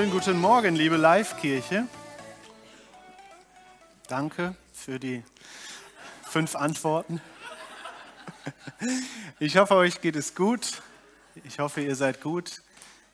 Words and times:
Schönen 0.00 0.12
guten 0.12 0.40
Morgen, 0.40 0.76
liebe 0.76 0.96
Live-Kirche. 0.96 1.86
Danke 4.08 4.54
für 4.72 4.98
die 4.98 5.22
fünf 6.22 6.56
Antworten. 6.56 7.20
Ich 9.40 9.58
hoffe, 9.58 9.74
euch 9.74 10.00
geht 10.00 10.16
es 10.16 10.34
gut. 10.34 10.80
Ich 11.44 11.58
hoffe, 11.58 11.82
ihr 11.82 11.94
seid 11.96 12.22
gut 12.22 12.62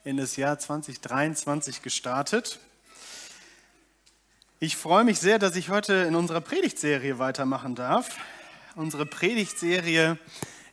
in 0.05 0.17
das 0.17 0.37
Jahr 0.37 0.61
2023 0.61 1.83
gestartet. 1.83 2.61
Ich 4.61 4.77
freue 4.77 5.03
mich 5.03 5.19
sehr, 5.19 5.41
dass 5.41 5.57
ich 5.57 5.71
heute 5.71 5.93
in 5.93 6.15
unserer 6.15 6.41
Predigtserie 6.41 7.19
weitermachen 7.19 7.75
darf. 7.75 8.17
Unsere 8.77 9.07
Predigtserie 9.07 10.19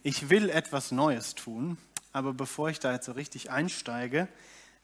Ich 0.04 0.30
will 0.30 0.52
etwas 0.52 0.92
Neues 0.92 1.34
tun. 1.34 1.80
Aber 2.12 2.36
bevor 2.36 2.70
ich 2.70 2.80
da 2.80 2.94
jetzt 2.94 3.08
so 3.08 3.14
richtig 3.14 3.50
einsteige, 3.50 4.28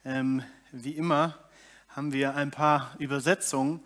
ähm, 0.04 0.44
wie 0.72 0.92
immer 0.92 1.38
haben 1.90 2.14
wir 2.14 2.36
ein 2.36 2.52
paar 2.52 2.96
Übersetzungen. 3.00 3.82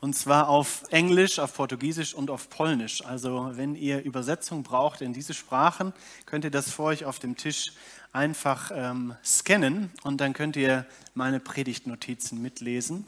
Und 0.00 0.16
zwar 0.16 0.48
auf 0.48 0.84
Englisch, 0.90 1.38
auf 1.38 1.54
Portugiesisch 1.54 2.14
und 2.14 2.30
auf 2.30 2.48
Polnisch. 2.48 3.04
Also 3.04 3.50
wenn 3.54 3.74
ihr 3.74 4.02
Übersetzung 4.02 4.62
braucht 4.62 5.02
in 5.02 5.12
diese 5.12 5.34
Sprachen, 5.34 5.92
könnt 6.24 6.44
ihr 6.44 6.50
das 6.50 6.70
vor 6.70 6.86
euch 6.86 7.04
auf 7.04 7.18
dem 7.18 7.36
Tisch 7.36 7.72
einfach 8.12 8.70
ähm, 8.74 9.14
scannen 9.22 9.90
und 10.02 10.22
dann 10.22 10.32
könnt 10.32 10.56
ihr 10.56 10.86
meine 11.14 11.38
Predigtnotizen 11.38 12.40
mitlesen. 12.40 13.06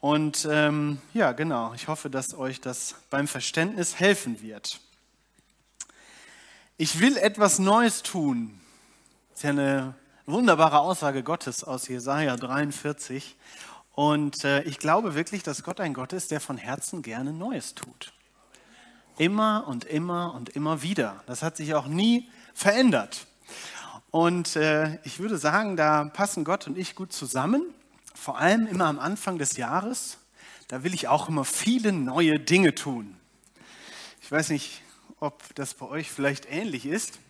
Und 0.00 0.48
ähm, 0.50 0.98
ja, 1.14 1.30
genau, 1.30 1.72
ich 1.74 1.86
hoffe, 1.86 2.10
dass 2.10 2.34
euch 2.34 2.60
das 2.60 2.96
beim 3.08 3.28
Verständnis 3.28 4.00
helfen 4.00 4.42
wird. 4.42 4.80
Ich 6.78 7.00
will 7.00 7.18
etwas 7.18 7.58
Neues 7.58 8.02
tun. 8.02 8.58
Das 9.30 9.40
ist 9.40 9.44
ja 9.44 9.50
eine 9.50 9.94
wunderbare 10.24 10.80
Aussage 10.80 11.22
Gottes 11.22 11.64
aus 11.64 11.86
Jesaja 11.86 12.34
43. 12.36 13.36
Und 13.92 14.44
äh, 14.44 14.62
ich 14.62 14.78
glaube 14.78 15.14
wirklich, 15.14 15.42
dass 15.42 15.62
Gott 15.64 15.80
ein 15.80 15.92
Gott 15.92 16.14
ist, 16.14 16.30
der 16.30 16.40
von 16.40 16.56
Herzen 16.56 17.02
gerne 17.02 17.34
Neues 17.34 17.74
tut. 17.74 18.14
Immer 19.18 19.66
und 19.68 19.84
immer 19.84 20.34
und 20.34 20.48
immer 20.48 20.82
wieder. 20.82 21.22
Das 21.26 21.42
hat 21.42 21.58
sich 21.58 21.74
auch 21.74 21.86
nie 21.86 22.30
verändert. 22.54 23.26
Und 24.10 24.56
äh, 24.56 24.98
ich 25.04 25.18
würde 25.18 25.36
sagen, 25.36 25.76
da 25.76 26.04
passen 26.04 26.42
Gott 26.42 26.66
und 26.66 26.78
ich 26.78 26.94
gut 26.94 27.12
zusammen. 27.12 27.62
Vor 28.14 28.38
allem 28.38 28.66
immer 28.66 28.86
am 28.86 28.98
Anfang 28.98 29.36
des 29.38 29.58
Jahres. 29.58 30.16
Da 30.68 30.82
will 30.84 30.94
ich 30.94 31.06
auch 31.08 31.28
immer 31.28 31.44
viele 31.44 31.92
neue 31.92 32.40
Dinge 32.40 32.74
tun. 32.74 33.14
Ich 34.22 34.32
weiß 34.32 34.48
nicht, 34.48 34.81
ob 35.22 35.54
das 35.54 35.74
bei 35.74 35.86
euch 35.86 36.10
vielleicht 36.10 36.50
ähnlich 36.50 36.84
ist. 36.84 37.20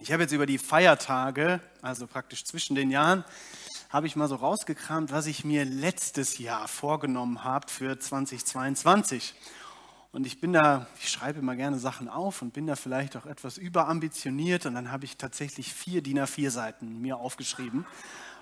Ich 0.00 0.10
habe 0.10 0.24
jetzt 0.24 0.32
über 0.32 0.44
die 0.44 0.58
Feiertage, 0.58 1.60
also 1.80 2.08
praktisch 2.08 2.44
zwischen 2.44 2.74
den 2.74 2.90
Jahren, 2.90 3.24
habe 3.90 4.08
ich 4.08 4.16
mal 4.16 4.26
so 4.26 4.34
rausgekramt, 4.34 5.12
was 5.12 5.26
ich 5.26 5.44
mir 5.44 5.64
letztes 5.64 6.38
Jahr 6.38 6.66
vorgenommen 6.66 7.44
habe 7.44 7.68
für 7.70 7.96
2022. 7.96 9.34
Und 10.10 10.26
ich 10.26 10.40
bin 10.40 10.52
da, 10.52 10.88
ich 11.00 11.10
schreibe 11.10 11.38
immer 11.38 11.54
gerne 11.54 11.78
Sachen 11.78 12.08
auf 12.08 12.42
und 12.42 12.54
bin 12.54 12.66
da 12.66 12.74
vielleicht 12.74 13.16
auch 13.16 13.26
etwas 13.26 13.56
überambitioniert. 13.56 14.66
Und 14.66 14.74
dann 14.74 14.90
habe 14.90 15.04
ich 15.04 15.16
tatsächlich 15.16 15.72
vier 15.72 16.02
DIN 16.02 16.18
A4 16.18 16.50
Seiten 16.50 17.00
mir 17.00 17.18
aufgeschrieben, 17.18 17.86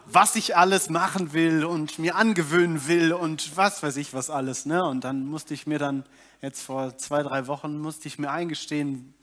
was 0.06 0.36
ich 0.36 0.56
alles 0.56 0.88
machen 0.88 1.34
will 1.34 1.66
und 1.66 1.98
mir 1.98 2.16
angewöhnen 2.16 2.88
will 2.88 3.12
und 3.12 3.58
was 3.58 3.82
weiß 3.82 3.98
ich 3.98 4.14
was 4.14 4.30
alles. 4.30 4.64
Ne? 4.64 4.82
Und 4.82 5.04
dann 5.04 5.26
musste 5.26 5.52
ich 5.52 5.66
mir 5.66 5.78
dann 5.78 6.06
jetzt 6.40 6.62
vor 6.62 6.96
zwei, 6.98 7.22
drei 7.22 7.46
Wochen 7.46 7.78
musste 7.78 8.08
ich 8.08 8.18
mir 8.18 8.30
eingestehen, 8.30 9.14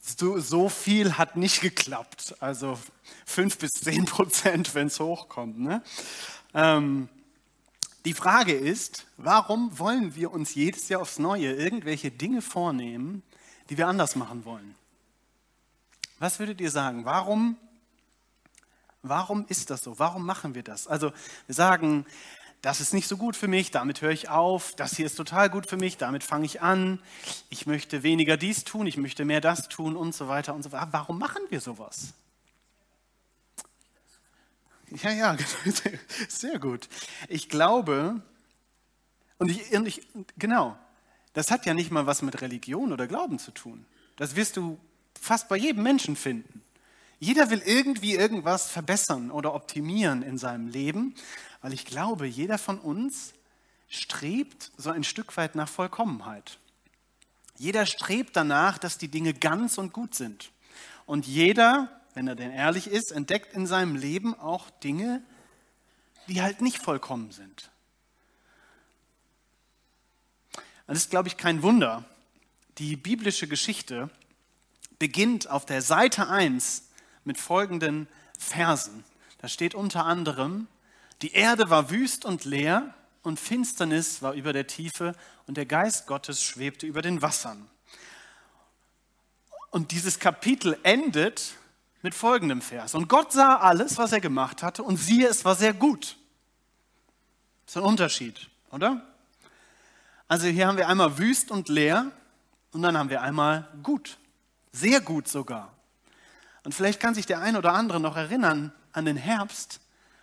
so, 0.00 0.38
so 0.38 0.68
viel 0.68 1.18
hat 1.18 1.36
nicht 1.36 1.60
geklappt. 1.60 2.36
Also 2.40 2.78
fünf 3.24 3.58
bis 3.58 3.72
zehn 3.72 4.04
Prozent, 4.04 4.74
wenn 4.74 4.86
es 4.86 5.00
hochkommt. 5.00 5.58
Ne? 5.58 5.82
Ähm, 6.54 7.08
die 8.04 8.14
Frage 8.14 8.52
ist, 8.52 9.06
warum 9.16 9.78
wollen 9.78 10.14
wir 10.14 10.30
uns 10.30 10.54
jedes 10.54 10.88
Jahr 10.88 11.02
aufs 11.02 11.18
Neue 11.18 11.52
irgendwelche 11.52 12.12
Dinge 12.12 12.40
vornehmen, 12.40 13.22
die 13.68 13.78
wir 13.78 13.88
anders 13.88 14.14
machen 14.14 14.44
wollen? 14.44 14.76
Was 16.20 16.38
würdet 16.38 16.60
ihr 16.60 16.70
sagen? 16.70 17.04
Warum, 17.04 17.56
warum 19.02 19.44
ist 19.48 19.70
das 19.70 19.82
so? 19.82 19.98
Warum 19.98 20.24
machen 20.24 20.54
wir 20.54 20.62
das? 20.62 20.86
Also 20.86 21.12
wir 21.46 21.54
sagen, 21.54 22.06
das 22.66 22.80
ist 22.80 22.92
nicht 22.92 23.06
so 23.06 23.16
gut 23.16 23.36
für 23.36 23.46
mich, 23.46 23.70
damit 23.70 24.02
höre 24.02 24.10
ich 24.10 24.28
auf, 24.28 24.74
das 24.74 24.96
hier 24.96 25.06
ist 25.06 25.14
total 25.14 25.48
gut 25.48 25.68
für 25.68 25.76
mich, 25.76 25.98
damit 25.98 26.24
fange 26.24 26.46
ich 26.46 26.62
an, 26.62 26.98
ich 27.48 27.64
möchte 27.66 28.02
weniger 28.02 28.36
dies 28.36 28.64
tun, 28.64 28.88
ich 28.88 28.96
möchte 28.96 29.24
mehr 29.24 29.40
das 29.40 29.68
tun 29.68 29.94
und 29.94 30.16
so 30.16 30.26
weiter 30.26 30.52
und 30.52 30.64
so 30.64 30.72
weiter. 30.72 30.88
Warum 30.90 31.16
machen 31.16 31.42
wir 31.48 31.60
sowas? 31.60 32.12
Ja, 35.00 35.12
ja, 35.12 35.36
sehr 36.28 36.58
gut. 36.58 36.88
Ich 37.28 37.48
glaube, 37.48 38.20
und 39.38 39.48
ich, 39.48 39.70
und 39.72 39.86
ich, 39.86 40.04
genau, 40.36 40.76
das 41.34 41.52
hat 41.52 41.66
ja 41.66 41.74
nicht 41.74 41.92
mal 41.92 42.08
was 42.08 42.20
mit 42.20 42.40
Religion 42.40 42.92
oder 42.92 43.06
Glauben 43.06 43.38
zu 43.38 43.52
tun. 43.52 43.86
Das 44.16 44.34
wirst 44.34 44.56
du 44.56 44.76
fast 45.20 45.48
bei 45.48 45.56
jedem 45.56 45.84
Menschen 45.84 46.16
finden. 46.16 46.64
Jeder 47.18 47.50
will 47.50 47.62
irgendwie 47.64 48.14
irgendwas 48.14 48.68
verbessern 48.68 49.30
oder 49.30 49.54
optimieren 49.54 50.22
in 50.22 50.36
seinem 50.36 50.68
Leben, 50.68 51.14
weil 51.62 51.72
ich 51.72 51.86
glaube, 51.86 52.26
jeder 52.26 52.58
von 52.58 52.78
uns 52.78 53.32
strebt 53.88 54.72
so 54.76 54.90
ein 54.90 55.04
Stück 55.04 55.36
weit 55.36 55.54
nach 55.54 55.68
Vollkommenheit. 55.68 56.58
Jeder 57.56 57.86
strebt 57.86 58.36
danach, 58.36 58.76
dass 58.78 58.98
die 58.98 59.08
Dinge 59.08 59.32
ganz 59.32 59.78
und 59.78 59.92
gut 59.92 60.14
sind. 60.14 60.50
Und 61.06 61.26
jeder, 61.26 62.00
wenn 62.14 62.28
er 62.28 62.34
denn 62.34 62.50
ehrlich 62.50 62.86
ist, 62.88 63.12
entdeckt 63.12 63.54
in 63.54 63.66
seinem 63.66 63.96
Leben 63.96 64.38
auch 64.38 64.68
Dinge, 64.70 65.22
die 66.28 66.42
halt 66.42 66.60
nicht 66.60 66.78
vollkommen 66.78 67.30
sind. 67.30 67.70
Das 70.86 70.98
ist, 70.98 71.10
glaube 71.10 71.28
ich, 71.28 71.36
kein 71.36 71.62
Wunder. 71.62 72.04
Die 72.78 72.96
biblische 72.96 73.48
Geschichte 73.48 74.10
beginnt 74.98 75.48
auf 75.48 75.64
der 75.64 75.82
Seite 75.82 76.28
1 76.28 76.85
mit 77.26 77.38
folgenden 77.38 78.08
Versen. 78.38 79.04
Da 79.38 79.48
steht 79.48 79.74
unter 79.74 80.04
anderem, 80.04 80.68
die 81.22 81.32
Erde 81.32 81.70
war 81.70 81.90
wüst 81.90 82.24
und 82.24 82.44
leer 82.44 82.94
und 83.22 83.40
Finsternis 83.40 84.22
war 84.22 84.34
über 84.34 84.52
der 84.52 84.66
Tiefe 84.66 85.14
und 85.46 85.56
der 85.56 85.66
Geist 85.66 86.06
Gottes 86.06 86.42
schwebte 86.42 86.86
über 86.86 87.02
den 87.02 87.22
Wassern. 87.22 87.68
Und 89.70 89.90
dieses 89.90 90.18
Kapitel 90.18 90.78
endet 90.84 91.54
mit 92.02 92.14
folgendem 92.14 92.62
Vers. 92.62 92.94
Und 92.94 93.08
Gott 93.08 93.32
sah 93.32 93.56
alles, 93.56 93.98
was 93.98 94.12
er 94.12 94.20
gemacht 94.20 94.62
hatte, 94.62 94.82
und 94.82 94.96
siehe, 94.96 95.26
es 95.26 95.44
war 95.44 95.54
sehr 95.54 95.74
gut. 95.74 96.16
Das 97.64 97.74
ist 97.74 97.76
ein 97.78 97.82
Unterschied, 97.82 98.48
oder? 98.70 99.04
Also 100.28 100.46
hier 100.46 100.66
haben 100.66 100.78
wir 100.78 100.88
einmal 100.88 101.18
wüst 101.18 101.50
und 101.50 101.68
leer 101.68 102.10
und 102.72 102.82
dann 102.82 102.96
haben 102.96 103.10
wir 103.10 103.22
einmal 103.22 103.68
gut. 103.82 104.18
Sehr 104.72 105.00
gut 105.00 105.28
sogar. 105.28 105.75
Und 106.66 106.74
vielleicht 106.74 106.98
kann 106.98 107.14
sich 107.14 107.26
der 107.26 107.40
ein 107.42 107.54
oder 107.54 107.74
andere 107.74 108.00
noch 108.00 108.16
erinnern 108.16 108.72
an 108.92 109.04
den 109.04 109.16
Herbst, 109.16 109.78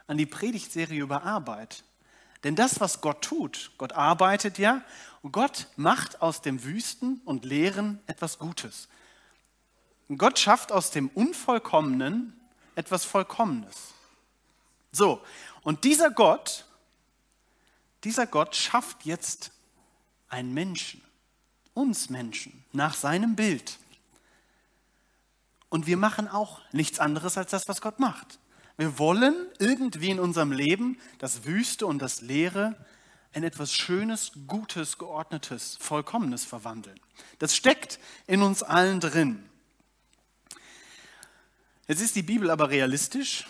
an 0.08 0.18
die 0.18 0.26
Predigtserie 0.26 1.02
über 1.02 1.24
Arbeit. 1.24 1.86
Denn 2.44 2.58
das, 2.58 2.82
was 2.82 3.00
Gott 3.00 3.22
tut, 3.22 3.72
Gott 3.78 3.94
arbeitet 3.94 4.58
ja, 4.58 4.82
und 5.22 5.32
Gott 5.32 5.68
macht 5.78 6.22
aus 6.22 6.42
dem 6.42 6.66
Wüsten 6.66 7.22
und 7.24 7.46
Leeren 7.46 8.02
etwas 8.08 8.40
Gutes. 8.40 8.90
Gott 10.18 10.38
schafft 10.38 10.74
aus 10.74 10.92
dem 10.92 11.08
Unvollkommenen 11.08 12.38
etwas 12.76 13.06
Vollkommenes. 13.06 13.94
So, 14.92 15.22
und 15.62 15.86
dieser 15.86 16.12
Gott, 16.12 16.66
dieser 18.04 18.28
Gott 18.28 18.54
schafft 18.54 19.06
jetzt 19.06 19.52
einen 20.28 20.54
Menschen, 20.54 21.02
uns 21.74 22.10
Menschen, 22.10 22.66
nach 22.74 22.96
seinem 22.96 23.38
Bild. 23.38 23.80
Und 25.74 25.88
wir 25.88 25.98
machen 25.98 26.28
auch 26.28 26.62
nichts 26.72 27.00
anderes 27.00 27.36
als 27.36 27.50
das, 27.50 27.64
was 27.68 27.82
Gott 27.82 28.00
macht. 28.00 28.38
Wir 28.78 29.00
wollen 29.00 29.34
irgendwie 29.58 30.12
in 30.12 30.20
unserem 30.20 30.52
Leben 30.52 31.00
das 31.18 31.46
Wüste 31.46 31.88
und 31.88 31.98
das 31.98 32.22
Leere 32.22 32.76
in 33.32 33.44
etwas 33.44 33.74
Schönes, 33.74 34.34
Gutes, 34.46 35.00
Geordnetes, 35.00 35.78
Vollkommenes 35.82 36.46
verwandeln. 36.46 37.00
Das 37.40 37.56
steckt 37.56 37.98
in 38.28 38.44
uns 38.44 38.62
allen 38.62 39.00
drin. 39.00 39.50
Jetzt 41.88 42.02
ist 42.02 42.16
die 42.16 42.22
Bibel 42.22 42.52
aber 42.52 42.70
realistisch 42.70 43.48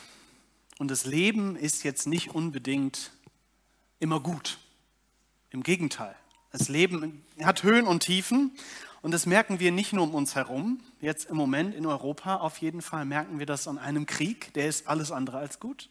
und 0.77 0.89
das 0.91 1.05
Leben 1.05 1.57
ist 1.57 1.83
jetzt 1.83 2.07
nicht 2.07 2.29
unbedingt 2.33 3.11
immer 3.99 4.21
gut. 4.21 4.59
Im 5.49 5.61
Gegenteil. 5.61 6.15
Das 6.53 6.69
Leben 6.69 7.25
hat 7.41 7.63
Höhen 7.63 7.85
und 7.85 7.99
Tiefen 7.99 8.55
und 9.03 9.11
das 9.11 9.25
merken 9.25 9.59
wir 9.59 9.73
nicht 9.73 9.91
nur 9.91 10.05
um 10.05 10.15
uns 10.15 10.33
herum, 10.33 10.81
jetzt 11.01 11.25
im 11.25 11.35
Moment 11.35 11.75
in 11.75 11.85
Europa 11.85 12.37
auf 12.37 12.59
jeden 12.59 12.81
Fall 12.81 13.03
merken 13.03 13.37
wir 13.37 13.45
das 13.45 13.67
an 13.67 13.77
einem 13.77 14.05
Krieg, 14.05 14.53
der 14.53 14.69
ist 14.69 14.87
alles 14.87 15.11
andere 15.11 15.39
als 15.39 15.59
gut. 15.59 15.89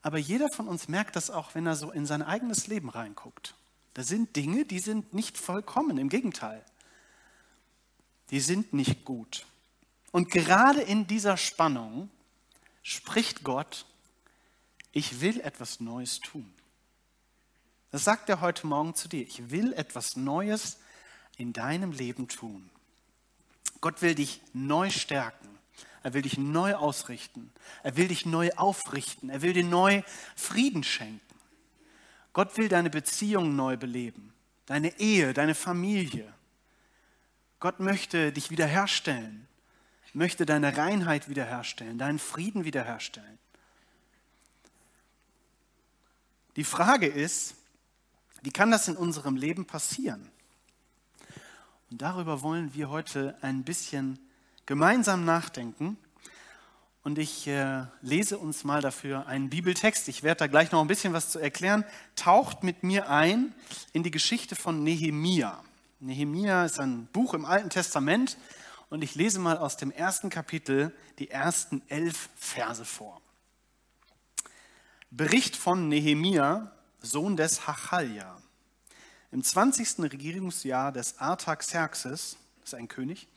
Aber 0.00 0.16
jeder 0.16 0.48
von 0.48 0.66
uns 0.66 0.88
merkt 0.88 1.14
das 1.14 1.28
auch, 1.28 1.54
wenn 1.54 1.66
er 1.66 1.76
so 1.76 1.90
in 1.90 2.06
sein 2.06 2.22
eigenes 2.22 2.66
Leben 2.68 2.88
reinguckt. 2.88 3.54
Da 3.92 4.02
sind 4.02 4.34
Dinge, 4.34 4.64
die 4.64 4.78
sind 4.78 5.12
nicht 5.12 5.36
vollkommen, 5.36 5.98
im 5.98 6.08
Gegenteil. 6.08 6.64
Die 8.30 8.40
sind 8.40 8.72
nicht 8.72 9.04
gut. 9.04 9.44
Und 10.10 10.30
gerade 10.30 10.80
in 10.80 11.06
dieser 11.06 11.36
Spannung 11.36 12.08
spricht 12.82 13.44
Gott, 13.44 13.84
ich 14.92 15.20
will 15.20 15.38
etwas 15.42 15.80
Neues 15.80 16.20
tun. 16.20 16.50
Das 17.90 18.04
sagt 18.04 18.30
er 18.30 18.40
heute 18.40 18.66
Morgen 18.66 18.94
zu 18.94 19.06
dir. 19.06 19.20
Ich 19.26 19.50
will 19.50 19.74
etwas 19.74 20.16
Neues 20.16 20.78
in 21.40 21.52
deinem 21.52 21.92
Leben 21.92 22.28
tun. 22.28 22.70
Gott 23.80 24.02
will 24.02 24.14
dich 24.14 24.42
neu 24.52 24.90
stärken. 24.90 25.48
Er 26.02 26.12
will 26.12 26.22
dich 26.22 26.36
neu 26.36 26.74
ausrichten. 26.74 27.50
Er 27.82 27.96
will 27.96 28.08
dich 28.08 28.26
neu 28.26 28.50
aufrichten. 28.56 29.30
Er 29.30 29.40
will 29.40 29.54
dir 29.54 29.64
neu 29.64 30.02
Frieden 30.36 30.84
schenken. 30.84 31.20
Gott 32.32 32.56
will 32.58 32.68
deine 32.68 32.90
Beziehung 32.90 33.56
neu 33.56 33.76
beleben. 33.76 34.32
Deine 34.66 34.98
Ehe, 35.00 35.32
deine 35.32 35.54
Familie. 35.54 36.32
Gott 37.58 37.80
möchte 37.80 38.32
dich 38.32 38.50
wiederherstellen. 38.50 39.48
Möchte 40.12 40.44
deine 40.44 40.76
Reinheit 40.76 41.28
wiederherstellen, 41.28 41.96
deinen 41.96 42.18
Frieden 42.18 42.64
wiederherstellen. 42.64 43.38
Die 46.56 46.64
Frage 46.64 47.06
ist, 47.06 47.54
wie 48.42 48.50
kann 48.50 48.72
das 48.72 48.88
in 48.88 48.96
unserem 48.96 49.36
Leben 49.36 49.66
passieren? 49.66 50.28
Und 51.90 52.02
darüber 52.02 52.42
wollen 52.42 52.72
wir 52.74 52.88
heute 52.88 53.36
ein 53.40 53.64
bisschen 53.64 54.18
gemeinsam 54.64 55.24
nachdenken. 55.24 55.98
Und 57.02 57.18
ich 57.18 57.48
äh, 57.48 57.84
lese 58.02 58.38
uns 58.38 58.62
mal 58.62 58.80
dafür 58.80 59.26
einen 59.26 59.50
Bibeltext. 59.50 60.06
Ich 60.08 60.22
werde 60.22 60.40
da 60.40 60.46
gleich 60.46 60.70
noch 60.70 60.80
ein 60.82 60.86
bisschen 60.86 61.12
was 61.12 61.30
zu 61.30 61.40
erklären. 61.40 61.84
Taucht 62.14 62.62
mit 62.62 62.84
mir 62.84 63.10
ein 63.10 63.52
in 63.92 64.02
die 64.02 64.10
Geschichte 64.12 64.54
von 64.54 64.84
Nehemia. 64.84 65.64
Nehemia 65.98 66.64
ist 66.64 66.78
ein 66.78 67.06
Buch 67.06 67.34
im 67.34 67.44
Alten 67.44 67.70
Testament 67.70 68.38
und 68.88 69.02
ich 69.02 69.14
lese 69.14 69.40
mal 69.40 69.58
aus 69.58 69.76
dem 69.76 69.90
ersten 69.90 70.30
Kapitel 70.30 70.94
die 71.18 71.30
ersten 71.30 71.82
elf 71.88 72.28
Verse 72.36 72.84
vor. 72.84 73.20
Bericht 75.10 75.56
von 75.56 75.88
Nehemia, 75.88 76.70
Sohn 77.00 77.36
des 77.36 77.66
Hachalja. 77.66 78.39
Im 79.32 79.44
20. 79.44 80.00
Regierungsjahr 80.00 80.90
des 80.90 81.18
Artaxerxes, 81.18 82.36
das 82.60 82.70
ist 82.70 82.74
ein 82.74 82.88
König, 82.88 83.28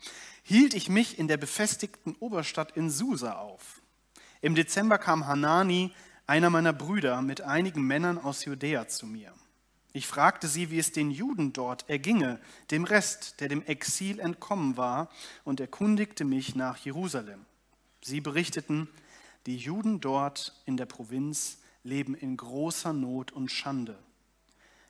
hielt 0.42 0.74
ich 0.74 0.90
mich 0.90 1.20
in 1.20 1.28
der 1.28 1.38
befestigten 1.38 2.16
Oberstadt 2.20 2.76
in 2.76 2.90
Susa 2.90 3.34
auf. 3.34 3.82
Im 4.42 4.56
Dezember 4.56 4.98
kam 4.98 5.28
Hanani, 5.28 5.92
einer 6.26 6.50
meiner 6.50 6.74
Brüder, 6.74 7.22
mit 7.22 7.42
einigen 7.42 7.84
Männern 7.84 8.18
aus 8.18 8.44
Judäa 8.44 8.88
zu 8.88 9.06
mir. 9.06 9.34
Ich 9.94 10.08
fragte 10.08 10.48
sie, 10.48 10.72
wie 10.72 10.80
es 10.80 10.92
den 10.92 11.12
Juden 11.12 11.54
dort 11.54 11.88
erginge, 11.88 12.40
dem 12.72 12.86
Rest, 12.86 13.40
der 13.40 13.48
dem 13.48 13.64
Exil 13.64 14.20
entkommen 14.20 14.76
war, 14.76 15.10
und 15.44 15.60
erkundigte 15.60 16.26
mich 16.26 16.56
nach 16.56 16.78
Jerusalem. 16.78 17.46
Sie 18.02 18.20
berichteten, 18.20 18.90
die 19.46 19.58
Juden 19.58 20.02
dort 20.02 20.60
in 20.66 20.78
der 20.78 20.88
Provinz 20.88 21.60
leben 21.84 22.16
in 22.16 22.36
großer 22.36 22.94
Not 22.94 23.32
und 23.32 23.52
Schande. 23.52 23.96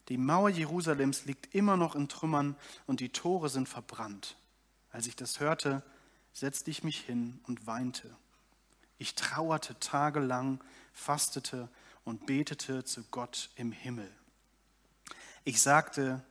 Die 0.09 0.17
Mauer 0.17 0.49
Jerusalems 0.49 1.25
liegt 1.25 1.55
immer 1.55 1.77
noch 1.77 1.95
in 1.95 2.09
Trümmern 2.09 2.55
und 2.87 2.99
die 2.99 3.09
Tore 3.09 3.49
sind 3.49 3.69
verbrannt. 3.69 4.35
Als 4.91 5.07
ich 5.07 5.15
das 5.15 5.39
hörte, 5.39 5.81
setzte 6.33 6.71
ich 6.71 6.83
mich 6.83 6.99
hin 6.99 7.39
und 7.47 7.67
weinte. 7.67 8.15
Ich 8.97 9.15
trauerte 9.15 9.79
tagelang, 9.79 10.63
fastete 10.93 11.69
und 12.03 12.25
betete 12.25 12.83
zu 12.83 13.03
Gott 13.11 13.49
im 13.55 13.71
Himmel. 13.71 14.09
Ich 15.45 15.61
sagte, 15.61 16.23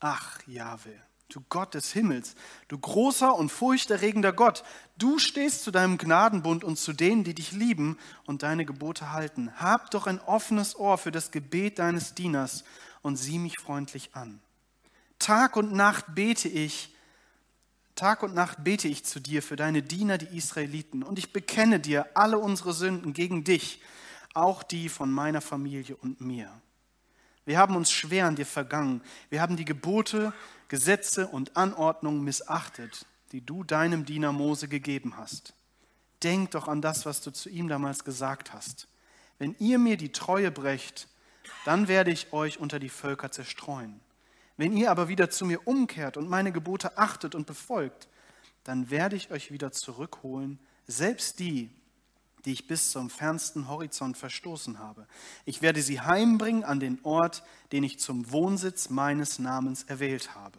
ach 0.00 0.40
Jahwe, 0.46 0.94
du 1.28 1.40
Gott 1.48 1.74
des 1.74 1.92
Himmels, 1.92 2.34
du 2.68 2.78
großer 2.78 3.34
und 3.34 3.50
furchterregender 3.50 4.32
Gott, 4.32 4.64
du 4.96 5.18
stehst 5.18 5.64
zu 5.64 5.70
deinem 5.70 5.98
Gnadenbund 5.98 6.62
und 6.62 6.76
zu 6.78 6.92
denen, 6.92 7.24
die 7.24 7.34
dich 7.34 7.52
lieben 7.52 7.98
und 8.26 8.42
deine 8.42 8.64
Gebote 8.64 9.12
halten. 9.12 9.52
Hab 9.56 9.90
doch 9.90 10.06
ein 10.06 10.20
offenes 10.20 10.76
Ohr 10.76 10.98
für 10.98 11.10
das 11.10 11.30
Gebet 11.30 11.78
deines 11.78 12.14
Dieners 12.14 12.64
und 13.04 13.16
sieh 13.16 13.38
mich 13.38 13.58
freundlich 13.58 14.10
an. 14.14 14.40
Tag 15.18 15.56
und 15.56 15.72
Nacht 15.72 16.14
bete 16.14 16.48
ich, 16.48 16.94
Tag 17.94 18.22
und 18.22 18.34
Nacht 18.34 18.64
bete 18.64 18.88
ich 18.88 19.04
zu 19.04 19.20
dir 19.20 19.42
für 19.42 19.56
deine 19.56 19.82
Diener, 19.82 20.18
die 20.18 20.36
Israeliten, 20.36 21.02
und 21.02 21.18
ich 21.18 21.32
bekenne 21.32 21.78
dir 21.78 22.08
alle 22.14 22.38
unsere 22.38 22.72
Sünden 22.72 23.12
gegen 23.12 23.44
dich, 23.44 23.80
auch 24.32 24.62
die 24.62 24.88
von 24.88 25.12
meiner 25.12 25.42
Familie 25.42 25.96
und 25.96 26.20
mir. 26.20 26.50
Wir 27.44 27.58
haben 27.58 27.76
uns 27.76 27.92
schwer 27.92 28.26
an 28.26 28.36
dir 28.36 28.46
vergangen. 28.46 29.02
Wir 29.28 29.42
haben 29.42 29.56
die 29.56 29.66
Gebote, 29.66 30.32
Gesetze 30.68 31.28
und 31.28 31.58
Anordnungen 31.58 32.24
missachtet, 32.24 33.04
die 33.32 33.44
du 33.44 33.64
deinem 33.64 34.06
Diener 34.06 34.32
Mose 34.32 34.66
gegeben 34.66 35.18
hast. 35.18 35.52
Denk 36.22 36.52
doch 36.52 36.68
an 36.68 36.80
das, 36.80 37.04
was 37.04 37.20
du 37.20 37.30
zu 37.30 37.50
ihm 37.50 37.68
damals 37.68 38.02
gesagt 38.02 38.54
hast. 38.54 38.88
Wenn 39.38 39.54
ihr 39.58 39.78
mir 39.78 39.98
die 39.98 40.10
Treue 40.10 40.50
brecht, 40.50 41.06
dann 41.64 41.88
werde 41.88 42.10
ich 42.10 42.32
euch 42.32 42.58
unter 42.58 42.78
die 42.78 42.88
Völker 42.88 43.30
zerstreuen. 43.30 44.00
Wenn 44.56 44.76
ihr 44.76 44.90
aber 44.90 45.08
wieder 45.08 45.30
zu 45.30 45.44
mir 45.46 45.66
umkehrt 45.66 46.16
und 46.16 46.28
meine 46.28 46.52
Gebote 46.52 46.96
achtet 46.96 47.34
und 47.34 47.46
befolgt, 47.46 48.08
dann 48.62 48.90
werde 48.90 49.16
ich 49.16 49.30
euch 49.30 49.50
wieder 49.50 49.72
zurückholen, 49.72 50.58
selbst 50.86 51.38
die, 51.38 51.70
die 52.44 52.52
ich 52.52 52.66
bis 52.66 52.90
zum 52.90 53.10
fernsten 53.10 53.68
Horizont 53.68 54.16
verstoßen 54.16 54.78
habe. 54.78 55.06
Ich 55.44 55.62
werde 55.62 55.82
sie 55.82 56.00
heimbringen 56.00 56.64
an 56.64 56.78
den 56.78 56.98
Ort, 57.02 57.42
den 57.72 57.84
ich 57.84 57.98
zum 57.98 58.30
Wohnsitz 58.30 58.90
meines 58.90 59.38
Namens 59.38 59.84
erwählt 59.84 60.34
habe. 60.34 60.58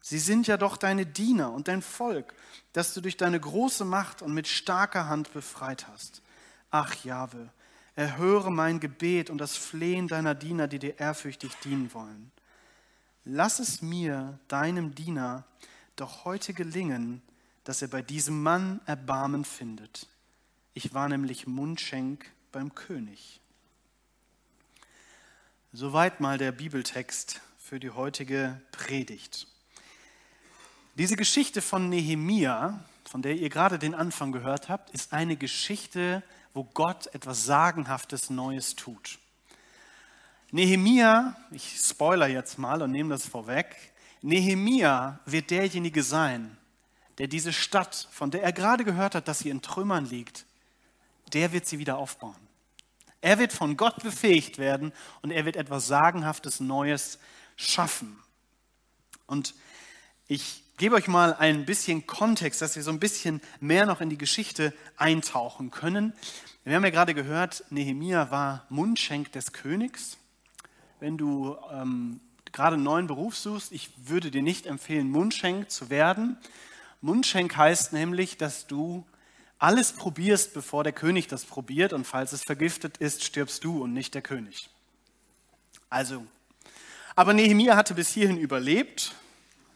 Sie 0.00 0.18
sind 0.18 0.46
ja 0.46 0.56
doch 0.56 0.76
deine 0.76 1.04
Diener 1.04 1.52
und 1.52 1.68
dein 1.68 1.82
Volk, 1.82 2.32
das 2.72 2.94
du 2.94 3.00
durch 3.00 3.16
deine 3.16 3.40
große 3.40 3.84
Macht 3.84 4.22
und 4.22 4.32
mit 4.32 4.46
starker 4.46 5.08
Hand 5.08 5.32
befreit 5.32 5.88
hast. 5.88 6.22
Ach 6.70 6.94
Jahwe, 7.04 7.50
erhöre 7.96 8.52
mein 8.52 8.78
Gebet 8.78 9.28
und 9.30 9.38
das 9.38 9.56
Flehen 9.56 10.06
deiner 10.06 10.34
Diener, 10.34 10.68
die 10.68 10.78
dir 10.78 11.00
ehrfürchtig 11.00 11.52
dienen 11.64 11.92
wollen. 11.92 12.30
Lass 13.24 13.58
es 13.58 13.82
mir, 13.82 14.38
deinem 14.46 14.94
Diener, 14.94 15.44
doch 15.96 16.24
heute 16.24 16.54
gelingen, 16.54 17.22
dass 17.64 17.82
er 17.82 17.88
bei 17.88 18.02
diesem 18.02 18.42
Mann 18.42 18.80
Erbarmen 18.86 19.44
findet 19.44 20.08
ich 20.76 20.92
war 20.92 21.08
nämlich 21.08 21.46
Mundschenk 21.46 22.30
beim 22.52 22.74
König. 22.74 23.40
Soweit 25.72 26.20
mal 26.20 26.36
der 26.36 26.52
Bibeltext 26.52 27.40
für 27.56 27.80
die 27.80 27.88
heutige 27.88 28.60
Predigt. 28.72 29.48
Diese 30.96 31.16
Geschichte 31.16 31.62
von 31.62 31.88
Nehemia, 31.88 32.84
von 33.08 33.22
der 33.22 33.36
ihr 33.36 33.48
gerade 33.48 33.78
den 33.78 33.94
Anfang 33.94 34.32
gehört 34.32 34.68
habt, 34.68 34.90
ist 34.90 35.14
eine 35.14 35.38
Geschichte, 35.38 36.22
wo 36.56 36.64
Gott 36.64 37.14
etwas 37.14 37.44
Sagenhaftes 37.44 38.30
Neues 38.30 38.74
tut. 38.74 39.18
Nehemia, 40.50 41.36
ich 41.50 41.78
spoiler 41.78 42.28
jetzt 42.28 42.58
mal 42.58 42.80
und 42.80 42.92
nehme 42.92 43.10
das 43.10 43.26
vorweg, 43.26 43.76
Nehemia 44.22 45.20
wird 45.26 45.50
derjenige 45.50 46.02
sein, 46.02 46.56
der 47.18 47.28
diese 47.28 47.52
Stadt, 47.52 48.08
von 48.10 48.30
der 48.30 48.42
er 48.42 48.52
gerade 48.52 48.84
gehört 48.84 49.14
hat, 49.14 49.28
dass 49.28 49.40
sie 49.40 49.50
in 49.50 49.60
Trümmern 49.60 50.06
liegt, 50.06 50.46
der 51.34 51.52
wird 51.52 51.66
sie 51.66 51.78
wieder 51.78 51.98
aufbauen. 51.98 52.36
Er 53.20 53.38
wird 53.38 53.52
von 53.52 53.76
Gott 53.76 54.02
befähigt 54.02 54.56
werden 54.56 54.92
und 55.20 55.32
er 55.32 55.44
wird 55.44 55.56
etwas 55.56 55.86
Sagenhaftes 55.86 56.60
Neues 56.60 57.18
schaffen. 57.56 58.18
Und 59.26 59.54
ich 60.26 60.62
gebe 60.76 60.94
euch 60.94 61.08
mal 61.08 61.34
ein 61.34 61.64
bisschen 61.64 62.06
Kontext, 62.06 62.60
dass 62.60 62.76
wir 62.76 62.82
so 62.82 62.90
ein 62.90 63.00
bisschen 63.00 63.40
mehr 63.60 63.86
noch 63.86 64.00
in 64.00 64.10
die 64.10 64.18
Geschichte 64.18 64.72
eintauchen 64.96 65.70
können. 65.70 66.12
Wir 66.64 66.74
haben 66.74 66.84
ja 66.84 66.90
gerade 66.90 67.14
gehört, 67.14 67.64
Nehemia 67.70 68.30
war 68.30 68.66
Mundschenk 68.68 69.32
des 69.32 69.52
Königs. 69.52 70.18
Wenn 71.00 71.16
du 71.16 71.56
ähm, 71.72 72.20
gerade 72.52 72.74
einen 72.74 72.82
neuen 72.82 73.06
Beruf 73.06 73.36
suchst, 73.36 73.72
ich 73.72 73.90
würde 73.96 74.30
dir 74.30 74.42
nicht 74.42 74.66
empfehlen, 74.66 75.10
Mundschenk 75.10 75.70
zu 75.70 75.90
werden. 75.90 76.36
Mundschenk 77.00 77.56
heißt 77.56 77.92
nämlich, 77.92 78.36
dass 78.36 78.66
du 78.66 79.04
alles 79.58 79.92
probierst, 79.92 80.52
bevor 80.52 80.84
der 80.84 80.92
König 80.92 81.28
das 81.28 81.44
probiert 81.44 81.92
und 81.92 82.06
falls 82.06 82.32
es 82.32 82.42
vergiftet 82.42 82.98
ist, 82.98 83.24
stirbst 83.24 83.64
du 83.64 83.82
und 83.82 83.92
nicht 83.94 84.14
der 84.14 84.22
König. 84.22 84.68
Also, 85.88 86.26
aber 87.14 87.32
Nehemia 87.32 87.76
hatte 87.76 87.94
bis 87.94 88.10
hierhin 88.10 88.36
überlebt. 88.36 89.14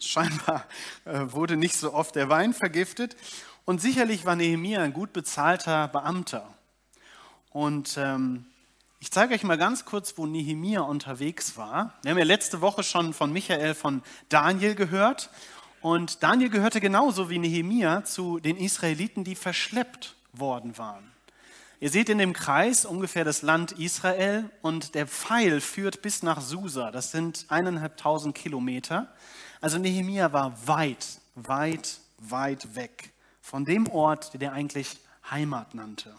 Scheinbar 0.00 0.66
äh, 1.04 1.26
wurde 1.26 1.56
nicht 1.56 1.76
so 1.76 1.92
oft 1.92 2.16
der 2.16 2.28
Wein 2.28 2.54
vergiftet. 2.54 3.16
Und 3.66 3.80
sicherlich 3.80 4.24
war 4.24 4.34
Nehemia 4.34 4.82
ein 4.82 4.92
gut 4.92 5.12
bezahlter 5.12 5.88
Beamter. 5.88 6.54
Und 7.50 7.96
ähm, 7.98 8.46
ich 8.98 9.10
zeige 9.10 9.34
euch 9.34 9.42
mal 9.42 9.58
ganz 9.58 9.84
kurz, 9.84 10.16
wo 10.16 10.26
Nehemia 10.26 10.80
unterwegs 10.80 11.56
war. 11.56 11.94
Wir 12.02 12.12
haben 12.12 12.18
ja 12.18 12.24
letzte 12.24 12.60
Woche 12.60 12.82
schon 12.82 13.12
von 13.12 13.32
Michael 13.32 13.74
von 13.74 14.02
Daniel 14.28 14.74
gehört. 14.74 15.30
Und 15.82 16.22
Daniel 16.22 16.50
gehörte 16.50 16.80
genauso 16.80 17.30
wie 17.30 17.38
Nehemia 17.38 18.04
zu 18.04 18.40
den 18.40 18.56
Israeliten, 18.56 19.24
die 19.24 19.34
verschleppt 19.34 20.16
worden 20.32 20.76
waren. 20.78 21.09
Ihr 21.82 21.88
seht 21.88 22.10
in 22.10 22.18
dem 22.18 22.34
Kreis 22.34 22.84
ungefähr 22.84 23.24
das 23.24 23.40
Land 23.40 23.72
Israel 23.72 24.50
und 24.60 24.94
der 24.94 25.06
Pfeil 25.06 25.62
führt 25.62 26.02
bis 26.02 26.22
nach 26.22 26.42
Susa. 26.42 26.90
Das 26.90 27.10
sind 27.10 27.46
eineinhalbtausend 27.48 28.34
Kilometer. 28.34 29.10
Also 29.62 29.78
Nehemia 29.78 30.30
war 30.34 30.66
weit, 30.68 31.06
weit, 31.36 32.00
weit 32.18 32.74
weg 32.74 33.14
von 33.40 33.64
dem 33.64 33.88
Ort, 33.88 34.34
den 34.34 34.42
er 34.42 34.52
eigentlich 34.52 34.98
Heimat 35.30 35.74
nannte. 35.74 36.14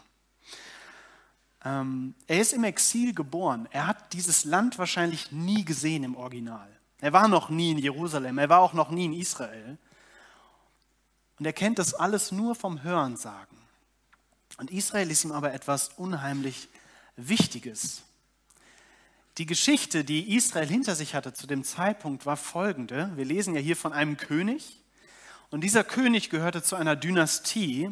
Ähm, 1.64 2.14
er 2.26 2.40
ist 2.40 2.52
im 2.52 2.64
Exil 2.64 3.14
geboren. 3.14 3.68
Er 3.70 3.86
hat 3.86 4.12
dieses 4.14 4.44
Land 4.44 4.80
wahrscheinlich 4.80 5.30
nie 5.30 5.64
gesehen 5.64 6.02
im 6.02 6.16
Original. 6.16 6.68
Er 7.00 7.12
war 7.12 7.28
noch 7.28 7.50
nie 7.50 7.70
in 7.70 7.78
Jerusalem, 7.78 8.38
er 8.38 8.48
war 8.48 8.58
auch 8.58 8.72
noch 8.72 8.90
nie 8.90 9.04
in 9.04 9.12
Israel. 9.12 9.78
Und 11.38 11.46
er 11.46 11.52
kennt 11.52 11.78
das 11.78 11.94
alles 11.94 12.32
nur 12.32 12.56
vom 12.56 12.82
Hörensagen. 12.82 13.61
Und 14.58 14.70
Israel 14.70 15.10
ist 15.10 15.24
ihm 15.24 15.32
aber 15.32 15.52
etwas 15.52 15.90
unheimlich 15.96 16.68
Wichtiges. 17.16 18.02
Die 19.38 19.46
Geschichte, 19.46 20.04
die 20.04 20.36
Israel 20.36 20.68
hinter 20.68 20.94
sich 20.94 21.14
hatte 21.14 21.32
zu 21.32 21.46
dem 21.46 21.64
Zeitpunkt, 21.64 22.26
war 22.26 22.36
folgende. 22.36 23.10
Wir 23.16 23.24
lesen 23.24 23.54
ja 23.54 23.60
hier 23.60 23.76
von 23.76 23.92
einem 23.92 24.16
König. 24.16 24.78
Und 25.50 25.62
dieser 25.62 25.84
König 25.84 26.28
gehörte 26.30 26.62
zu 26.62 26.76
einer 26.76 26.96
Dynastie 26.96 27.90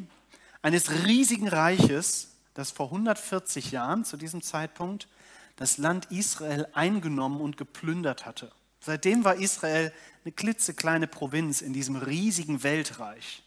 eines 0.62 0.90
riesigen 1.06 1.48
Reiches, 1.48 2.36
das 2.54 2.70
vor 2.70 2.86
140 2.86 3.70
Jahren 3.70 4.04
zu 4.04 4.16
diesem 4.16 4.42
Zeitpunkt 4.42 5.08
das 5.56 5.78
Land 5.78 6.06
Israel 6.10 6.66
eingenommen 6.72 7.40
und 7.40 7.56
geplündert 7.56 8.26
hatte. 8.26 8.50
Seitdem 8.80 9.24
war 9.24 9.36
Israel 9.36 9.92
eine 10.24 10.32
klitzekleine 10.32 11.06
Provinz 11.06 11.60
in 11.60 11.72
diesem 11.72 11.96
riesigen 11.96 12.62
Weltreich. 12.62 13.42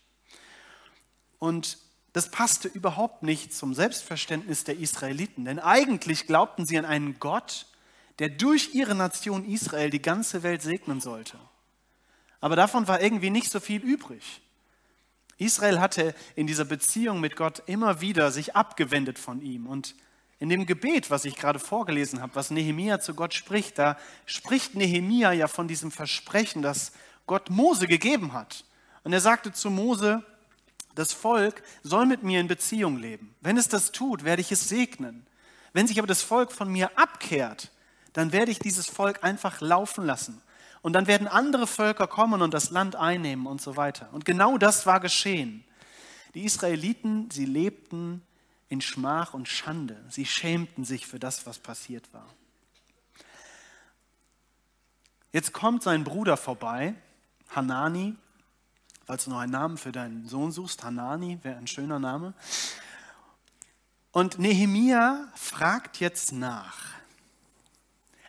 Und 1.39 1.77
das 2.13 2.29
passte 2.29 2.67
überhaupt 2.67 3.23
nicht 3.23 3.53
zum 3.53 3.73
Selbstverständnis 3.73 4.63
der 4.63 4.77
Israeliten, 4.77 5.45
denn 5.45 5.59
eigentlich 5.59 6.27
glaubten 6.27 6.65
sie 6.65 6.77
an 6.77 6.85
einen 6.85 7.19
Gott, 7.19 7.65
der 8.19 8.29
durch 8.29 8.73
ihre 8.73 8.95
Nation 8.95 9.45
Israel 9.45 9.89
die 9.89 10.01
ganze 10.01 10.43
Welt 10.43 10.61
segnen 10.61 11.01
sollte. 11.01 11.37
Aber 12.39 12.55
davon 12.55 12.87
war 12.87 13.01
irgendwie 13.01 13.31
nicht 13.31 13.49
so 13.51 13.59
viel 13.59 13.81
übrig. 13.81 14.41
Israel 15.37 15.79
hatte 15.79 16.13
in 16.35 16.45
dieser 16.45 16.65
Beziehung 16.65 17.19
mit 17.19 17.35
Gott 17.35 17.63
immer 17.65 18.01
wieder 18.01 18.31
sich 18.31 18.55
abgewendet 18.55 19.17
von 19.17 19.41
ihm 19.41 19.65
und 19.65 19.95
in 20.39 20.49
dem 20.49 20.65
Gebet, 20.65 21.09
was 21.09 21.25
ich 21.25 21.35
gerade 21.35 21.57
vorgelesen 21.57 22.21
habe, 22.21 22.35
was 22.35 22.51
Nehemia 22.51 22.99
zu 22.99 23.13
Gott 23.13 23.33
spricht, 23.33 23.79
da 23.79 23.97
spricht 24.25 24.75
Nehemia 24.75 25.31
ja 25.31 25.47
von 25.47 25.67
diesem 25.67 25.89
Versprechen, 25.89 26.61
das 26.61 26.91
Gott 27.25 27.49
Mose 27.49 27.87
gegeben 27.87 28.33
hat. 28.33 28.65
Und 29.03 29.13
er 29.13 29.21
sagte 29.21 29.53
zu 29.53 29.69
Mose, 29.69 30.23
das 30.95 31.13
Volk 31.13 31.63
soll 31.81 32.05
mit 32.05 32.23
mir 32.23 32.39
in 32.39 32.47
Beziehung 32.47 32.97
leben. 32.97 33.35
Wenn 33.41 33.57
es 33.57 33.67
das 33.67 33.91
tut, 33.91 34.23
werde 34.23 34.41
ich 34.41 34.51
es 34.51 34.69
segnen. 34.69 35.25
Wenn 35.73 35.87
sich 35.87 35.97
aber 35.97 36.07
das 36.07 36.21
Volk 36.21 36.51
von 36.51 36.71
mir 36.71 36.97
abkehrt, 36.97 37.71
dann 38.13 38.31
werde 38.31 38.51
ich 38.51 38.59
dieses 38.59 38.87
Volk 38.87 39.23
einfach 39.23 39.59
laufen 39.61 40.05
lassen. 40.05 40.41
Und 40.81 40.93
dann 40.93 41.07
werden 41.07 41.27
andere 41.27 41.65
Völker 41.65 42.07
kommen 42.07 42.41
und 42.41 42.53
das 42.53 42.69
Land 42.69 42.95
einnehmen 42.95 43.47
und 43.47 43.61
so 43.61 43.75
weiter. 43.77 44.09
Und 44.11 44.25
genau 44.25 44.57
das 44.57 44.85
war 44.85 44.99
geschehen. 44.99 45.63
Die 46.35 46.43
Israeliten, 46.43 47.31
sie 47.31 47.45
lebten 47.45 48.21
in 48.69 48.81
Schmach 48.81 49.33
und 49.33 49.47
Schande. 49.47 50.03
Sie 50.09 50.25
schämten 50.25 50.83
sich 50.83 51.07
für 51.07 51.19
das, 51.19 51.45
was 51.45 51.59
passiert 51.59 52.11
war. 52.13 52.27
Jetzt 55.31 55.53
kommt 55.53 55.81
sein 55.83 56.03
Bruder 56.03 56.37
vorbei, 56.37 56.93
Hanani, 57.49 58.15
falls 59.05 59.25
du 59.25 59.31
noch 59.31 59.39
einen 59.39 59.51
Namen 59.51 59.77
für 59.77 59.91
deinen 59.91 60.27
Sohn 60.27 60.51
suchst, 60.51 60.83
Hanani 60.83 61.39
wäre 61.43 61.57
ein 61.57 61.67
schöner 61.67 61.99
Name. 61.99 62.33
Und 64.11 64.39
Nehemia 64.39 65.27
fragt 65.35 65.99
jetzt 65.99 66.31
nach. 66.31 66.77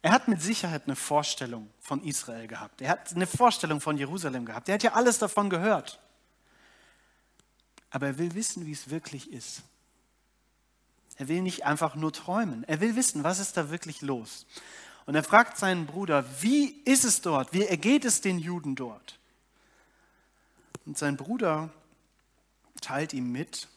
Er 0.02 0.12
hat 0.12 0.28
mit 0.28 0.43
Sicherheit 0.43 0.83
eine 0.87 0.97
Vorstellung 0.97 1.71
von 1.81 2.02
Israel 2.02 2.47
gehabt. 2.47 2.81
Er 2.83 2.90
hat 2.90 3.14
eine 3.14 3.26
Vorstellung 3.26 3.81
von 3.81 3.97
Jerusalem 3.97 4.45
gehabt. 4.45 4.69
Er 4.69 4.75
hat 4.75 4.83
ja 4.83 4.93
alles 4.93 5.19
davon 5.19 5.49
gehört. 5.49 5.99
Aber 7.90 8.09
er 8.09 8.19
will 8.19 8.35
wissen, 8.35 8.66
wie 8.66 8.73
es 8.73 8.90
wirklich 8.90 9.33
ist. 9.33 9.62
Er 11.16 11.28
will 11.28 11.43
nicht 11.43 11.64
einfach 11.64 11.95
nur 11.95 12.12
träumen. 12.12 12.64
Er 12.64 12.81
will 12.81 12.97
wissen, 12.97 13.25
was 13.25 13.38
ist 13.38 13.57
da 13.57 13.71
wirklich 13.71 14.02
los. 14.02 14.47
Und 15.07 15.14
er 15.14 15.23
fragt 15.23 15.57
seinen 15.57 15.87
Bruder, 15.87 16.25
wie 16.40 16.71
ist 16.85 17.04
es 17.04 17.21
dort? 17.21 17.52
Wie 17.52 17.64
ergeht 17.64 18.04
es 18.04 18.21
den 18.21 18.38
Juden 18.38 18.75
dort? 18.75 19.19
Und 20.87 20.99
sein 20.99 21.17
Bruder 21.17 21.71
teilt 22.81 23.12
ihm 23.12 23.33
mit, 23.33 23.69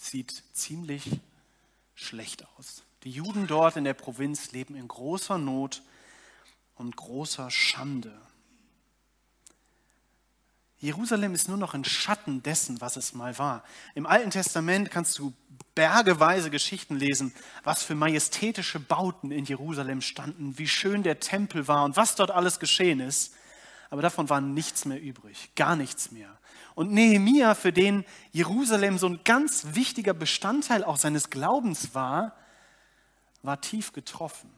sieht 0.00 0.42
ziemlich 0.52 1.20
schlecht 1.94 2.44
aus. 2.56 2.82
Die 3.04 3.10
Juden 3.10 3.46
dort 3.46 3.76
in 3.76 3.84
der 3.84 3.94
Provinz 3.94 4.52
leben 4.52 4.74
in 4.74 4.88
großer 4.88 5.38
Not 5.38 5.82
und 6.74 6.96
großer 6.96 7.50
Schande. 7.50 8.12
Jerusalem 10.78 11.32
ist 11.32 11.48
nur 11.48 11.58
noch 11.58 11.74
ein 11.74 11.84
Schatten 11.84 12.42
dessen, 12.42 12.80
was 12.80 12.96
es 12.96 13.14
mal 13.14 13.38
war. 13.38 13.62
Im 13.94 14.04
Alten 14.04 14.30
Testament 14.30 14.90
kannst 14.90 15.16
du 15.18 15.32
bergeweise 15.76 16.50
Geschichten 16.50 16.96
lesen, 16.96 17.32
was 17.62 17.84
für 17.84 17.94
majestätische 17.94 18.80
Bauten 18.80 19.30
in 19.30 19.44
Jerusalem 19.44 20.00
standen, 20.00 20.58
wie 20.58 20.66
schön 20.66 21.04
der 21.04 21.20
Tempel 21.20 21.68
war 21.68 21.84
und 21.84 21.96
was 21.96 22.16
dort 22.16 22.32
alles 22.32 22.58
geschehen 22.58 22.98
ist. 22.98 23.32
Aber 23.92 24.00
davon 24.00 24.30
war 24.30 24.40
nichts 24.40 24.86
mehr 24.86 24.98
übrig, 24.98 25.50
gar 25.54 25.76
nichts 25.76 26.12
mehr. 26.12 26.34
Und 26.74 26.92
Nehemia, 26.92 27.54
für 27.54 27.74
den 27.74 28.06
Jerusalem 28.30 28.96
so 28.96 29.06
ein 29.06 29.20
ganz 29.22 29.74
wichtiger 29.74 30.14
Bestandteil 30.14 30.82
auch 30.82 30.96
seines 30.96 31.28
Glaubens 31.28 31.94
war, 31.94 32.34
war 33.42 33.60
tief 33.60 33.92
getroffen. 33.92 34.48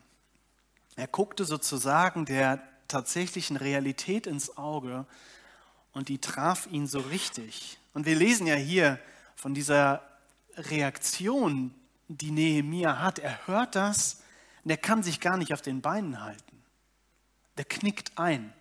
Er 0.95 1.09
guckte 1.09 1.45
sozusagen 1.45 2.27
der 2.27 2.63
tatsächlichen 2.87 3.57
Realität 3.57 4.29
ins 4.29 4.57
Auge 4.57 5.05
und 5.95 6.09
die 6.09 6.19
traf 6.19 6.69
ihn 6.71 6.87
so 6.87 7.01
richtig. 7.01 7.81
Und 7.93 8.07
wir 8.07 8.15
lesen 8.15 8.47
ja 8.47 8.55
hier 8.55 9.01
von 9.35 9.53
dieser 9.53 10.01
Reaktion, 10.57 11.75
die 12.07 12.31
Nehemia 12.31 13.01
hat. 13.01 13.19
Er 13.19 13.49
hört 13.49 13.75
das 13.75 14.23
und 14.63 14.71
er 14.71 14.77
kann 14.77 15.03
sich 15.03 15.19
gar 15.19 15.37
nicht 15.39 15.53
auf 15.53 15.61
den 15.61 15.81
Beinen 15.81 16.23
halten. 16.23 16.63
Der 17.57 17.65
knickt 17.65 18.17
ein. 18.17 18.53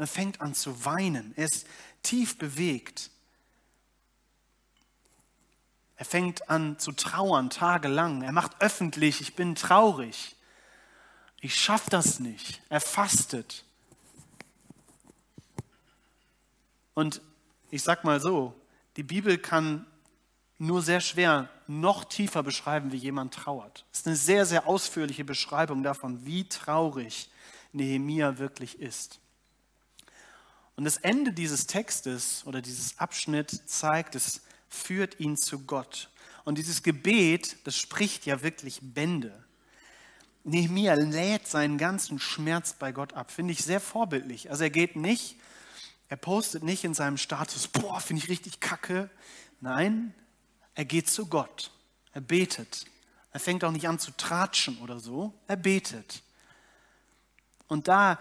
Er 0.00 0.06
fängt 0.06 0.40
an 0.40 0.54
zu 0.54 0.86
weinen. 0.86 1.34
Er 1.36 1.44
ist 1.44 1.66
tief 2.02 2.38
bewegt. 2.38 3.10
Er 5.96 6.06
fängt 6.06 6.48
an 6.48 6.78
zu 6.78 6.92
trauern 6.92 7.50
tagelang. 7.50 8.22
Er 8.22 8.32
macht 8.32 8.62
öffentlich, 8.62 9.20
ich 9.20 9.36
bin 9.36 9.54
traurig. 9.54 10.36
Ich 11.42 11.54
schaffe 11.54 11.90
das 11.90 12.18
nicht. 12.18 12.62
Er 12.70 12.80
fastet. 12.80 13.66
Und 16.94 17.20
ich 17.70 17.82
sag 17.82 18.02
mal 18.02 18.22
so, 18.22 18.58
die 18.96 19.02
Bibel 19.02 19.36
kann 19.36 19.84
nur 20.56 20.80
sehr 20.80 21.02
schwer 21.02 21.50
noch 21.66 22.04
tiefer 22.04 22.42
beschreiben, 22.42 22.90
wie 22.90 22.96
jemand 22.96 23.34
trauert. 23.34 23.84
Es 23.92 23.98
ist 23.98 24.06
eine 24.06 24.16
sehr, 24.16 24.46
sehr 24.46 24.66
ausführliche 24.66 25.26
Beschreibung 25.26 25.82
davon, 25.82 26.24
wie 26.24 26.48
traurig 26.48 27.28
Nehemia 27.72 28.38
wirklich 28.38 28.80
ist. 28.80 29.19
Und 30.76 30.84
das 30.84 30.96
Ende 30.96 31.32
dieses 31.32 31.66
Textes 31.66 32.46
oder 32.46 32.62
dieses 32.62 32.98
Abschnitt 32.98 33.50
zeigt, 33.68 34.14
es 34.14 34.42
führt 34.68 35.20
ihn 35.20 35.36
zu 35.36 35.60
Gott. 35.60 36.10
Und 36.44 36.58
dieses 36.58 36.82
Gebet, 36.82 37.56
das 37.64 37.76
spricht 37.76 38.26
ja 38.26 38.42
wirklich 38.42 38.80
Bände. 38.82 39.44
Nehemia 40.44 40.94
lädt 40.94 41.46
seinen 41.46 41.76
ganzen 41.76 42.18
Schmerz 42.18 42.72
bei 42.72 42.92
Gott 42.92 43.12
ab. 43.12 43.30
Finde 43.30 43.52
ich 43.52 43.62
sehr 43.62 43.80
vorbildlich. 43.80 44.50
Also 44.50 44.64
er 44.64 44.70
geht 44.70 44.96
nicht, 44.96 45.36
er 46.08 46.16
postet 46.16 46.62
nicht 46.62 46.84
in 46.84 46.94
seinem 46.94 47.18
Status, 47.18 47.68
boah, 47.68 48.00
finde 48.00 48.22
ich 48.22 48.30
richtig 48.30 48.60
kacke. 48.60 49.10
Nein, 49.60 50.14
er 50.74 50.84
geht 50.84 51.10
zu 51.10 51.26
Gott. 51.26 51.70
Er 52.12 52.20
betet. 52.20 52.86
Er 53.32 53.40
fängt 53.40 53.62
auch 53.64 53.70
nicht 53.70 53.86
an 53.86 53.98
zu 53.98 54.10
tratschen 54.16 54.78
oder 54.78 54.98
so. 54.98 55.32
Er 55.46 55.56
betet. 55.56 56.22
Und 57.68 57.86
da 57.86 58.18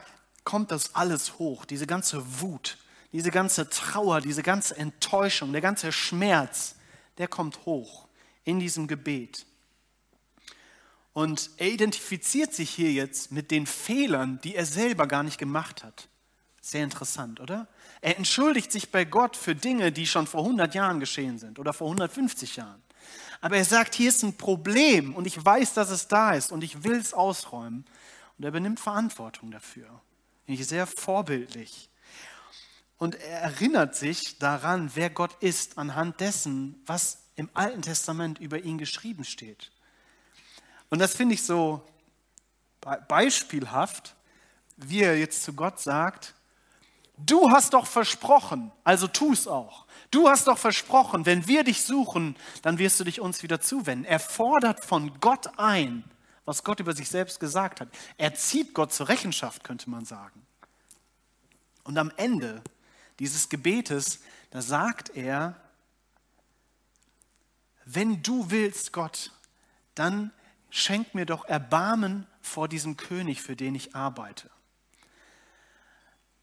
kommt 0.49 0.71
das 0.71 0.95
alles 0.95 1.37
hoch, 1.37 1.63
diese 1.63 1.85
ganze 1.85 2.41
Wut, 2.41 2.79
diese 3.11 3.29
ganze 3.29 3.69
Trauer, 3.69 4.19
diese 4.19 4.41
ganze 4.41 4.75
Enttäuschung, 4.77 5.51
der 5.51 5.61
ganze 5.61 5.91
Schmerz, 5.91 6.73
der 7.19 7.27
kommt 7.27 7.67
hoch 7.67 8.07
in 8.45 8.59
diesem 8.59 8.87
Gebet. 8.87 9.45
Und 11.13 11.51
er 11.57 11.67
identifiziert 11.67 12.51
sich 12.51 12.71
hier 12.71 12.91
jetzt 12.91 13.31
mit 13.31 13.51
den 13.51 13.67
Fehlern, 13.67 14.39
die 14.43 14.55
er 14.55 14.65
selber 14.65 15.05
gar 15.05 15.21
nicht 15.21 15.37
gemacht 15.37 15.83
hat. 15.83 16.07
Sehr 16.61 16.83
interessant, 16.83 17.39
oder? 17.39 17.67
Er 18.01 18.17
entschuldigt 18.17 18.71
sich 18.71 18.89
bei 18.89 19.05
Gott 19.05 19.37
für 19.37 19.53
Dinge, 19.53 19.91
die 19.91 20.07
schon 20.07 20.25
vor 20.25 20.41
100 20.41 20.73
Jahren 20.73 20.99
geschehen 20.99 21.37
sind 21.37 21.59
oder 21.59 21.73
vor 21.73 21.85
150 21.89 22.55
Jahren. 22.55 22.81
Aber 23.39 23.57
er 23.57 23.65
sagt, 23.65 23.93
hier 23.93 24.09
ist 24.09 24.23
ein 24.23 24.35
Problem 24.35 25.13
und 25.13 25.27
ich 25.27 25.45
weiß, 25.45 25.75
dass 25.75 25.91
es 25.91 26.07
da 26.07 26.33
ist 26.33 26.51
und 26.51 26.63
ich 26.63 26.83
will 26.83 26.97
es 26.97 27.13
ausräumen. 27.13 27.85
Und 28.39 28.45
er 28.45 28.51
benimmt 28.51 28.79
Verantwortung 28.79 29.51
dafür. 29.51 30.01
Sehr 30.57 30.87
vorbildlich. 30.87 31.89
Und 32.97 33.15
er 33.15 33.41
erinnert 33.41 33.95
sich 33.95 34.39
daran, 34.39 34.91
wer 34.95 35.09
Gott 35.09 35.35
ist, 35.41 35.77
anhand 35.77 36.19
dessen, 36.19 36.81
was 36.85 37.19
im 37.35 37.49
Alten 37.53 37.81
Testament 37.81 38.39
über 38.39 38.59
ihn 38.59 38.77
geschrieben 38.77 39.23
steht. 39.23 39.71
Und 40.89 40.99
das 40.99 41.15
finde 41.15 41.35
ich 41.35 41.43
so 41.43 41.81
beispielhaft, 43.07 44.15
wie 44.75 45.01
er 45.01 45.17
jetzt 45.17 45.43
zu 45.43 45.53
Gott 45.53 45.79
sagt, 45.79 46.35
du 47.17 47.51
hast 47.51 47.73
doch 47.73 47.85
versprochen, 47.85 48.71
also 48.83 49.07
tu 49.07 49.31
es 49.31 49.47
auch. 49.47 49.85
Du 50.11 50.27
hast 50.27 50.47
doch 50.47 50.57
versprochen, 50.57 51.25
wenn 51.25 51.47
wir 51.47 51.63
dich 51.63 51.83
suchen, 51.83 52.35
dann 52.61 52.79
wirst 52.79 52.99
du 52.99 53.03
dich 53.03 53.21
uns 53.21 53.43
wieder 53.43 53.61
zuwenden. 53.61 54.05
Er 54.05 54.19
fordert 54.19 54.83
von 54.83 55.19
Gott 55.19 55.57
ein, 55.57 56.03
was 56.49 56.63
Gott 56.63 56.79
über 56.79 56.95
sich 56.95 57.07
selbst 57.07 57.39
gesagt 57.39 57.79
hat. 57.79 57.89
Er 58.17 58.33
zieht 58.33 58.73
Gott 58.73 58.91
zur 58.91 59.07
Rechenschaft, 59.07 59.63
könnte 59.63 59.87
man 59.87 60.03
sagen. 60.03 60.47
Und 61.83 61.95
am 61.99 62.11
Ende 62.17 62.63
dieses 63.19 63.49
Gebetes, 63.49 64.21
da 64.49 64.63
sagt 64.63 65.15
er, 65.15 65.55
wenn 67.85 68.23
du 68.23 68.49
willst, 68.49 68.93
Gott, 68.93 69.31
dann 69.93 70.31
schenk 70.71 71.13
mir 71.13 71.27
doch 71.27 71.45
Erbarmen 71.45 72.25
vor 72.41 72.67
diesem 72.67 72.97
König, 72.97 73.43
für 73.43 73.55
den 73.55 73.75
ich 73.75 73.93
arbeite. 73.93 74.49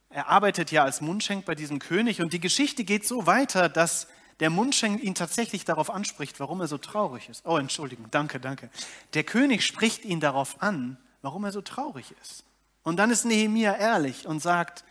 Er 0.08 0.28
arbeitet 0.28 0.70
ja 0.70 0.84
als 0.84 1.00
Mundschenk 1.00 1.44
bei 1.46 1.56
diesem 1.56 1.80
König 1.80 2.22
und 2.22 2.32
die 2.32 2.40
Geschichte 2.40 2.84
geht 2.84 3.04
so 3.04 3.26
weiter, 3.26 3.68
dass 3.68 4.06
der 4.40 4.50
Mundschenk 4.50 5.02
ihn 5.02 5.14
tatsächlich 5.14 5.64
darauf 5.64 5.90
anspricht, 5.90 6.40
warum 6.40 6.60
er 6.60 6.68
so 6.68 6.78
traurig 6.78 7.28
ist. 7.28 7.44
Oh, 7.46 7.56
Entschuldigung, 7.56 8.06
danke, 8.10 8.38
danke. 8.38 8.70
Der 9.14 9.24
König 9.24 9.64
spricht 9.64 10.04
ihn 10.04 10.20
darauf 10.20 10.62
an, 10.62 10.98
warum 11.22 11.44
er 11.44 11.52
so 11.52 11.62
traurig 11.62 12.14
ist. 12.22 12.44
Und 12.82 12.98
dann 12.98 13.10
ist 13.10 13.24
Nehemia 13.24 13.76
ehrlich 13.76 14.26
und 14.26 14.40
sagt, 14.40 14.84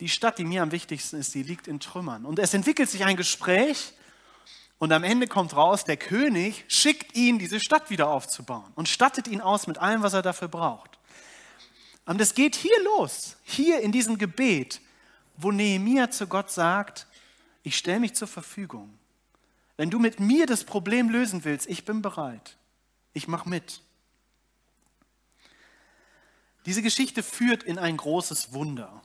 die 0.00 0.08
Stadt, 0.08 0.38
die 0.38 0.44
mir 0.44 0.62
am 0.62 0.72
wichtigsten 0.72 1.16
ist, 1.16 1.34
die 1.34 1.42
liegt 1.42 1.68
in 1.68 1.80
Trümmern. 1.80 2.24
Und 2.26 2.38
es 2.38 2.52
entwickelt 2.52 2.90
sich 2.90 3.04
ein 3.04 3.16
Gespräch 3.16 3.94
und 4.78 4.92
am 4.92 5.04
Ende 5.04 5.28
kommt 5.28 5.56
raus, 5.56 5.84
der 5.84 5.96
König 5.96 6.64
schickt 6.68 7.16
ihn, 7.16 7.38
diese 7.38 7.60
Stadt 7.60 7.90
wieder 7.90 8.08
aufzubauen 8.08 8.70
und 8.74 8.88
stattet 8.88 9.28
ihn 9.28 9.40
aus 9.40 9.66
mit 9.66 9.78
allem, 9.78 10.02
was 10.02 10.12
er 10.12 10.22
dafür 10.22 10.48
braucht. 10.48 10.98
Und 12.06 12.20
es 12.20 12.34
geht 12.34 12.54
hier 12.56 12.82
los, 12.84 13.36
hier 13.44 13.80
in 13.80 13.92
diesem 13.92 14.18
Gebet, 14.18 14.80
wo 15.36 15.50
Nehemia 15.50 16.10
zu 16.10 16.26
Gott 16.26 16.50
sagt, 16.50 17.06
ich 17.64 17.76
stelle 17.76 17.98
mich 17.98 18.14
zur 18.14 18.28
Verfügung. 18.28 18.96
Wenn 19.76 19.90
du 19.90 19.98
mit 19.98 20.20
mir 20.20 20.46
das 20.46 20.62
Problem 20.62 21.08
lösen 21.08 21.44
willst, 21.44 21.66
ich 21.66 21.84
bin 21.84 22.02
bereit. 22.02 22.56
Ich 23.14 23.26
mache 23.26 23.48
mit. 23.48 23.80
Diese 26.66 26.82
Geschichte 26.82 27.22
führt 27.22 27.62
in 27.62 27.78
ein 27.78 27.96
großes 27.96 28.52
Wunder, 28.52 29.02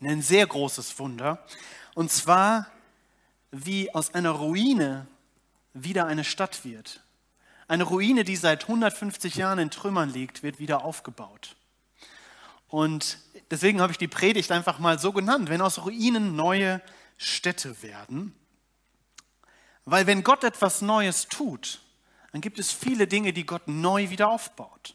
in 0.00 0.08
ein 0.08 0.22
sehr 0.22 0.46
großes 0.46 0.98
Wunder. 0.98 1.44
Und 1.94 2.10
zwar, 2.10 2.66
wie 3.52 3.94
aus 3.94 4.12
einer 4.12 4.30
Ruine 4.30 5.06
wieder 5.72 6.06
eine 6.06 6.24
Stadt 6.24 6.64
wird. 6.64 7.02
Eine 7.68 7.84
Ruine, 7.84 8.24
die 8.24 8.36
seit 8.36 8.62
150 8.64 9.36
Jahren 9.36 9.60
in 9.60 9.70
Trümmern 9.70 10.12
liegt, 10.12 10.42
wird 10.42 10.58
wieder 10.58 10.84
aufgebaut. 10.84 11.54
Und 12.68 13.18
deswegen 13.50 13.80
habe 13.80 13.92
ich 13.92 13.98
die 13.98 14.08
Predigt 14.08 14.50
einfach 14.50 14.80
mal 14.80 14.98
so 14.98 15.12
genannt, 15.12 15.48
wenn 15.48 15.60
aus 15.60 15.84
Ruinen 15.84 16.34
neue 16.34 16.80
Städte 17.20 17.82
werden. 17.82 18.34
Weil 19.84 20.06
wenn 20.06 20.24
Gott 20.24 20.42
etwas 20.42 20.80
Neues 20.80 21.28
tut, 21.28 21.82
dann 22.32 22.40
gibt 22.40 22.58
es 22.58 22.72
viele 22.72 23.06
Dinge, 23.06 23.34
die 23.34 23.44
Gott 23.44 23.68
neu 23.68 24.08
wieder 24.08 24.30
aufbaut. 24.30 24.94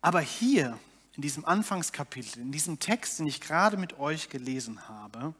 Aber 0.00 0.20
hier, 0.20 0.78
in 1.14 1.22
diesem 1.22 1.44
Anfangskapitel, 1.44 2.42
in 2.42 2.50
diesem 2.50 2.80
Text, 2.80 3.20
den 3.20 3.28
ich 3.28 3.40
gerade 3.40 3.76
mit 3.76 3.98
euch 4.00 4.28
gelesen 4.28 4.88
habe, 4.88 5.34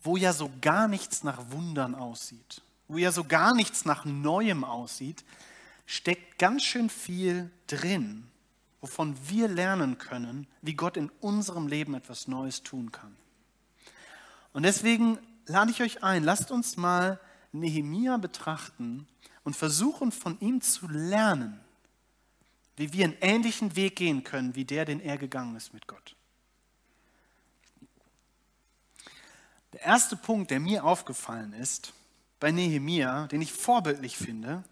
wo 0.00 0.16
ja 0.16 0.32
so 0.32 0.52
gar 0.60 0.86
nichts 0.86 1.24
nach 1.24 1.50
Wundern 1.50 1.96
aussieht, 1.96 2.62
wo 2.86 2.96
ja 2.96 3.10
so 3.10 3.24
gar 3.24 3.54
nichts 3.54 3.84
nach 3.84 4.04
Neuem 4.04 4.62
aussieht, 4.62 5.24
steckt 5.84 6.38
ganz 6.38 6.62
schön 6.62 6.88
viel 6.88 7.50
drin, 7.66 8.29
wovon 8.80 9.16
wir 9.28 9.48
lernen 9.48 9.98
können, 9.98 10.46
wie 10.62 10.74
Gott 10.74 10.96
in 10.96 11.10
unserem 11.20 11.66
Leben 11.66 11.94
etwas 11.94 12.28
Neues 12.28 12.62
tun 12.62 12.92
kann. 12.92 13.16
Und 14.52 14.62
deswegen 14.62 15.18
lade 15.46 15.70
ich 15.70 15.82
euch 15.82 16.02
ein, 16.02 16.24
lasst 16.24 16.50
uns 16.50 16.76
mal 16.76 17.20
Nehemia 17.52 18.16
betrachten 18.16 19.06
und 19.44 19.56
versuchen 19.56 20.12
von 20.12 20.38
ihm 20.40 20.60
zu 20.60 20.88
lernen, 20.88 21.60
wie 22.76 22.92
wir 22.92 23.04
einen 23.04 23.16
ähnlichen 23.20 23.76
Weg 23.76 23.96
gehen 23.96 24.24
können, 24.24 24.54
wie 24.54 24.64
der, 24.64 24.84
den 24.84 25.00
er 25.00 25.18
gegangen 25.18 25.56
ist 25.56 25.74
mit 25.74 25.86
Gott. 25.86 26.16
Der 29.72 29.82
erste 29.82 30.16
Punkt, 30.16 30.50
der 30.50 30.60
mir 30.60 30.84
aufgefallen 30.84 31.52
ist 31.52 31.92
bei 32.40 32.50
Nehemia, 32.50 33.26
den 33.28 33.42
ich 33.42 33.52
vorbildlich 33.52 34.16
finde, 34.16 34.64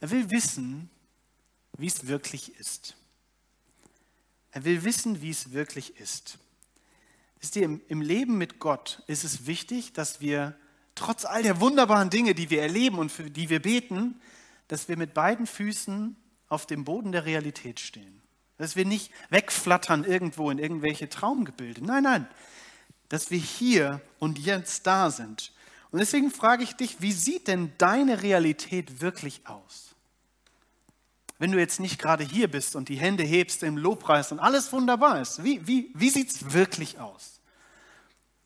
er 0.00 0.10
will 0.10 0.30
wissen, 0.30 0.90
wie 1.78 1.86
es 1.86 2.06
wirklich 2.06 2.54
ist. 2.56 2.96
Er 4.52 4.64
will 4.64 4.84
wissen, 4.84 5.20
wie 5.22 5.30
es 5.30 5.52
wirklich 5.52 5.98
ist. 5.98 6.38
Ist 7.40 7.56
dir 7.56 7.80
im 7.88 8.00
Leben 8.00 8.38
mit 8.38 8.60
Gott 8.60 9.02
ist 9.08 9.24
es 9.24 9.46
wichtig, 9.46 9.92
dass 9.92 10.20
wir 10.20 10.56
trotz 10.94 11.24
all 11.24 11.42
der 11.42 11.60
wunderbaren 11.60 12.10
Dinge, 12.10 12.34
die 12.34 12.50
wir 12.50 12.62
erleben 12.62 12.98
und 12.98 13.10
für 13.10 13.30
die 13.30 13.48
wir 13.48 13.60
beten, 13.60 14.20
dass 14.68 14.88
wir 14.88 14.96
mit 14.96 15.14
beiden 15.14 15.46
Füßen 15.46 16.16
auf 16.48 16.66
dem 16.66 16.84
Boden 16.84 17.12
der 17.12 17.24
Realität 17.24 17.80
stehen. 17.80 18.22
Dass 18.58 18.76
wir 18.76 18.84
nicht 18.84 19.10
wegflattern 19.30 20.04
irgendwo 20.04 20.50
in 20.50 20.58
irgendwelche 20.58 21.08
Traumgebilde. 21.08 21.84
Nein, 21.84 22.04
nein. 22.04 22.28
Dass 23.08 23.30
wir 23.30 23.38
hier 23.38 24.00
und 24.18 24.38
jetzt 24.38 24.86
da 24.86 25.10
sind. 25.10 25.52
Und 25.90 25.98
deswegen 25.98 26.30
frage 26.30 26.62
ich 26.62 26.74
dich, 26.74 27.00
wie 27.00 27.12
sieht 27.12 27.48
denn 27.48 27.72
deine 27.78 28.22
Realität 28.22 29.00
wirklich 29.00 29.46
aus? 29.46 29.91
Wenn 31.42 31.50
du 31.50 31.58
jetzt 31.58 31.80
nicht 31.80 31.98
gerade 31.98 32.22
hier 32.22 32.48
bist 32.48 32.76
und 32.76 32.88
die 32.88 32.94
Hände 32.94 33.24
hebst 33.24 33.64
im 33.64 33.76
Lobpreis 33.76 34.30
und 34.30 34.38
alles 34.38 34.72
wunderbar 34.72 35.20
ist? 35.20 35.42
Wie, 35.42 35.66
wie, 35.66 35.90
wie 35.92 36.08
sieht 36.08 36.30
es 36.30 36.52
wirklich 36.52 37.00
aus, 37.00 37.40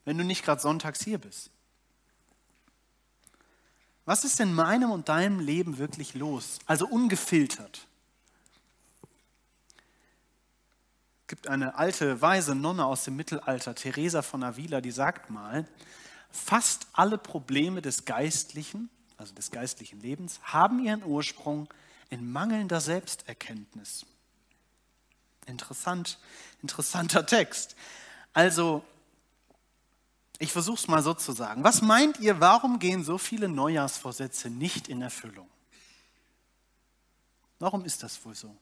wenn 0.07 0.17
du 0.17 0.25
nicht 0.25 0.43
gerade 0.43 0.63
sonntags 0.63 1.05
hier 1.05 1.19
bist? 1.19 1.51
Was 4.07 4.25
ist 4.25 4.41
in 4.41 4.55
meinem 4.55 4.91
und 4.91 5.11
deinem 5.11 5.41
Leben 5.41 5.77
wirklich 5.77 6.15
los? 6.15 6.59
Also 6.65 6.87
ungefiltert. 6.87 7.87
Es 11.21 11.27
gibt 11.27 11.49
eine 11.49 11.75
alte, 11.75 12.23
weise 12.23 12.55
Nonne 12.55 12.87
aus 12.87 13.05
dem 13.05 13.17
Mittelalter, 13.17 13.75
Teresa 13.75 14.23
von 14.23 14.43
Avila, 14.43 14.81
die 14.81 14.91
sagt 14.91 15.29
mal, 15.29 15.69
fast 16.31 16.87
alle 16.95 17.19
Probleme 17.19 17.83
des 17.83 18.07
Geistlichen, 18.07 18.89
also 19.19 19.35
des 19.35 19.51
geistlichen 19.51 20.01
Lebens, 20.01 20.41
haben 20.45 20.83
ihren 20.83 21.05
Ursprung 21.05 21.69
in 22.11 22.31
mangelnder 22.31 22.81
Selbsterkenntnis. 22.81 24.07
Interessant, 25.47 26.19
interessanter 26.63 27.27
Text. 27.27 27.77
Also, 28.33 28.85
ich 30.39 30.53
versuche 30.53 30.77
es 30.77 30.89
mal 30.89 31.03
so 31.03 31.15
zu 31.15 31.33
sagen. 31.33 31.65
Was 31.65 31.83
meint 31.83 32.21
ihr, 32.21 32.41
warum 32.41 32.79
gehen 32.79 33.05
so 33.05 33.17
viele 33.17 33.49
Neujahrsvorsätze 33.49 34.51
nicht 34.51 34.89
in 34.89 35.03
Erfüllung? 35.03 35.49
Warum 37.59 37.85
ist 37.85 38.03
das 38.03 38.23
wohl 38.25 38.35
so? 38.35 38.55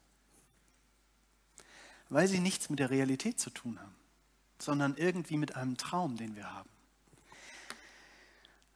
Weil 2.10 2.28
sie 2.28 2.38
nichts 2.38 2.70
mit 2.70 2.78
der 2.78 2.90
Realität 2.90 3.40
zu 3.40 3.50
tun 3.50 3.80
haben, 3.80 3.94
sondern 4.58 4.96
irgendwie 4.96 5.36
mit 5.36 5.56
einem 5.56 5.76
Traum, 5.76 6.16
den 6.16 6.36
wir 6.36 6.52
haben. 6.52 6.70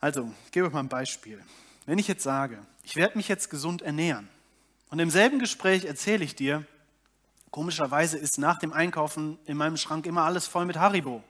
Also, 0.01 0.33
ich 0.47 0.53
gebe 0.53 0.67
euch 0.67 0.73
mal 0.73 0.81
ein 0.81 0.89
Beispiel. 0.89 1.45
Wenn 1.87 1.99
ich 1.99 2.09
jetzt 2.09 2.23
sage, 2.23 2.65
ich 2.83 2.97
werde 2.97 3.17
mich 3.17 3.29
jetzt 3.29 3.51
gesund 3.51 3.83
ernähren, 3.83 4.29
und 4.91 4.99
im 4.99 5.11
selben 5.11 5.39
Gespräch 5.39 5.85
erzähle 5.85 6.25
ich 6.25 6.35
dir, 6.35 6.65
komischerweise 7.51 8.19
ist 8.19 8.39
nach 8.39 8.59
dem 8.59 8.73
Einkaufen 8.73 9.39
in 9.45 9.57
meinem 9.57 9.77
Schrank 9.77 10.07
immer 10.07 10.23
alles 10.23 10.47
voll 10.47 10.65
mit 10.65 10.77
Haribo. 10.77 11.23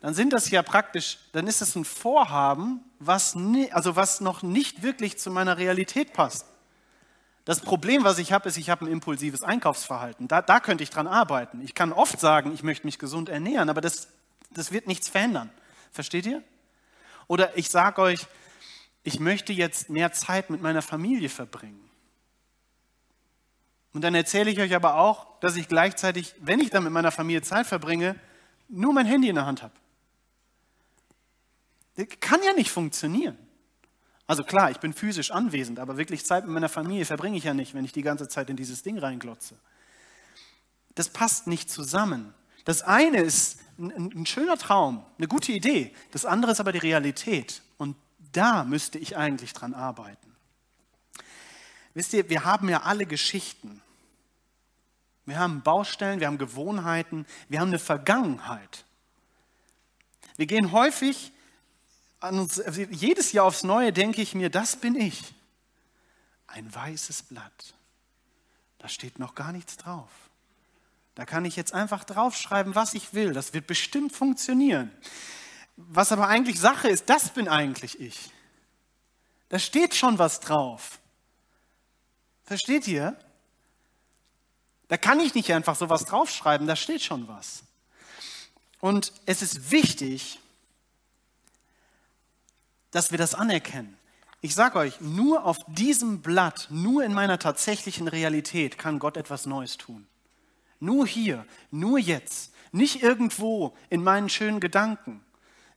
Dann 0.00 0.14
sind 0.14 0.32
das 0.32 0.50
ja 0.50 0.62
praktisch, 0.62 1.18
dann 1.32 1.46
ist 1.46 1.60
das 1.60 1.74
ein 1.74 1.84
Vorhaben, 1.84 2.80
was, 2.98 3.34
nie, 3.34 3.72
also 3.72 3.96
was 3.96 4.20
noch 4.20 4.42
nicht 4.42 4.82
wirklich 4.82 5.18
zu 5.18 5.30
meiner 5.30 5.58
Realität 5.58 6.12
passt. 6.12 6.46
Das 7.44 7.60
Problem, 7.60 8.02
was 8.02 8.18
ich 8.18 8.32
habe, 8.32 8.48
ist, 8.48 8.56
ich 8.56 8.70
habe 8.70 8.84
ein 8.84 8.92
impulsives 8.92 9.42
Einkaufsverhalten. 9.42 10.26
Da, 10.26 10.42
da 10.42 10.58
könnte 10.58 10.82
ich 10.82 10.90
dran 10.90 11.06
arbeiten. 11.06 11.62
Ich 11.62 11.74
kann 11.74 11.92
oft 11.92 12.18
sagen, 12.18 12.52
ich 12.52 12.64
möchte 12.64 12.86
mich 12.86 12.98
gesund 12.98 13.28
ernähren, 13.28 13.70
aber 13.70 13.80
das, 13.80 14.08
das 14.50 14.72
wird 14.72 14.88
nichts 14.88 15.08
verändern. 15.08 15.50
Versteht 15.92 16.26
ihr? 16.26 16.42
Oder 17.28 17.56
ich 17.56 17.68
sage 17.68 18.02
euch, 18.02 18.26
ich 19.06 19.20
möchte 19.20 19.52
jetzt 19.52 19.88
mehr 19.88 20.12
Zeit 20.12 20.50
mit 20.50 20.60
meiner 20.60 20.82
Familie 20.82 21.28
verbringen. 21.28 21.88
Und 23.92 24.02
dann 24.02 24.16
erzähle 24.16 24.50
ich 24.50 24.58
euch 24.58 24.74
aber 24.74 24.96
auch, 24.96 25.38
dass 25.38 25.54
ich 25.54 25.68
gleichzeitig, 25.68 26.34
wenn 26.40 26.58
ich 26.58 26.70
dann 26.70 26.82
mit 26.82 26.92
meiner 26.92 27.12
Familie 27.12 27.40
Zeit 27.40 27.68
verbringe, 27.68 28.16
nur 28.68 28.92
mein 28.92 29.06
Handy 29.06 29.28
in 29.28 29.36
der 29.36 29.46
Hand 29.46 29.62
habe. 29.62 29.74
Das 31.94 32.06
kann 32.18 32.40
ja 32.42 32.52
nicht 32.52 32.72
funktionieren. 32.72 33.38
Also 34.26 34.42
klar, 34.42 34.72
ich 34.72 34.80
bin 34.80 34.92
physisch 34.92 35.30
anwesend, 35.30 35.78
aber 35.78 35.96
wirklich 35.98 36.26
Zeit 36.26 36.44
mit 36.44 36.52
meiner 36.52 36.68
Familie 36.68 37.04
verbringe 37.04 37.38
ich 37.38 37.44
ja 37.44 37.54
nicht, 37.54 37.74
wenn 37.74 37.84
ich 37.84 37.92
die 37.92 38.02
ganze 38.02 38.26
Zeit 38.26 38.50
in 38.50 38.56
dieses 38.56 38.82
Ding 38.82 38.98
reinglotze. 38.98 39.54
Das 40.96 41.10
passt 41.10 41.46
nicht 41.46 41.70
zusammen. 41.70 42.34
Das 42.64 42.82
eine 42.82 43.20
ist 43.20 43.60
ein, 43.78 44.10
ein 44.16 44.26
schöner 44.26 44.58
Traum, 44.58 45.06
eine 45.16 45.28
gute 45.28 45.52
Idee. 45.52 45.94
Das 46.10 46.24
andere 46.24 46.50
ist 46.50 46.58
aber 46.58 46.72
die 46.72 46.78
Realität. 46.78 47.62
Und 47.78 47.94
da 48.36 48.64
müsste 48.64 48.98
ich 48.98 49.16
eigentlich 49.16 49.52
dran 49.52 49.74
arbeiten. 49.74 50.34
Wisst 51.94 52.12
ihr, 52.12 52.28
wir 52.28 52.44
haben 52.44 52.68
ja 52.68 52.82
alle 52.82 53.06
Geschichten. 53.06 53.80
Wir 55.24 55.38
haben 55.38 55.62
Baustellen, 55.62 56.20
wir 56.20 56.26
haben 56.26 56.38
Gewohnheiten, 56.38 57.26
wir 57.48 57.60
haben 57.60 57.68
eine 57.68 57.78
Vergangenheit. 57.78 58.84
Wir 60.36 60.46
gehen 60.46 60.72
häufig 60.72 61.32
an 62.20 62.38
uns, 62.38 62.60
also 62.60 62.82
jedes 62.82 63.32
Jahr 63.32 63.46
aufs 63.46 63.64
Neue 63.64 63.92
denke 63.92 64.22
ich 64.22 64.34
mir, 64.34 64.50
das 64.50 64.76
bin 64.76 64.94
ich. 64.94 65.34
Ein 66.46 66.72
weißes 66.72 67.24
Blatt. 67.24 67.74
Da 68.78 68.88
steht 68.88 69.18
noch 69.18 69.34
gar 69.34 69.52
nichts 69.52 69.76
drauf. 69.76 70.10
Da 71.14 71.24
kann 71.24 71.44
ich 71.44 71.56
jetzt 71.56 71.72
einfach 71.72 72.04
draufschreiben, 72.04 72.74
was 72.74 72.94
ich 72.94 73.14
will. 73.14 73.32
Das 73.32 73.54
wird 73.54 73.66
bestimmt 73.66 74.12
funktionieren. 74.12 74.90
Was 75.76 76.10
aber 76.10 76.28
eigentlich 76.28 76.58
Sache 76.58 76.88
ist, 76.88 77.08
das 77.08 77.30
bin 77.30 77.48
eigentlich 77.48 78.00
ich. 78.00 78.30
Da 79.48 79.58
steht 79.58 79.94
schon 79.94 80.18
was 80.18 80.40
drauf. 80.40 80.98
Versteht 82.44 82.88
ihr? 82.88 83.16
Da 84.88 84.96
kann 84.96 85.20
ich 85.20 85.34
nicht 85.34 85.52
einfach 85.52 85.76
so 85.76 85.88
was 85.88 86.04
draufschreiben, 86.04 86.66
da 86.66 86.76
steht 86.76 87.02
schon 87.02 87.28
was. 87.28 87.64
Und 88.80 89.12
es 89.26 89.42
ist 89.42 89.70
wichtig, 89.70 90.38
dass 92.90 93.10
wir 93.10 93.18
das 93.18 93.34
anerkennen. 93.34 93.98
Ich 94.40 94.54
sage 94.54 94.78
euch, 94.78 95.00
nur 95.00 95.44
auf 95.44 95.58
diesem 95.66 96.22
Blatt, 96.22 96.68
nur 96.70 97.02
in 97.02 97.12
meiner 97.12 97.38
tatsächlichen 97.38 98.06
Realität 98.06 98.78
kann 98.78 98.98
Gott 98.98 99.16
etwas 99.16 99.44
Neues 99.44 99.76
tun. 99.76 100.06
Nur 100.78 101.06
hier, 101.06 101.44
nur 101.70 101.98
jetzt, 101.98 102.52
nicht 102.70 103.02
irgendwo 103.02 103.76
in 103.90 104.04
meinen 104.04 104.28
schönen 104.28 104.60
Gedanken. 104.60 105.24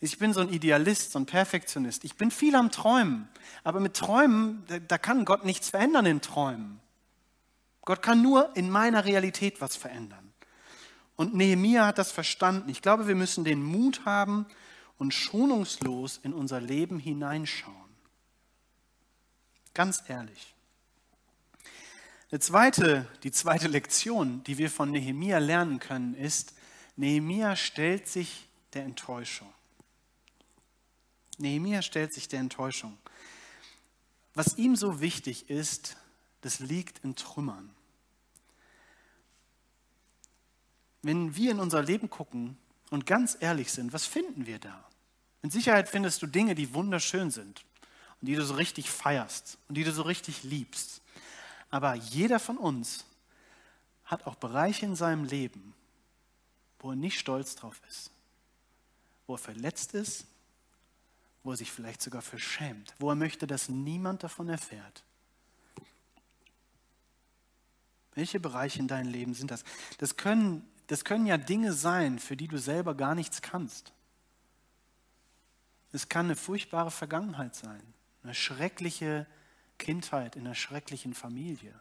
Ich 0.02 0.18
bin 0.18 0.34
so 0.34 0.40
ein 0.40 0.50
Idealist, 0.50 1.12
so 1.12 1.20
ein 1.20 1.26
Perfektionist. 1.26 2.06
Ich 2.06 2.16
bin 2.16 2.32
viel 2.32 2.56
am 2.56 2.72
Träumen. 2.72 3.28
Aber 3.64 3.80
mit 3.80 3.96
Träumen, 3.96 4.64
da 4.88 4.98
kann 4.98 5.26
Gott 5.26 5.44
nichts 5.44 5.70
verändern 5.70 6.06
in 6.06 6.22
Träumen. 6.22 6.80
Gott 7.82 8.02
kann 8.02 8.22
nur 8.22 8.56
in 8.56 8.70
meiner 8.70 9.06
Realität 9.06 9.62
was 9.62 9.76
verändern. 9.76 10.32
Und 11.16 11.36
Nehemiah 11.36 11.88
hat 11.88 11.98
das 11.98 12.12
verstanden. 12.12 12.70
Ich 12.70 12.82
glaube, 12.82 13.08
wir 13.08 13.16
müssen 13.16 13.44
den 13.44 13.62
Mut 13.62 14.06
haben 14.06 14.46
und 14.98 15.14
schonungslos 15.14 16.20
in 16.24 16.34
unser 16.34 16.62
Leben 16.62 16.98
hineinschauen. 16.98 17.76
Ganz 19.74 20.04
ehrlich. 20.08 20.56
Eine 22.32 22.40
zweite, 22.40 23.08
die 23.24 23.32
zweite 23.32 23.68
Lektion, 23.68 24.44
die 24.44 24.58
wir 24.58 24.70
von 24.70 24.92
Nehemia 24.92 25.40
lernen 25.40 25.80
können, 25.80 26.14
ist, 26.14 26.54
Nehemia 26.96 27.56
stellt 27.56 28.08
sich 28.08 28.48
der 28.74 28.84
Enttäuschung. 28.84 29.52
Nehemia 31.40 31.82
stellt 31.82 32.14
sich 32.14 32.28
der 32.28 32.40
Enttäuschung. 32.40 32.98
Was 34.34 34.58
ihm 34.58 34.76
so 34.76 35.02
wichtig 35.02 35.50
ist, 35.50 35.98
das 36.42 36.60
liegt 36.60 37.04
in 37.04 37.16
Trümmern. 37.16 37.70
Wenn 41.02 41.36
wir 41.36 41.52
in 41.52 41.60
unser 41.60 41.82
Leben 41.82 42.10
gucken 42.10 42.58
und 42.90 43.06
ganz 43.06 43.38
ehrlich 43.40 43.72
sind, 43.72 43.94
was 43.94 44.06
finden 44.06 44.46
wir 44.46 44.60
da? 44.60 44.88
Mit 45.42 45.52
Sicherheit 45.52 45.88
findest 45.88 46.22
du 46.22 46.28
Dinge, 46.28 46.56
die 46.56 46.74
wunderschön 46.74 47.32
sind 47.32 47.66
und 48.20 48.28
die 48.28 48.36
du 48.36 48.44
so 48.44 48.56
richtig 48.56 48.90
feierst 48.90 49.58
und 49.68 49.76
die 49.76 49.84
du 49.84 49.92
so 49.92 50.02
richtig 50.02 50.44
liebst. 50.44 51.02
Aber 51.70 51.94
jeder 51.94 52.40
von 52.40 52.58
uns 52.58 53.06
hat 54.04 54.26
auch 54.26 54.36
Bereiche 54.36 54.86
in 54.86 54.96
seinem 54.96 55.24
Leben, 55.24 55.74
wo 56.80 56.92
er 56.92 56.96
nicht 56.96 57.20
stolz 57.20 57.56
drauf 57.56 57.80
ist, 57.88 58.12
wo 59.28 59.36
er 59.36 59.38
verletzt 59.38 59.94
ist, 59.94 60.26
wo 61.44 61.52
er 61.52 61.58
sich 61.58 61.72
vielleicht 61.72 62.02
sogar 62.02 62.22
für 62.22 62.40
schämt, 62.40 62.94
wo 63.00 63.10
er 63.10 63.16
möchte, 63.16 63.48
dass 63.48 63.70
niemand 63.70 64.24
davon 64.24 64.50
erfährt. 64.50 65.04
Welche 68.14 68.40
Bereiche 68.40 68.80
in 68.80 68.88
deinem 68.88 69.12
Leben 69.12 69.34
sind 69.34 69.52
das? 69.52 69.64
Das 69.98 70.18
können, 70.18 70.68
das 70.88 71.06
können 71.06 71.26
ja 71.26 71.38
Dinge 71.38 71.74
sein, 71.74 72.20
für 72.20 72.36
die 72.36 72.48
du 72.48 72.58
selber 72.58 72.96
gar 72.96 73.16
nichts 73.16 73.42
kannst. 73.42 73.94
Es 75.92 76.10
kann 76.10 76.26
eine 76.26 76.36
furchtbare 76.36 76.92
Vergangenheit 76.92 77.56
sein, 77.56 77.82
eine 78.24 78.34
schreckliche 78.34 79.26
Kindheit 79.78 80.36
in 80.36 80.46
einer 80.46 80.56
schrecklichen 80.56 81.14
Familie. 81.14 81.80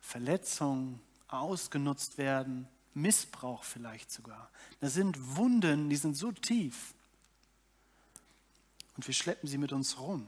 Verletzung, 0.00 1.00
ausgenutzt 1.28 2.18
werden, 2.18 2.68
Missbrauch 2.94 3.64
vielleicht 3.64 4.10
sogar. 4.10 4.50
Das 4.80 4.94
sind 4.94 5.36
Wunden, 5.36 5.88
die 5.88 5.96
sind 5.96 6.16
so 6.16 6.32
tief. 6.32 6.94
Und 8.96 9.06
wir 9.06 9.14
schleppen 9.14 9.48
sie 9.48 9.58
mit 9.58 9.72
uns 9.72 9.98
rum. 9.98 10.26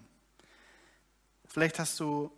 Vielleicht 1.46 1.78
hast 1.78 2.00
du 2.00 2.30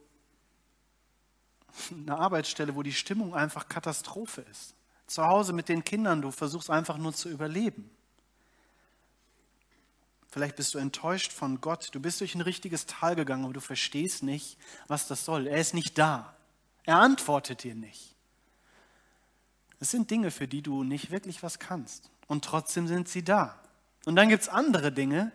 eine 1.91 2.17
Arbeitsstelle, 2.19 2.75
wo 2.75 2.83
die 2.83 2.93
Stimmung 2.93 3.35
einfach 3.35 3.69
Katastrophe 3.69 4.41
ist. 4.43 4.75
Zu 5.07 5.25
Hause 5.25 5.53
mit 5.53 5.69
den 5.69 5.85
Kindern, 5.85 6.23
du 6.23 6.31
versuchst 6.31 6.71
einfach 6.71 6.97
nur 6.97 7.13
zu 7.13 7.29
überleben. 7.29 7.91
Vielleicht 10.29 10.57
bist 10.57 10.75
du 10.75 10.79
enttäuscht 10.79 11.33
von 11.33 11.61
Gott. 11.61 11.91
Du 11.93 12.01
bist 12.01 12.21
durch 12.21 12.35
ein 12.35 12.41
richtiges 12.41 12.87
Tal 12.87 13.15
gegangen, 13.15 13.45
aber 13.45 13.53
du 13.53 13.61
verstehst 13.61 14.25
nicht, 14.25 14.59
was 14.89 15.07
das 15.07 15.25
soll. 15.25 15.47
Er 15.47 15.61
ist 15.61 15.75
nicht 15.75 15.97
da. 15.97 16.35
Er 16.83 16.99
antwortet 16.99 17.63
dir 17.63 17.77
nicht. 17.77 18.14
Es 19.85 19.91
sind 19.91 20.11
Dinge, 20.11 20.31
für 20.31 20.49
die 20.49 20.63
du 20.63 20.83
nicht 20.83 21.11
wirklich 21.11 21.43
was 21.43 21.59
kannst. 21.59 22.09
Und 22.27 22.43
trotzdem 22.43 22.89
sind 22.89 23.07
sie 23.07 23.23
da. 23.23 23.61
Und 24.07 24.17
dann 24.17 24.31
gibt 24.31 24.45
es 24.45 24.49
andere 24.49 24.91
Dinge, 24.91 25.31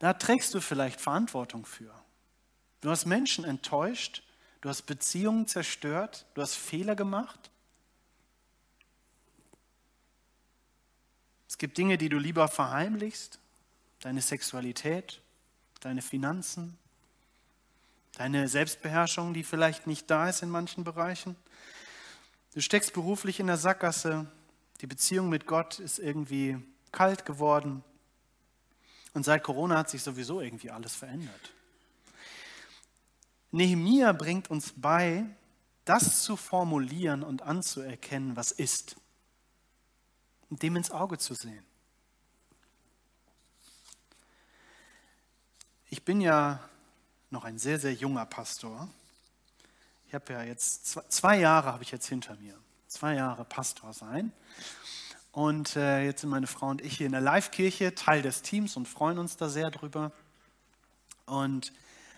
da 0.00 0.12
trägst 0.12 0.52
du 0.52 0.60
vielleicht 0.60 1.00
Verantwortung 1.00 1.64
für. 1.64 1.90
Du 2.82 2.90
hast 2.90 3.06
Menschen 3.06 3.42
enttäuscht, 3.42 4.22
du 4.60 4.68
hast 4.68 4.82
Beziehungen 4.82 5.46
zerstört, 5.46 6.26
du 6.34 6.42
hast 6.42 6.56
Fehler 6.56 6.94
gemacht. 6.94 7.50
Es 11.48 11.56
gibt 11.56 11.78
Dinge, 11.78 11.96
die 11.96 12.10
du 12.10 12.18
lieber 12.18 12.48
verheimlichst 12.48 13.38
deine 14.00 14.20
Sexualität, 14.20 15.22
deine 15.80 16.02
Finanzen, 16.02 16.76
deine 18.18 18.46
Selbstbeherrschung, 18.46 19.32
die 19.32 19.42
vielleicht 19.42 19.86
nicht 19.86 20.10
da 20.10 20.28
ist 20.28 20.42
in 20.42 20.50
manchen 20.50 20.84
Bereichen. 20.84 21.34
Du 22.52 22.60
steckst 22.60 22.92
beruflich 22.92 23.38
in 23.38 23.46
der 23.46 23.56
Sackgasse, 23.56 24.26
die 24.80 24.88
Beziehung 24.88 25.28
mit 25.28 25.46
Gott 25.46 25.78
ist 25.78 26.00
irgendwie 26.00 26.58
kalt 26.90 27.24
geworden 27.24 27.84
und 29.14 29.24
seit 29.24 29.44
Corona 29.44 29.78
hat 29.78 29.90
sich 29.90 30.02
sowieso 30.02 30.40
irgendwie 30.40 30.70
alles 30.70 30.94
verändert. 30.94 31.52
Nehemia 33.52 34.12
bringt 34.12 34.50
uns 34.50 34.72
bei, 34.76 35.26
das 35.84 36.22
zu 36.22 36.36
formulieren 36.36 37.22
und 37.22 37.42
anzuerkennen, 37.42 38.36
was 38.36 38.52
ist, 38.52 38.96
und 40.48 40.62
dem 40.62 40.76
ins 40.76 40.90
Auge 40.90 41.18
zu 41.18 41.34
sehen. 41.34 41.64
Ich 45.88 46.04
bin 46.04 46.20
ja 46.20 46.68
noch 47.30 47.44
ein 47.44 47.58
sehr, 47.58 47.78
sehr 47.78 47.94
junger 47.94 48.26
Pastor. 48.26 48.88
Ich 50.10 50.14
habe 50.14 50.32
ja 50.32 50.42
jetzt 50.42 50.86
zwei, 50.86 51.02
zwei 51.08 51.38
Jahre 51.38 51.72
habe 51.72 51.84
ich 51.84 51.92
jetzt 51.92 52.08
hinter 52.08 52.34
mir. 52.34 52.56
Zwei 52.88 53.14
Jahre 53.14 53.44
Pastor 53.44 53.92
sein. 53.92 54.32
Und 55.30 55.76
äh, 55.76 56.04
jetzt 56.04 56.22
sind 56.22 56.30
meine 56.30 56.48
Frau 56.48 56.66
und 56.66 56.80
ich 56.80 56.96
hier 56.96 57.06
in 57.06 57.12
der 57.12 57.20
Live-Kirche, 57.20 57.94
Teil 57.94 58.20
des 58.20 58.42
Teams 58.42 58.76
und 58.76 58.88
freuen 58.88 59.18
uns 59.18 59.36
da 59.36 59.48
sehr 59.48 59.70
drüber. 59.70 60.10
Und 61.26 61.72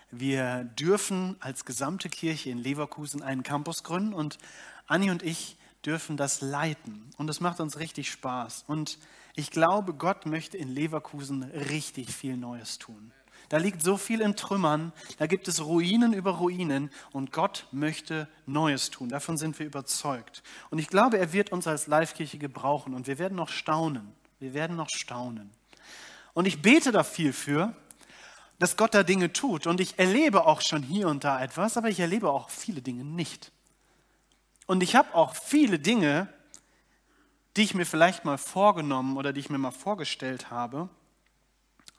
wir 0.09 0.63
dürfen 0.63 1.37
als 1.39 1.65
gesamte 1.65 2.09
Kirche 2.09 2.49
in 2.49 2.57
Leverkusen 2.57 3.21
einen 3.21 3.43
Campus 3.43 3.83
gründen 3.83 4.15
und 4.15 4.39
Anni 4.87 5.11
und 5.11 5.21
ich 5.21 5.55
dürfen 5.85 6.17
das 6.17 6.41
leiten. 6.41 7.11
Und 7.17 7.29
es 7.29 7.41
macht 7.41 7.59
uns 7.59 7.77
richtig 7.77 8.09
Spaß. 8.09 8.63
Und 8.65 8.97
ich 9.35 9.51
glaube, 9.51 9.93
Gott 9.93 10.25
möchte 10.25 10.57
in 10.57 10.69
Leverkusen 10.69 11.43
richtig 11.43 12.11
viel 12.11 12.37
Neues 12.37 12.79
tun. 12.79 13.11
Da 13.49 13.57
liegt 13.57 13.81
so 13.83 13.97
viel 13.97 14.21
in 14.21 14.35
Trümmern, 14.35 14.93
da 15.17 15.27
gibt 15.27 15.47
es 15.47 15.63
Ruinen 15.63 16.13
über 16.13 16.31
Ruinen 16.31 16.89
und 17.11 17.31
Gott 17.31 17.67
möchte 17.71 18.27
Neues 18.45 18.89
tun. 18.89 19.09
Davon 19.09 19.37
sind 19.37 19.59
wir 19.59 19.65
überzeugt. 19.65 20.43
Und 20.69 20.79
ich 20.79 20.87
glaube, 20.87 21.17
er 21.17 21.33
wird 21.33 21.51
uns 21.51 21.67
als 21.67 21.87
Live-Kirche 21.87 22.37
gebrauchen 22.37 22.93
und 22.93 23.07
wir 23.07 23.19
werden 23.19 23.35
noch 23.35 23.49
staunen. 23.49 24.13
Wir 24.39 24.53
werden 24.53 24.75
noch 24.75 24.89
staunen. 24.89 25.51
Und 26.33 26.45
ich 26.45 26.61
bete 26.61 26.91
da 26.91 27.03
viel 27.03 27.33
für, 27.33 27.75
dass 28.59 28.77
Gott 28.77 28.93
da 28.93 29.03
Dinge 29.03 29.33
tut. 29.33 29.67
Und 29.67 29.79
ich 29.79 29.99
erlebe 29.99 30.45
auch 30.45 30.61
schon 30.61 30.83
hier 30.83 31.07
und 31.07 31.23
da 31.23 31.41
etwas, 31.41 31.77
aber 31.77 31.89
ich 31.89 31.99
erlebe 31.99 32.31
auch 32.31 32.49
viele 32.49 32.81
Dinge 32.81 33.03
nicht. 33.03 33.51
Und 34.65 34.81
ich 34.81 34.95
habe 34.95 35.13
auch 35.13 35.35
viele 35.35 35.79
Dinge, 35.79 36.27
die 37.55 37.63
ich 37.63 37.75
mir 37.75 37.85
vielleicht 37.85 38.25
mal 38.25 38.37
vorgenommen 38.37 39.17
oder 39.17 39.33
die 39.33 39.41
ich 39.41 39.49
mir 39.49 39.57
mal 39.57 39.71
vorgestellt 39.71 40.49
habe, 40.49 40.89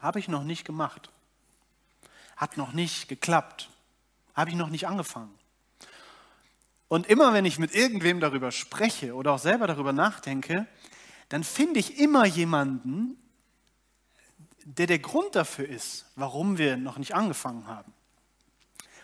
habe 0.01 0.19
ich 0.19 0.29
noch 0.29 0.43
nicht 0.43 0.65
gemacht 0.65 1.11
hat 2.37 2.57
noch 2.57 2.73
nicht 2.73 3.09
geklappt, 3.09 3.71
habe 4.35 4.51
ich 4.51 4.57
noch 4.57 4.71
nicht 4.71 4.87
angefangen. 4.87 5.35
Und 6.89 7.07
immer 7.07 7.33
wenn 7.33 7.45
ich 7.45 7.59
mit 7.59 7.75
irgendwem 7.75 8.21
darüber 8.21 8.53
spreche 8.53 9.15
oder 9.15 9.33
auch 9.33 9.39
selber 9.39 9.67
darüber 9.67 9.93
nachdenke, 9.93 10.67
dann 11.29 11.43
finde 11.43 11.81
ich 11.81 11.99
immer 11.99 12.25
jemanden, 12.27 13.17
der 14.65 14.87
der 14.87 14.99
Grund 14.99 15.35
dafür 15.35 15.69
ist, 15.69 16.07
warum 16.17 16.59
wir 16.59 16.77
noch 16.77 16.99
nicht 16.99 17.15
angefangen 17.15 17.67
haben. 17.67 17.93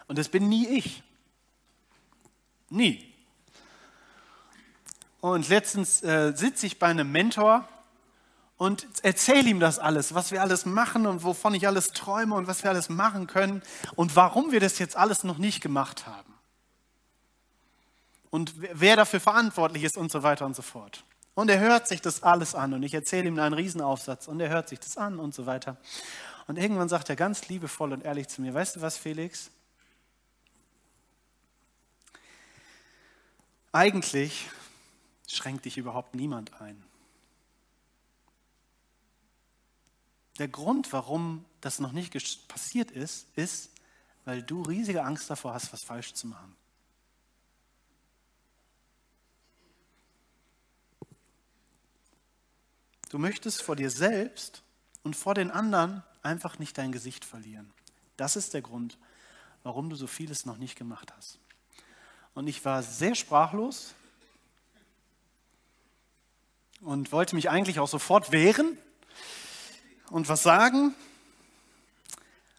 Und 0.06 0.18
das 0.18 0.28
bin 0.28 0.48
nie 0.48 0.66
ich. 0.68 1.02
Nie. 2.68 3.12
Und 5.20 5.48
letztens 5.48 6.02
äh, 6.02 6.32
sitze 6.34 6.66
ich 6.66 6.78
bei 6.78 6.86
einem 6.86 7.12
Mentor 7.12 7.68
und 8.60 8.86
erzähle 9.02 9.48
ihm 9.48 9.58
das 9.58 9.78
alles, 9.78 10.12
was 10.12 10.32
wir 10.32 10.42
alles 10.42 10.66
machen 10.66 11.06
und 11.06 11.24
wovon 11.24 11.54
ich 11.54 11.66
alles 11.66 11.92
träume 11.92 12.34
und 12.34 12.46
was 12.46 12.62
wir 12.62 12.68
alles 12.68 12.90
machen 12.90 13.26
können 13.26 13.62
und 13.96 14.16
warum 14.16 14.52
wir 14.52 14.60
das 14.60 14.78
jetzt 14.78 14.96
alles 14.96 15.24
noch 15.24 15.38
nicht 15.38 15.62
gemacht 15.62 16.06
haben. 16.06 16.34
Und 18.28 18.52
wer 18.58 18.96
dafür 18.96 19.18
verantwortlich 19.18 19.84
ist 19.84 19.96
und 19.96 20.12
so 20.12 20.22
weiter 20.22 20.44
und 20.44 20.54
so 20.54 20.60
fort. 20.60 21.04
Und 21.32 21.48
er 21.48 21.58
hört 21.58 21.88
sich 21.88 22.02
das 22.02 22.22
alles 22.22 22.54
an 22.54 22.74
und 22.74 22.82
ich 22.82 22.92
erzähle 22.92 23.28
ihm 23.28 23.38
einen 23.38 23.54
Riesenaufsatz 23.54 24.28
und 24.28 24.38
er 24.40 24.50
hört 24.50 24.68
sich 24.68 24.78
das 24.78 24.98
an 24.98 25.18
und 25.18 25.34
so 25.34 25.46
weiter. 25.46 25.78
Und 26.46 26.58
irgendwann 26.58 26.90
sagt 26.90 27.08
er 27.08 27.16
ganz 27.16 27.48
liebevoll 27.48 27.94
und 27.94 28.04
ehrlich 28.04 28.28
zu 28.28 28.42
mir, 28.42 28.52
weißt 28.52 28.76
du 28.76 28.82
was, 28.82 28.98
Felix? 28.98 29.50
Eigentlich 33.72 34.50
schränkt 35.26 35.64
dich 35.64 35.78
überhaupt 35.78 36.14
niemand 36.14 36.60
ein. 36.60 36.89
Der 40.40 40.48
Grund, 40.48 40.90
warum 40.94 41.44
das 41.60 41.80
noch 41.80 41.92
nicht 41.92 42.14
passiert 42.48 42.90
ist, 42.90 43.26
ist, 43.36 43.70
weil 44.24 44.42
du 44.42 44.62
riesige 44.62 45.04
Angst 45.04 45.28
davor 45.28 45.52
hast, 45.52 45.70
was 45.70 45.82
falsch 45.82 46.14
zu 46.14 46.28
machen. 46.28 46.56
Du 53.10 53.18
möchtest 53.18 53.60
vor 53.60 53.76
dir 53.76 53.90
selbst 53.90 54.62
und 55.02 55.14
vor 55.14 55.34
den 55.34 55.50
anderen 55.50 56.02
einfach 56.22 56.58
nicht 56.58 56.78
dein 56.78 56.90
Gesicht 56.90 57.26
verlieren. 57.26 57.70
Das 58.16 58.34
ist 58.34 58.54
der 58.54 58.62
Grund, 58.62 58.96
warum 59.62 59.90
du 59.90 59.96
so 59.96 60.06
vieles 60.06 60.46
noch 60.46 60.56
nicht 60.56 60.74
gemacht 60.74 61.12
hast. 61.18 61.38
Und 62.32 62.46
ich 62.46 62.64
war 62.64 62.82
sehr 62.82 63.14
sprachlos 63.14 63.94
und 66.80 67.12
wollte 67.12 67.34
mich 67.34 67.50
eigentlich 67.50 67.78
auch 67.78 67.88
sofort 67.88 68.32
wehren, 68.32 68.78
und 70.10 70.28
was 70.28 70.42
sagen, 70.42 70.94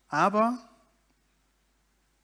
aber 0.07 0.57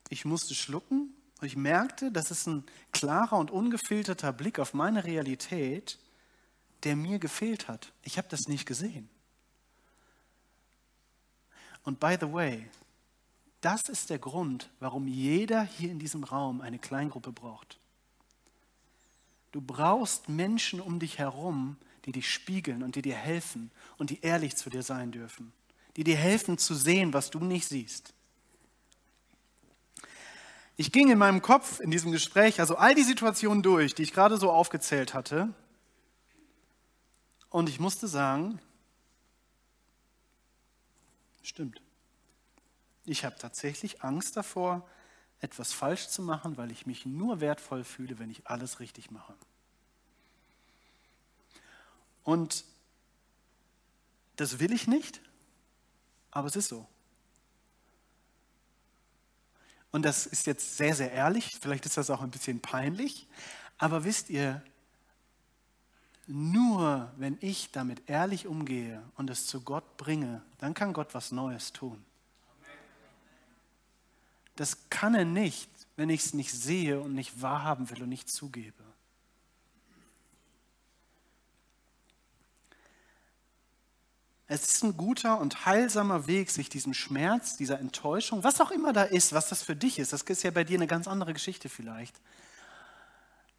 ich 0.09 0.25
musste 0.25 0.55
schlucken 0.55 1.13
und 1.39 1.47
ich 1.47 1.55
merkte, 1.55 2.11
das 2.11 2.31
ist 2.31 2.47
ein 2.47 2.63
klarer 2.91 3.37
und 3.37 3.51
ungefilterter 3.51 4.33
Blick 4.33 4.59
auf 4.59 4.73
meine 4.73 5.03
Realität, 5.03 5.99
der 6.83 6.95
mir 6.95 7.19
gefehlt 7.19 7.67
hat. 7.67 7.91
Ich 8.03 8.17
habe 8.17 8.27
das 8.29 8.47
nicht 8.47 8.65
gesehen. 8.65 9.09
Und 11.83 11.99
by 11.99 12.17
the 12.19 12.31
way, 12.31 12.69
das 13.61 13.89
ist 13.89 14.09
der 14.09 14.19
Grund, 14.19 14.69
warum 14.79 15.07
jeder 15.07 15.63
hier 15.63 15.91
in 15.91 15.99
diesem 15.99 16.23
Raum 16.23 16.61
eine 16.61 16.79
Kleingruppe 16.79 17.31
braucht. 17.31 17.79
Du 19.51 19.61
brauchst 19.61 20.29
Menschen 20.29 20.79
um 20.79 20.99
dich 20.99 21.17
herum, 21.17 21.77
die 22.07 22.13
dich 22.13 22.31
spiegeln 22.31 22.83
und 22.83 22.95
die 22.95 23.01
dir 23.01 23.15
helfen 23.15 23.69
und 23.97 24.09
die 24.09 24.21
ehrlich 24.21 24.55
zu 24.55 24.69
dir 24.69 24.81
sein 24.81 25.11
dürfen, 25.11 25.51
die 25.97 26.05
dir 26.05 26.15
helfen 26.15 26.57
zu 26.57 26.73
sehen, 26.73 27.11
was 27.11 27.29
du 27.29 27.39
nicht 27.39 27.67
siehst. 27.67 28.13
Ich 30.77 30.93
ging 30.93 31.11
in 31.11 31.17
meinem 31.17 31.41
Kopf 31.41 31.81
in 31.81 31.91
diesem 31.91 32.13
Gespräch 32.13 32.61
also 32.61 32.77
all 32.77 32.95
die 32.95 33.03
Situationen 33.03 33.61
durch, 33.61 33.93
die 33.93 34.03
ich 34.03 34.13
gerade 34.13 34.37
so 34.37 34.51
aufgezählt 34.51 35.13
hatte. 35.13 35.53
Und 37.49 37.67
ich 37.67 37.79
musste 37.79 38.07
sagen, 38.07 38.61
stimmt. 41.43 41.81
Ich 43.03 43.25
habe 43.25 43.35
tatsächlich 43.37 44.01
Angst 44.01 44.37
davor, 44.37 44.87
etwas 45.39 45.73
falsch 45.73 46.07
zu 46.07 46.21
machen, 46.21 46.55
weil 46.55 46.71
ich 46.71 46.85
mich 46.85 47.05
nur 47.05 47.41
wertvoll 47.41 47.83
fühle, 47.83 48.17
wenn 48.17 48.29
ich 48.29 48.47
alles 48.47 48.79
richtig 48.79 49.11
mache. 49.11 49.33
Und 52.27 52.65
das 54.35 54.59
will 54.59 54.73
ich 54.73 54.85
nicht, 54.85 55.21
aber 56.29 56.47
es 56.49 56.57
ist 56.57 56.67
so. 56.67 56.85
Und 59.91 60.01
das 60.03 60.25
ist 60.25 60.45
jetzt 60.45 60.75
sehr, 60.75 60.93
sehr 60.93 61.13
ehrlich, 61.13 61.57
vielleicht 61.61 61.85
ist 61.85 61.95
das 61.95 62.09
auch 62.09 62.19
ein 62.19 62.29
bisschen 62.29 62.59
peinlich, 62.59 63.29
aber 63.77 64.03
wisst 64.03 64.29
ihr, 64.29 64.61
nur 66.25 67.13
wenn 67.15 67.37
ich 67.39 67.71
damit 67.71 68.09
ehrlich 68.09 68.45
umgehe 68.45 69.01
und 69.15 69.29
es 69.29 69.47
zu 69.47 69.61
Gott 69.61 69.95
bringe, 69.95 70.41
dann 70.57 70.73
kann 70.73 70.91
Gott 70.91 71.13
was 71.13 71.31
Neues 71.31 71.71
tun. 71.71 72.03
Das 74.57 74.89
kann 74.89 75.15
er 75.15 75.23
nicht, 75.23 75.69
wenn 75.95 76.09
ich 76.09 76.25
es 76.25 76.33
nicht 76.33 76.51
sehe 76.51 76.99
und 76.99 77.13
nicht 77.13 77.41
wahrhaben 77.41 77.89
will 77.89 78.03
und 78.03 78.09
nicht 78.09 78.29
zugebe. 78.29 78.86
Es 84.49 84.63
ist 84.63 84.83
ein 84.83 84.95
guter 84.95 85.39
und 85.39 85.65
heilsamer 85.65 86.25
Weg, 86.27 86.49
sich 86.49 86.69
diesem 86.69 86.93
Schmerz, 86.93 87.57
dieser 87.57 87.79
Enttäuschung, 87.79 88.43
was 88.45 88.61
auch 88.61 88.71
immer 88.71 88.93
da 88.93 89.03
ist, 89.03 89.33
was 89.33 89.49
das 89.49 89.61
für 89.61 89.75
dich 89.75 89.99
ist, 89.99 90.13
das 90.13 90.21
ist 90.21 90.43
ja 90.43 90.51
bei 90.51 90.63
dir 90.63 90.77
eine 90.77 90.87
ganz 90.87 91.07
andere 91.07 91.33
Geschichte 91.33 91.67
vielleicht. 91.67 92.15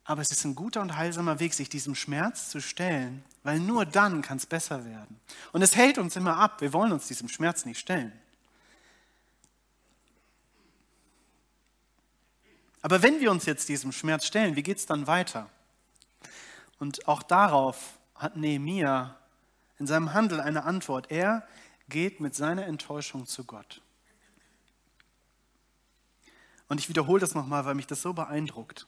Aber 0.04 0.22
es 0.22 0.30
ist 0.30 0.42
ein 0.44 0.54
guter 0.54 0.80
und 0.80 0.96
heilsamer 0.96 1.38
Weg, 1.38 1.52
sich 1.52 1.68
diesem 1.68 1.94
Schmerz 1.94 2.48
zu 2.48 2.62
stellen, 2.62 3.22
weil 3.42 3.60
nur 3.60 3.84
dann 3.84 4.22
kann 4.22 4.38
es 4.38 4.46
besser 4.46 4.86
werden. 4.86 5.20
Und 5.52 5.60
es 5.60 5.76
hält 5.76 5.98
uns 5.98 6.16
immer 6.16 6.38
ab. 6.38 6.62
Wir 6.62 6.72
wollen 6.72 6.92
uns 6.92 7.08
diesem 7.08 7.28
Schmerz 7.28 7.66
nicht 7.66 7.78
stellen. 7.78 8.18
Aber 12.80 13.02
wenn 13.02 13.20
wir 13.20 13.30
uns 13.30 13.44
jetzt 13.44 13.68
diesem 13.68 13.92
Schmerz 13.92 14.24
stellen, 14.24 14.56
wie 14.56 14.62
geht 14.62 14.78
es 14.78 14.86
dann 14.86 15.06
weiter? 15.06 15.50
Und 16.78 17.06
auch 17.06 17.22
darauf 17.22 17.98
hat 18.14 18.34
Nehemiah 18.34 19.17
in 19.78 19.86
seinem 19.86 20.14
Handeln 20.14 20.40
eine 20.40 20.64
Antwort. 20.64 21.10
Er 21.10 21.46
geht 21.88 22.20
mit 22.20 22.34
seiner 22.34 22.66
Enttäuschung 22.66 23.26
zu 23.26 23.44
Gott. 23.44 23.80
Und 26.68 26.80
ich 26.80 26.88
wiederhole 26.88 27.20
das 27.20 27.34
nochmal, 27.34 27.64
weil 27.64 27.74
mich 27.74 27.86
das 27.86 28.02
so 28.02 28.12
beeindruckt. 28.12 28.86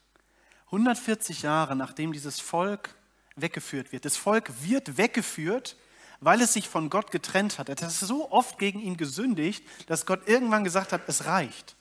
140 0.66 1.42
Jahre 1.42 1.74
nachdem 1.74 2.12
dieses 2.12 2.40
Volk 2.40 2.94
weggeführt 3.36 3.92
wird. 3.92 4.04
Das 4.04 4.16
Volk 4.16 4.52
wird 4.62 4.98
weggeführt, 4.98 5.76
weil 6.20 6.40
es 6.42 6.52
sich 6.52 6.68
von 6.68 6.90
Gott 6.90 7.10
getrennt 7.10 7.58
hat. 7.58 7.68
Es 7.68 7.82
hat 7.82 7.90
so 7.90 8.30
oft 8.30 8.58
gegen 8.58 8.80
ihn 8.80 8.96
gesündigt, 8.96 9.64
dass 9.86 10.04
Gott 10.04 10.28
irgendwann 10.28 10.64
gesagt 10.64 10.92
hat, 10.92 11.02
es 11.06 11.24
reicht. 11.24 11.76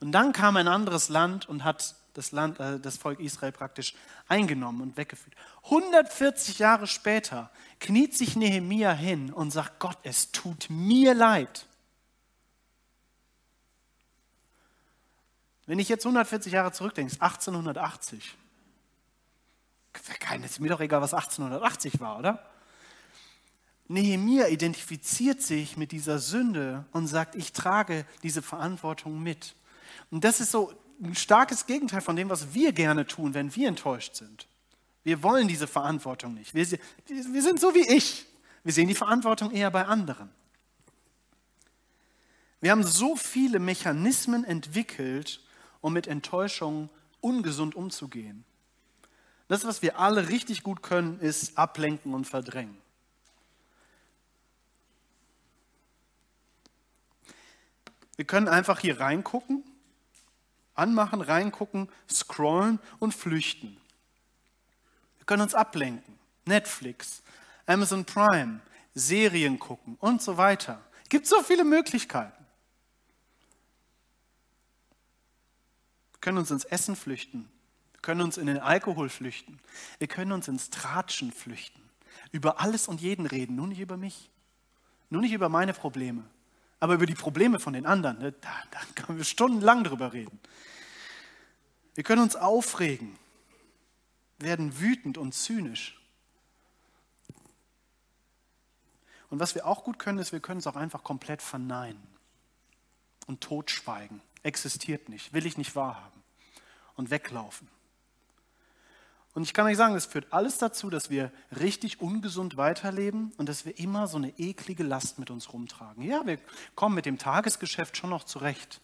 Und 0.00 0.12
dann 0.12 0.32
kam 0.32 0.56
ein 0.56 0.68
anderes 0.68 1.08
Land 1.08 1.48
und 1.48 1.64
hat 1.64 1.94
das, 2.14 2.32
Land, 2.32 2.60
äh, 2.60 2.78
das 2.78 2.96
Volk 2.96 3.20
Israel 3.20 3.52
praktisch 3.52 3.94
eingenommen 4.28 4.80
und 4.82 4.96
weggeführt. 4.96 5.34
140 5.64 6.58
Jahre 6.58 6.86
später 6.86 7.50
kniet 7.80 8.16
sich 8.16 8.36
Nehemia 8.36 8.92
hin 8.92 9.32
und 9.32 9.50
sagt, 9.50 9.78
Gott, 9.78 9.98
es 10.02 10.32
tut 10.32 10.66
mir 10.68 11.14
leid. 11.14 11.66
Wenn 15.66 15.78
ich 15.78 15.88
jetzt 15.88 16.04
140 16.04 16.52
Jahre 16.52 16.72
zurückdenke, 16.72 17.12
1880. 17.14 18.36
Ist 20.44 20.60
mir 20.60 20.68
doch 20.68 20.80
egal, 20.80 21.02
was 21.02 21.14
1880 21.14 22.00
war, 22.00 22.18
oder? 22.18 22.42
Nehemia 23.88 24.48
identifiziert 24.48 25.42
sich 25.42 25.76
mit 25.76 25.92
dieser 25.92 26.18
Sünde 26.18 26.86
und 26.92 27.06
sagt, 27.08 27.34
ich 27.34 27.52
trage 27.52 28.06
diese 28.22 28.40
Verantwortung 28.40 29.22
mit. 29.22 29.54
Und 30.10 30.24
das 30.24 30.40
ist 30.40 30.50
so 30.50 30.72
ein 31.00 31.14
starkes 31.14 31.66
Gegenteil 31.66 32.00
von 32.00 32.16
dem, 32.16 32.28
was 32.28 32.54
wir 32.54 32.72
gerne 32.72 33.06
tun, 33.06 33.34
wenn 33.34 33.54
wir 33.54 33.68
enttäuscht 33.68 34.16
sind. 34.16 34.46
Wir 35.04 35.22
wollen 35.22 35.48
diese 35.48 35.66
Verantwortung 35.66 36.34
nicht. 36.34 36.54
Wir, 36.54 36.66
wir 37.08 37.42
sind 37.42 37.60
so 37.60 37.74
wie 37.74 37.88
ich. 37.88 38.26
Wir 38.62 38.72
sehen 38.72 38.88
die 38.88 38.94
Verantwortung 38.94 39.50
eher 39.50 39.70
bei 39.70 39.84
anderen. 39.86 40.30
Wir 42.60 42.70
haben 42.70 42.84
so 42.84 43.16
viele 43.16 43.58
Mechanismen 43.58 44.44
entwickelt, 44.44 45.42
um 45.80 45.92
mit 45.92 46.06
Enttäuschung 46.06 46.88
ungesund 47.20 47.74
umzugehen. 47.74 48.44
Das, 49.48 49.64
was 49.64 49.82
wir 49.82 49.98
alle 49.98 50.28
richtig 50.28 50.62
gut 50.62 50.82
können, 50.82 51.18
ist 51.18 51.58
ablenken 51.58 52.14
und 52.14 52.26
verdrängen. 52.26 52.78
Wir 58.14 58.24
können 58.24 58.46
einfach 58.46 58.78
hier 58.78 59.00
reingucken 59.00 59.64
Anmachen, 60.74 61.20
reingucken, 61.20 61.88
scrollen 62.08 62.78
und 62.98 63.14
flüchten. 63.14 63.76
Wir 65.18 65.26
können 65.26 65.42
uns 65.42 65.54
ablenken. 65.54 66.18
Netflix, 66.44 67.22
Amazon 67.66 68.04
Prime, 68.04 68.60
Serien 68.94 69.58
gucken 69.58 69.96
und 70.00 70.20
so 70.20 70.36
weiter. 70.36 70.80
Es 71.04 71.08
gibt 71.08 71.26
so 71.26 71.42
viele 71.42 71.64
Möglichkeiten. 71.64 72.44
Wir 76.12 76.20
können 76.20 76.38
uns 76.38 76.50
ins 76.50 76.64
Essen 76.64 76.96
flüchten. 76.96 77.48
Wir 77.92 78.00
können 78.00 78.22
uns 78.22 78.36
in 78.36 78.46
den 78.46 78.58
Alkohol 78.58 79.08
flüchten. 79.08 79.60
Wir 79.98 80.08
können 80.08 80.32
uns 80.32 80.48
ins 80.48 80.70
Tratschen 80.70 81.32
flüchten. 81.32 81.80
Über 82.32 82.60
alles 82.60 82.88
und 82.88 83.00
jeden 83.00 83.26
reden, 83.26 83.56
nur 83.56 83.66
nicht 83.66 83.80
über 83.80 83.96
mich. 83.96 84.30
Nur 85.10 85.20
nicht 85.20 85.32
über 85.32 85.48
meine 85.48 85.74
Probleme. 85.74 86.24
Aber 86.82 86.94
über 86.94 87.06
die 87.06 87.14
Probleme 87.14 87.60
von 87.60 87.74
den 87.74 87.86
anderen, 87.86 88.18
ne, 88.18 88.32
da, 88.32 88.50
da 88.72 88.80
können 88.96 89.16
wir 89.16 89.24
stundenlang 89.24 89.84
drüber 89.84 90.12
reden. 90.12 90.40
Wir 91.94 92.02
können 92.02 92.22
uns 92.22 92.34
aufregen, 92.34 93.16
werden 94.40 94.80
wütend 94.80 95.16
und 95.16 95.32
zynisch. 95.32 95.96
Und 99.30 99.38
was 99.38 99.54
wir 99.54 99.64
auch 99.64 99.84
gut 99.84 100.00
können, 100.00 100.18
ist, 100.18 100.32
wir 100.32 100.40
können 100.40 100.58
es 100.58 100.66
auch 100.66 100.74
einfach 100.74 101.04
komplett 101.04 101.40
verneinen 101.40 102.02
und 103.28 103.40
totschweigen. 103.40 104.20
Existiert 104.42 105.08
nicht, 105.08 105.32
will 105.32 105.46
ich 105.46 105.56
nicht 105.56 105.76
wahrhaben 105.76 106.20
und 106.96 107.10
weglaufen. 107.10 107.68
Und 109.34 109.44
ich 109.44 109.54
kann 109.54 109.66
euch 109.66 109.76
sagen, 109.76 109.94
das 109.94 110.06
führt 110.06 110.32
alles 110.32 110.58
dazu, 110.58 110.90
dass 110.90 111.08
wir 111.08 111.32
richtig 111.58 112.00
ungesund 112.00 112.56
weiterleben 112.56 113.32
und 113.38 113.48
dass 113.48 113.64
wir 113.64 113.78
immer 113.78 114.06
so 114.06 114.18
eine 114.18 114.38
eklige 114.38 114.82
Last 114.82 115.18
mit 115.18 115.30
uns 115.30 115.52
rumtragen. 115.52 116.02
Ja, 116.04 116.26
wir 116.26 116.38
kommen 116.74 116.94
mit 116.94 117.06
dem 117.06 117.18
Tagesgeschäft 117.18 117.96
schon 117.96 118.10
noch 118.10 118.24
zurecht, 118.24 118.80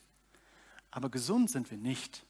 aber 0.90 1.10
gesund 1.10 1.50
sind 1.50 1.70
wir 1.70 1.78
nicht. 1.78 2.24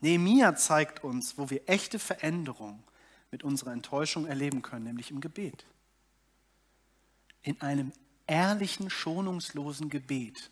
Nehemia 0.00 0.56
zeigt 0.56 1.04
uns, 1.04 1.38
wo 1.38 1.50
wir 1.50 1.68
echte 1.68 1.98
Veränderung 1.98 2.82
mit 3.30 3.44
unserer 3.44 3.72
Enttäuschung 3.72 4.26
erleben 4.26 4.60
können, 4.60 4.84
nämlich 4.84 5.10
im 5.10 5.20
Gebet 5.20 5.64
in 7.44 7.60
einem 7.60 7.92
ehrlichen, 8.26 8.90
schonungslosen 8.90 9.90
Gebet, 9.90 10.50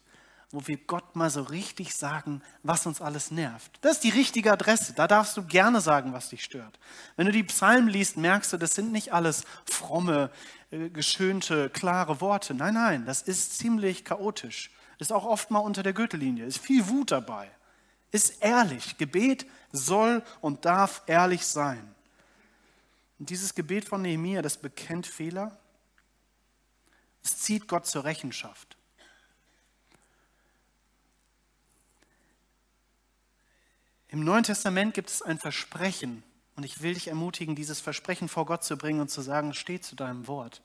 wo 0.53 0.67
wir 0.67 0.77
Gott 0.77 1.17
mal 1.17 1.31
so 1.31 1.43
richtig 1.43 1.95
sagen, 1.95 2.43
was 2.63 2.87
uns 2.87 3.01
alles 3.01 3.31
nervt. 3.31 3.79
Das 3.81 3.93
ist 3.93 4.05
die 4.05 4.11
richtige 4.11 4.53
Adresse. 4.53 4.93
Da 4.93 5.09
darfst 5.09 5.37
du 5.37 5.43
gerne 5.45 5.81
sagen, 5.81 6.13
was 6.13 6.29
dich 6.29 6.45
stört. 6.45 6.79
Wenn 7.17 7.27
du 7.27 7.33
die 7.33 7.43
Psalmen 7.43 7.89
liest, 7.89 8.19
merkst 8.19 8.53
du, 8.53 8.59
das 8.59 8.75
sind 8.75 8.93
nicht 8.93 9.15
alles 9.15 9.45
fromme, 9.65 10.31
äh, 10.71 10.91
geschönte, 10.91 11.71
klare 11.71 12.21
Worte. 12.21 12.53
Nein, 12.53 12.75
nein, 12.75 13.07
das 13.07 13.23
ist 13.23 13.59
ziemlich 13.59 14.05
chaotisch. 14.05 14.71
Ist 14.99 15.13
auch 15.13 15.25
oft 15.25 15.51
mal 15.51 15.59
unter 15.59 15.83
der 15.83 15.95
Gürtellinie. 15.95 16.45
Ist 16.45 16.59
viel 16.59 16.87
Wut 16.87 17.11
dabei. 17.11 17.51
Ist 18.11 18.43
ehrlich. 18.43 18.99
Gebet 18.99 19.47
soll 19.73 20.23
und 20.43 20.67
darf 20.67 21.03
ehrlich 21.07 21.47
sein. 21.47 21.95
Und 23.19 23.31
dieses 23.31 23.55
Gebet 23.55 23.89
von 23.89 24.03
Nehemiah, 24.03 24.43
das 24.43 24.59
bekennt 24.59 25.07
Fehler, 25.07 25.59
es 27.25 27.39
zieht 27.39 27.69
Gott 27.69 27.87
zur 27.87 28.05
Rechenschaft. 28.05 28.77
Im 34.13 34.25
Neuen 34.25 34.45
Testament 34.45 34.93
gibt 34.93 35.09
es 35.09 35.23
ein 35.23 35.39
Versprechen 35.39 36.23
und 36.55 36.65
ich 36.65 36.83
will 36.83 36.93
dich 36.93 37.09
ermutigen, 37.09 37.57
dieses 37.57 37.81
Versprechen 37.81 38.29
vor 38.29 38.45
Gott 38.45 38.63
zu 38.63 38.77
bringen 38.77 39.01
und 39.01 39.11
zu 39.11 39.23
sagen, 39.23 39.55
steh 39.55 39.81
zu 39.81 39.97
deinem 39.97 40.27
Wort. 40.27 40.61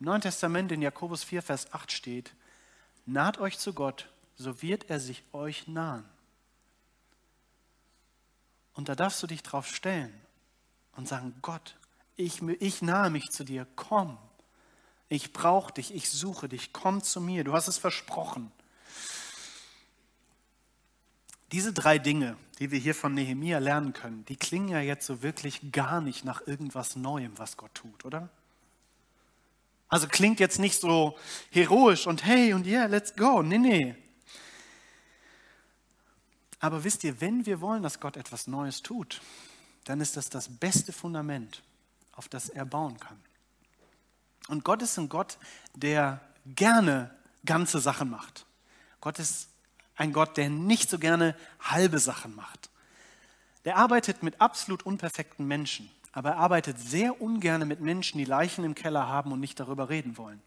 Im 0.00 0.06
Neuen 0.06 0.22
Testament 0.22 0.72
in 0.72 0.82
Jakobus 0.82 1.22
4, 1.22 1.40
Vers 1.40 1.72
8 1.72 1.92
steht, 1.92 2.34
naht 3.06 3.38
euch 3.38 3.60
zu 3.60 3.74
Gott, 3.74 4.08
so 4.34 4.60
wird 4.60 4.90
er 4.90 4.98
sich 4.98 5.22
euch 5.30 5.68
nahen. 5.68 6.04
Und 8.74 8.88
da 8.88 8.96
darfst 8.96 9.22
du 9.22 9.28
dich 9.28 9.44
drauf 9.44 9.68
stellen 9.68 10.12
und 10.96 11.06
sagen, 11.06 11.36
Gott, 11.42 11.76
ich, 12.16 12.42
ich 12.42 12.82
nahe 12.82 13.08
mich 13.08 13.30
zu 13.30 13.44
dir, 13.44 13.68
komm. 13.76 14.18
Ich 15.08 15.32
brauche 15.32 15.72
dich, 15.72 15.94
ich 15.94 16.10
suche 16.10 16.48
dich, 16.48 16.72
komm 16.72 17.04
zu 17.04 17.20
mir, 17.20 17.44
du 17.44 17.52
hast 17.52 17.68
es 17.68 17.78
versprochen. 17.78 18.50
Diese 21.52 21.72
drei 21.72 22.00
Dinge, 22.00 22.36
die 22.60 22.70
wir 22.70 22.78
hier 22.78 22.94
von 22.94 23.14
Nehemia 23.14 23.58
lernen 23.58 23.94
können, 23.94 24.24
die 24.26 24.36
klingen 24.36 24.68
ja 24.68 24.80
jetzt 24.80 25.06
so 25.06 25.22
wirklich 25.22 25.72
gar 25.72 26.00
nicht 26.02 26.24
nach 26.24 26.46
irgendwas 26.46 26.94
Neuem, 26.94 27.36
was 27.38 27.56
Gott 27.56 27.74
tut, 27.74 28.04
oder? 28.04 28.28
Also 29.88 30.06
klingt 30.06 30.38
jetzt 30.38 30.58
nicht 30.58 30.78
so 30.78 31.18
heroisch 31.50 32.06
und 32.06 32.24
hey 32.24 32.52
und 32.52 32.66
yeah, 32.66 32.84
let's 32.84 33.16
go. 33.16 33.42
Nee, 33.42 33.58
nee. 33.58 33.96
Aber 36.60 36.84
wisst 36.84 37.02
ihr, 37.02 37.20
wenn 37.22 37.46
wir 37.46 37.62
wollen, 37.62 37.82
dass 37.82 37.98
Gott 37.98 38.18
etwas 38.18 38.46
Neues 38.46 38.82
tut, 38.82 39.22
dann 39.84 40.00
ist 40.02 40.16
das 40.18 40.28
das 40.28 40.48
beste 40.48 40.92
Fundament, 40.92 41.62
auf 42.12 42.28
das 42.28 42.50
er 42.50 42.66
bauen 42.66 43.00
kann. 43.00 43.18
Und 44.48 44.64
Gott 44.64 44.82
ist 44.82 44.98
ein 44.98 45.08
Gott, 45.08 45.38
der 45.74 46.20
gerne 46.44 47.10
ganze 47.46 47.80
Sachen 47.80 48.10
macht. 48.10 48.44
Gott 49.00 49.18
ist 49.18 49.48
ein 50.00 50.14
Gott, 50.14 50.38
der 50.38 50.48
nicht 50.48 50.88
so 50.88 50.98
gerne 50.98 51.36
halbe 51.60 51.98
Sachen 51.98 52.34
macht. 52.34 52.70
Der 53.66 53.76
arbeitet 53.76 54.22
mit 54.22 54.40
absolut 54.40 54.84
unperfekten 54.84 55.46
Menschen, 55.46 55.90
aber 56.12 56.30
er 56.30 56.36
arbeitet 56.38 56.78
sehr 56.78 57.20
ungern 57.20 57.68
mit 57.68 57.80
Menschen, 57.80 58.16
die 58.16 58.24
Leichen 58.24 58.64
im 58.64 58.74
Keller 58.74 59.06
haben 59.08 59.30
und 59.30 59.40
nicht 59.40 59.60
darüber 59.60 59.90
reden 59.90 60.16
wollen. 60.16 60.40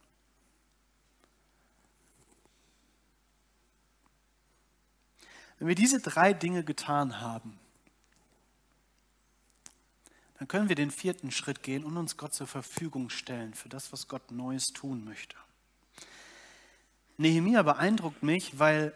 Wenn 5.60 5.68
wir 5.68 5.76
diese 5.76 6.02
drei 6.02 6.34
Dinge 6.34 6.64
getan 6.64 7.22
haben, 7.22 7.60
dann 10.40 10.48
können 10.48 10.68
wir 10.68 10.76
den 10.76 10.90
vierten 10.90 11.30
Schritt 11.30 11.62
gehen 11.62 11.84
und 11.84 11.96
uns 11.96 12.18
Gott 12.18 12.34
zur 12.34 12.48
Verfügung 12.48 13.12
stellen 13.12 13.54
für 13.54 13.70
das, 13.70 13.94
was 13.94 14.08
Gott 14.08 14.32
Neues 14.32 14.74
tun 14.74 15.06
möchte. 15.06 15.38
Nehemia 17.18 17.62
beeindruckt 17.62 18.24
mich, 18.24 18.58
weil 18.58 18.94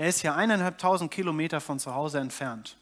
er 0.00 0.08
ist 0.08 0.22
ja 0.22 0.34
eineinhalbtausend 0.34 1.10
Kilometer 1.10 1.60
von 1.60 1.78
zu 1.78 1.94
Hause 1.94 2.20
entfernt. 2.20 2.78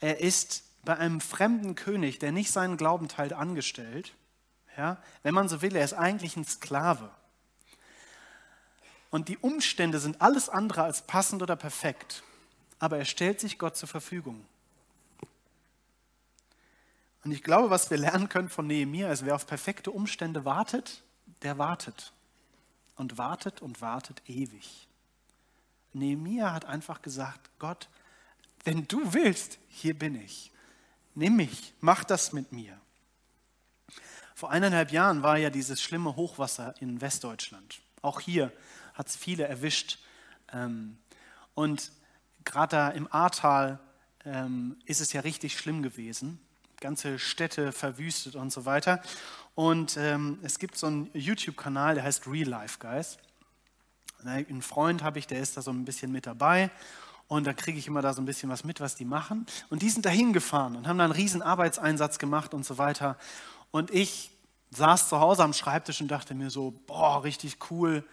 Er 0.00 0.18
ist 0.18 0.64
bei 0.84 0.96
einem 0.96 1.20
fremden 1.20 1.76
König, 1.76 2.18
der 2.18 2.32
nicht 2.32 2.50
seinen 2.50 2.76
Glauben 2.76 3.06
teilt, 3.06 3.32
angestellt. 3.32 4.14
Ja, 4.76 5.00
wenn 5.22 5.32
man 5.32 5.48
so 5.48 5.62
will, 5.62 5.76
er 5.76 5.84
ist 5.84 5.92
eigentlich 5.92 6.36
ein 6.36 6.44
Sklave. 6.44 7.08
Und 9.10 9.28
die 9.28 9.38
Umstände 9.38 10.00
sind 10.00 10.20
alles 10.20 10.48
andere 10.48 10.82
als 10.82 11.02
passend 11.02 11.40
oder 11.40 11.54
perfekt. 11.54 12.24
Aber 12.80 12.98
er 12.98 13.04
stellt 13.04 13.38
sich 13.38 13.60
Gott 13.60 13.76
zur 13.76 13.88
Verfügung. 13.88 14.44
Und 17.22 17.30
ich 17.30 17.44
glaube, 17.44 17.70
was 17.70 17.92
wir 17.92 17.96
lernen 17.96 18.28
können 18.28 18.48
von 18.48 18.66
Nehemiah 18.66 19.12
ist, 19.12 19.24
wer 19.24 19.36
auf 19.36 19.46
perfekte 19.46 19.92
Umstände 19.92 20.44
wartet, 20.44 21.04
der 21.42 21.58
wartet. 21.58 22.12
Und 22.96 23.18
wartet 23.18 23.62
und 23.62 23.80
wartet 23.80 24.20
ewig. 24.26 24.88
Nehemiah 25.92 26.52
hat 26.52 26.64
einfach 26.64 27.02
gesagt, 27.02 27.50
Gott, 27.58 27.88
wenn 28.64 28.86
du 28.88 29.12
willst, 29.12 29.58
hier 29.68 29.98
bin 29.98 30.14
ich. 30.14 30.50
Nimm 31.14 31.36
mich, 31.36 31.74
mach 31.80 32.04
das 32.04 32.32
mit 32.32 32.52
mir. 32.52 32.78
Vor 34.34 34.50
eineinhalb 34.50 34.92
Jahren 34.92 35.22
war 35.22 35.36
ja 35.36 35.50
dieses 35.50 35.82
schlimme 35.82 36.16
Hochwasser 36.16 36.74
in 36.80 37.00
Westdeutschland. 37.00 37.82
Auch 38.00 38.20
hier 38.20 38.52
hat 38.94 39.08
es 39.08 39.16
viele 39.16 39.46
erwischt. 39.46 39.98
Ähm, 40.52 40.98
und 41.54 41.92
gerade 42.44 42.76
da 42.76 42.88
im 42.88 43.12
Ahrtal 43.12 43.78
ähm, 44.24 44.76
ist 44.86 45.00
es 45.00 45.12
ja 45.12 45.20
richtig 45.20 45.56
schlimm 45.58 45.82
gewesen 45.82 46.40
ganze 46.82 47.18
Städte 47.18 47.72
verwüstet 47.72 48.34
und 48.34 48.52
so 48.52 48.66
weiter. 48.66 49.00
Und 49.54 49.96
ähm, 49.96 50.38
es 50.42 50.58
gibt 50.58 50.76
so 50.76 50.88
einen 50.88 51.10
YouTube-Kanal, 51.14 51.94
der 51.94 52.04
heißt 52.04 52.26
Real 52.26 52.48
Life 52.48 52.78
Guys. 52.78 53.16
Einen 54.24 54.62
Freund 54.62 55.02
habe 55.02 55.18
ich, 55.18 55.26
der 55.26 55.40
ist 55.40 55.56
da 55.56 55.62
so 55.62 55.70
ein 55.70 55.84
bisschen 55.84 56.12
mit 56.12 56.26
dabei. 56.26 56.70
Und 57.28 57.46
da 57.46 57.52
kriege 57.52 57.78
ich 57.78 57.86
immer 57.86 58.02
da 58.02 58.12
so 58.12 58.20
ein 58.20 58.26
bisschen 58.26 58.50
was 58.50 58.62
mit, 58.62 58.80
was 58.80 58.94
die 58.94 59.04
machen. 59.04 59.46
Und 59.70 59.82
die 59.82 59.88
sind 59.88 60.04
da 60.04 60.10
hingefahren 60.10 60.76
und 60.76 60.86
haben 60.86 60.98
da 60.98 61.04
einen 61.04 61.12
riesen 61.12 61.40
Arbeitseinsatz 61.40 62.18
gemacht 62.18 62.52
und 62.52 62.66
so 62.66 62.78
weiter. 62.78 63.16
Und 63.70 63.90
ich 63.90 64.30
saß 64.70 65.08
zu 65.08 65.20
Hause 65.20 65.42
am 65.42 65.52
Schreibtisch 65.52 66.00
und 66.00 66.08
dachte 66.08 66.34
mir 66.34 66.50
so, 66.50 66.74
boah, 66.86 67.24
richtig 67.24 67.58
cool, 67.70 68.04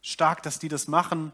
stark, 0.00 0.42
dass 0.42 0.58
die 0.58 0.68
das 0.68 0.88
machen. 0.88 1.32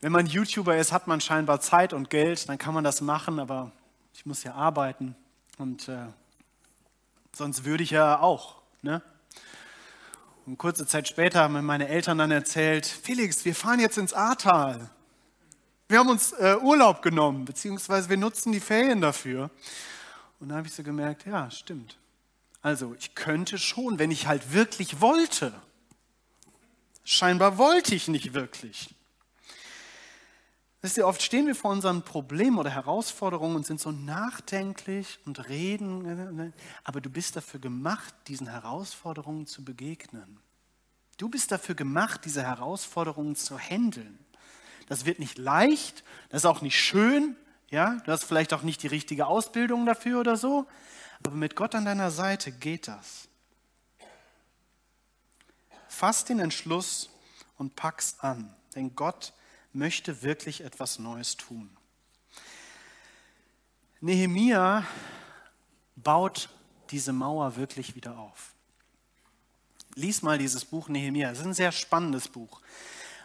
Wenn 0.00 0.12
man 0.12 0.26
YouTuber 0.26 0.76
ist, 0.76 0.92
hat 0.92 1.06
man 1.06 1.20
scheinbar 1.20 1.60
Zeit 1.60 1.92
und 1.92 2.08
Geld, 2.08 2.48
dann 2.48 2.56
kann 2.56 2.72
man 2.72 2.84
das 2.84 3.00
machen, 3.00 3.40
aber 3.40 3.72
ich 4.14 4.24
muss 4.24 4.42
ja 4.44 4.54
arbeiten. 4.54 5.16
Und 5.58 5.88
äh, 5.88 6.06
sonst 7.34 7.64
würde 7.64 7.82
ich 7.82 7.90
ja 7.90 8.20
auch. 8.20 8.56
Ne? 8.82 9.02
Und 10.48 10.56
kurze 10.56 10.86
Zeit 10.86 11.06
später 11.06 11.40
haben 11.40 11.52
mir 11.52 11.60
meine 11.60 11.88
Eltern 11.88 12.16
dann 12.16 12.30
erzählt, 12.30 12.86
Felix, 12.86 13.44
wir 13.44 13.54
fahren 13.54 13.80
jetzt 13.80 13.98
ins 13.98 14.14
Ahrtal. 14.14 14.88
Wir 15.88 15.98
haben 15.98 16.08
uns 16.08 16.32
äh, 16.32 16.56
Urlaub 16.62 17.02
genommen, 17.02 17.44
beziehungsweise 17.44 18.08
wir 18.08 18.16
nutzen 18.16 18.52
die 18.52 18.60
Ferien 18.60 19.02
dafür. 19.02 19.50
Und 20.40 20.48
dann 20.48 20.56
habe 20.56 20.66
ich 20.66 20.72
so 20.72 20.82
gemerkt, 20.82 21.26
ja, 21.26 21.50
stimmt. 21.50 21.98
Also 22.62 22.96
ich 22.98 23.14
könnte 23.14 23.58
schon, 23.58 23.98
wenn 23.98 24.10
ich 24.10 24.26
halt 24.26 24.54
wirklich 24.54 25.02
wollte. 25.02 25.52
Scheinbar 27.04 27.58
wollte 27.58 27.94
ich 27.94 28.08
nicht 28.08 28.32
wirklich. 28.32 28.94
Wisst 30.88 30.96
ihr, 30.96 31.06
oft 31.06 31.20
stehen 31.20 31.46
wir 31.46 31.54
vor 31.54 31.70
unseren 31.70 32.00
Problemen 32.00 32.56
oder 32.56 32.70
Herausforderungen 32.70 33.56
und 33.56 33.66
sind 33.66 33.78
so 33.78 33.92
nachdenklich 33.92 35.18
und 35.26 35.50
reden, 35.50 36.54
aber 36.82 37.02
du 37.02 37.10
bist 37.10 37.36
dafür 37.36 37.60
gemacht, 37.60 38.14
diesen 38.26 38.46
Herausforderungen 38.46 39.46
zu 39.46 39.62
begegnen. 39.62 40.40
Du 41.18 41.28
bist 41.28 41.52
dafür 41.52 41.74
gemacht, 41.74 42.22
diese 42.24 42.42
Herausforderungen 42.42 43.36
zu 43.36 43.58
handeln. 43.58 44.18
Das 44.86 45.04
wird 45.04 45.18
nicht 45.18 45.36
leicht, 45.36 46.04
das 46.30 46.40
ist 46.40 46.46
auch 46.46 46.62
nicht 46.62 46.80
schön, 46.80 47.36
ja, 47.68 47.96
du 48.06 48.10
hast 48.10 48.24
vielleicht 48.24 48.54
auch 48.54 48.62
nicht 48.62 48.82
die 48.82 48.86
richtige 48.86 49.26
Ausbildung 49.26 49.84
dafür 49.84 50.20
oder 50.20 50.38
so, 50.38 50.66
aber 51.22 51.36
mit 51.36 51.54
Gott 51.54 51.74
an 51.74 51.84
deiner 51.84 52.10
Seite 52.10 52.50
geht 52.50 52.88
das. 52.88 53.28
Fass 55.86 56.24
den 56.24 56.40
Entschluss 56.40 57.10
und 57.58 57.76
pack's 57.76 58.20
an, 58.20 58.56
denn 58.74 58.96
Gott 58.96 59.34
möchte 59.72 60.22
wirklich 60.22 60.62
etwas 60.62 60.98
Neues 60.98 61.36
tun. 61.36 61.70
Nehemia 64.00 64.84
baut 65.96 66.48
diese 66.90 67.12
Mauer 67.12 67.56
wirklich 67.56 67.94
wieder 67.94 68.18
auf. 68.18 68.54
Lies 69.94 70.22
mal 70.22 70.38
dieses 70.38 70.64
Buch 70.64 70.88
Nehemia. 70.88 71.30
Es 71.30 71.40
ist 71.40 71.46
ein 71.46 71.54
sehr 71.54 71.72
spannendes 71.72 72.28
Buch. 72.28 72.60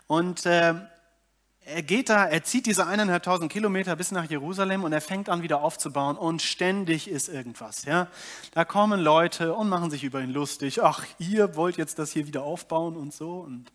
Und 0.08 0.46
äh, 0.46 0.74
er 1.66 1.82
geht 1.82 2.10
da, 2.10 2.26
er 2.26 2.44
zieht 2.44 2.66
diese 2.66 2.88
eineinhalbtausend 2.88 3.52
Kilometer 3.52 3.96
bis 3.96 4.12
nach 4.12 4.30
Jerusalem 4.30 4.84
und 4.84 4.92
er 4.92 5.00
fängt 5.00 5.30
an 5.30 5.44
wieder 5.44 5.62
aufzubauen 5.62 6.18
und 6.18 6.42
ständig 6.42 7.08
ist 7.08 7.30
irgendwas. 7.30 7.86
Ja? 7.86 8.08
Da 8.52 8.66
kommen 8.66 9.00
Leute 9.00 9.54
und 9.54 9.70
machen 9.70 9.90
sich 9.90 10.04
über 10.04 10.22
ihn 10.22 10.32
lustig. 10.32 10.84
Ach, 10.84 11.06
ihr 11.20 11.56
wollt 11.56 11.78
jetzt 11.78 12.00
das 12.00 12.12
hier 12.12 12.28
wieder 12.28 12.44
aufbauen 12.44 12.98
und 12.98 13.14
so 13.14 13.40
und 13.40 13.72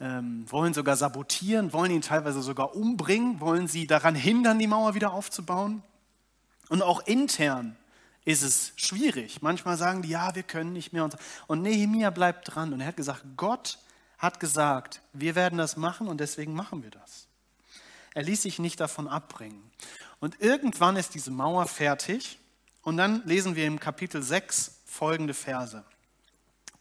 ähm, 0.00 0.44
wollen 0.48 0.74
sogar 0.74 0.96
sabotieren, 0.96 1.72
wollen 1.72 1.90
ihn 1.90 2.02
teilweise 2.02 2.42
sogar 2.42 2.74
umbringen, 2.74 3.40
wollen 3.40 3.68
sie 3.68 3.86
daran 3.86 4.14
hindern, 4.14 4.58
die 4.58 4.66
Mauer 4.66 4.94
wieder 4.94 5.12
aufzubauen. 5.12 5.82
Und 6.68 6.82
auch 6.82 7.06
intern 7.06 7.76
ist 8.24 8.42
es 8.42 8.72
schwierig. 8.76 9.42
Manchmal 9.42 9.76
sagen 9.76 10.02
die, 10.02 10.10
ja, 10.10 10.34
wir 10.34 10.42
können 10.42 10.72
nicht 10.72 10.92
mehr. 10.92 11.08
Und 11.46 11.62
Nehemia 11.62 12.10
bleibt 12.10 12.54
dran 12.54 12.72
und 12.72 12.80
er 12.80 12.88
hat 12.88 12.96
gesagt, 12.96 13.24
Gott 13.36 13.78
hat 14.18 14.40
gesagt, 14.40 15.00
wir 15.12 15.34
werden 15.34 15.58
das 15.58 15.76
machen 15.76 16.08
und 16.08 16.18
deswegen 16.20 16.52
machen 16.52 16.82
wir 16.82 16.90
das. 16.90 17.26
Er 18.14 18.22
ließ 18.24 18.42
sich 18.42 18.58
nicht 18.58 18.80
davon 18.80 19.08
abbringen. 19.08 19.70
Und 20.20 20.40
irgendwann 20.40 20.96
ist 20.96 21.14
diese 21.14 21.30
Mauer 21.30 21.66
fertig 21.66 22.38
und 22.82 22.96
dann 22.96 23.22
lesen 23.24 23.56
wir 23.56 23.66
im 23.66 23.78
Kapitel 23.78 24.22
6 24.22 24.80
folgende 24.84 25.34
Verse. 25.34 25.84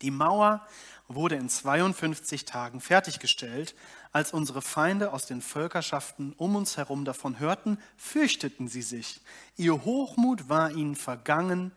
Die 0.02 0.12
Mauer 0.12 0.66
wurde 1.08 1.36
in 1.36 1.50
52 1.50 2.46
Tagen 2.46 2.82
fertiggestellt. 2.82 3.76
Als 4.12 4.34
unsere 4.34 4.62
Feinde 4.62 5.14
aus 5.14 5.26
den 5.26 5.42
Völkerschaften 5.42 6.34
um 6.38 6.56
uns 6.56 6.78
herum 6.78 7.06
davon 7.06 7.40
hörten, 7.40 7.78
fürchteten 7.98 8.68
sie 8.68 8.82
sich. 8.82 9.22
Ihr 9.56 9.86
Hochmut 9.86 10.50
war 10.50 10.72
ihnen 10.72 10.96
vergangen, 10.96 11.72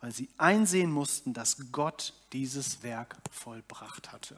weil 0.00 0.12
sie 0.12 0.28
einsehen 0.36 0.90
mussten, 0.90 1.32
dass 1.32 1.56
Gott 1.72 2.12
dieses 2.32 2.82
Werk 2.82 3.16
vollbracht 3.30 4.12
hatte. 4.12 4.36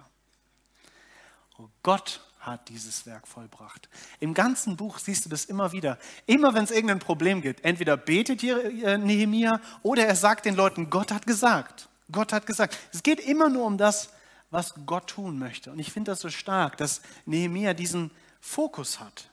Oh, 1.58 1.68
Gott 1.82 2.20
hat 2.38 2.68
dieses 2.68 3.06
Werk 3.06 3.26
vollbracht. 3.26 3.88
Im 4.20 4.34
ganzen 4.34 4.76
Buch 4.76 4.98
siehst 4.98 5.24
du 5.24 5.28
das 5.28 5.46
immer 5.46 5.72
wieder. 5.72 5.98
Immer 6.26 6.54
wenn 6.54 6.64
es 6.64 6.70
irgendein 6.70 7.00
Problem 7.00 7.42
gibt, 7.42 7.64
entweder 7.64 7.96
betet 7.96 8.44
äh, 8.44 8.98
Nehemia 8.98 9.60
oder 9.82 10.06
er 10.06 10.14
sagt 10.14 10.44
den 10.44 10.54
Leuten, 10.54 10.90
Gott 10.90 11.10
hat 11.10 11.26
gesagt. 11.26 11.88
Gott 12.12 12.32
hat 12.32 12.46
gesagt. 12.46 12.78
Es 12.92 13.02
geht 13.02 13.18
immer 13.18 13.48
nur 13.48 13.64
um 13.64 13.78
das, 13.78 14.10
was 14.50 14.74
Gott 14.86 15.08
tun 15.08 15.38
möchte. 15.38 15.72
Und 15.72 15.78
ich 15.78 15.92
finde 15.92 16.12
das 16.12 16.20
so 16.20 16.30
stark, 16.30 16.76
dass 16.76 17.02
Nehemia 17.24 17.74
diesen 17.74 18.10
Fokus 18.40 19.00
hat. 19.00 19.30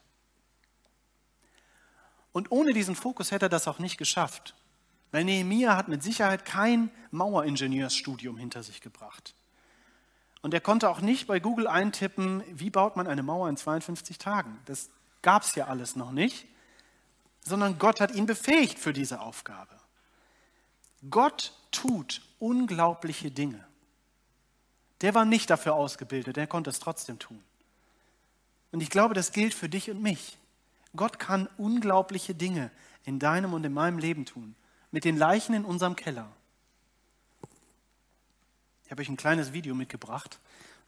Und 2.31 2.51
ohne 2.51 2.73
diesen 2.73 2.95
Fokus 2.95 3.31
hätte 3.31 3.45
er 3.45 3.49
das 3.49 3.67
auch 3.67 3.79
nicht 3.79 3.97
geschafft. 3.97 4.55
Weil 5.11 5.23
Nehemia 5.23 5.77
hat 5.77 5.87
mit 5.87 6.01
Sicherheit 6.01 6.43
kein 6.43 6.89
Maueringenieursstudium 7.11 8.37
hinter 8.37 8.63
sich 8.63 8.81
gebracht. 8.81 9.35
Und 10.41 10.53
er 10.53 10.61
konnte 10.61 10.89
auch 10.89 11.01
nicht 11.01 11.27
bei 11.27 11.39
Google 11.39 11.67
eintippen, 11.67 12.43
wie 12.49 12.71
baut 12.71 12.97
man 12.97 13.07
eine 13.07 13.23
Mauer 13.23 13.47
in 13.47 13.55
52 13.55 14.17
Tagen. 14.17 14.59
Das 14.65 14.89
gab 15.21 15.43
es 15.43 15.55
ja 15.55 15.67
alles 15.67 15.95
noch 15.95 16.11
nicht, 16.11 16.47
sondern 17.41 17.77
Gott 17.77 18.01
hat 18.01 18.13
ihn 18.15 18.25
befähigt 18.25 18.79
für 18.79 18.91
diese 18.91 19.21
Aufgabe. 19.21 19.75
Gott 21.09 21.53
tut 21.71 22.21
unglaubliche 22.39 23.29
Dinge. 23.29 23.65
Der 25.03 25.13
war 25.13 25.25
nicht 25.25 25.51
dafür 25.51 25.75
ausgebildet, 25.75 26.37
der 26.37 26.47
konnte 26.47 26.71
es 26.71 26.79
trotzdem 26.79 27.19
tun. 27.19 27.43
Und 28.71 28.81
ich 28.81 28.89
glaube, 28.89 29.13
das 29.13 29.31
gilt 29.31 29.53
für 29.53 29.69
dich 29.69 29.91
und 29.91 30.01
mich. 30.01 30.39
Gott 30.95 31.19
kann 31.19 31.47
unglaubliche 31.57 32.33
Dinge 32.33 32.71
in 33.03 33.19
deinem 33.19 33.53
und 33.53 33.63
in 33.63 33.73
meinem 33.73 33.99
Leben 33.99 34.25
tun. 34.25 34.55
Mit 34.89 35.05
den 35.05 35.17
Leichen 35.17 35.53
in 35.53 35.65
unserem 35.65 35.95
Keller 35.95 36.31
habe 38.93 39.01
euch 39.01 39.09
ein 39.09 39.17
kleines 39.17 39.53
Video 39.53 39.73
mitgebracht. 39.73 40.39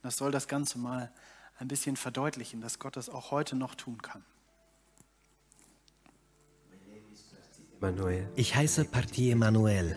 Das 0.03 0.17
soll 0.17 0.31
das 0.31 0.47
Ganze 0.47 0.77
mal 0.77 1.11
ein 1.57 1.67
bisschen 1.67 1.97
verdeutlichen, 1.97 2.61
dass 2.61 2.77
Gott 2.77 2.95
das 2.95 3.09
auch 3.09 3.31
heute 3.31 3.55
noch 3.55 3.73
tun 3.73 3.99
kann. 4.01 4.23
Ich 8.35 8.55
heiße 8.55 8.85
Parti 8.85 9.31
Emanuel 9.31 9.95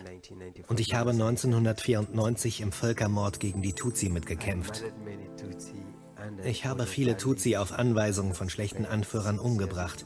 und 0.67 0.79
ich 0.79 0.93
habe 0.93 1.11
1994 1.11 2.61
im 2.61 2.71
Völkermord 2.71 3.39
gegen 3.39 3.61
die 3.61 3.73
Tutsi 3.73 4.09
mitgekämpft. 4.09 4.83
Ich 6.43 6.65
habe 6.65 6.85
viele 6.85 7.17
Tutsi 7.17 7.57
auf 7.57 7.71
Anweisung 7.71 8.33
von 8.33 8.49
schlechten 8.49 8.85
Anführern 8.85 9.39
umgebracht. 9.39 10.05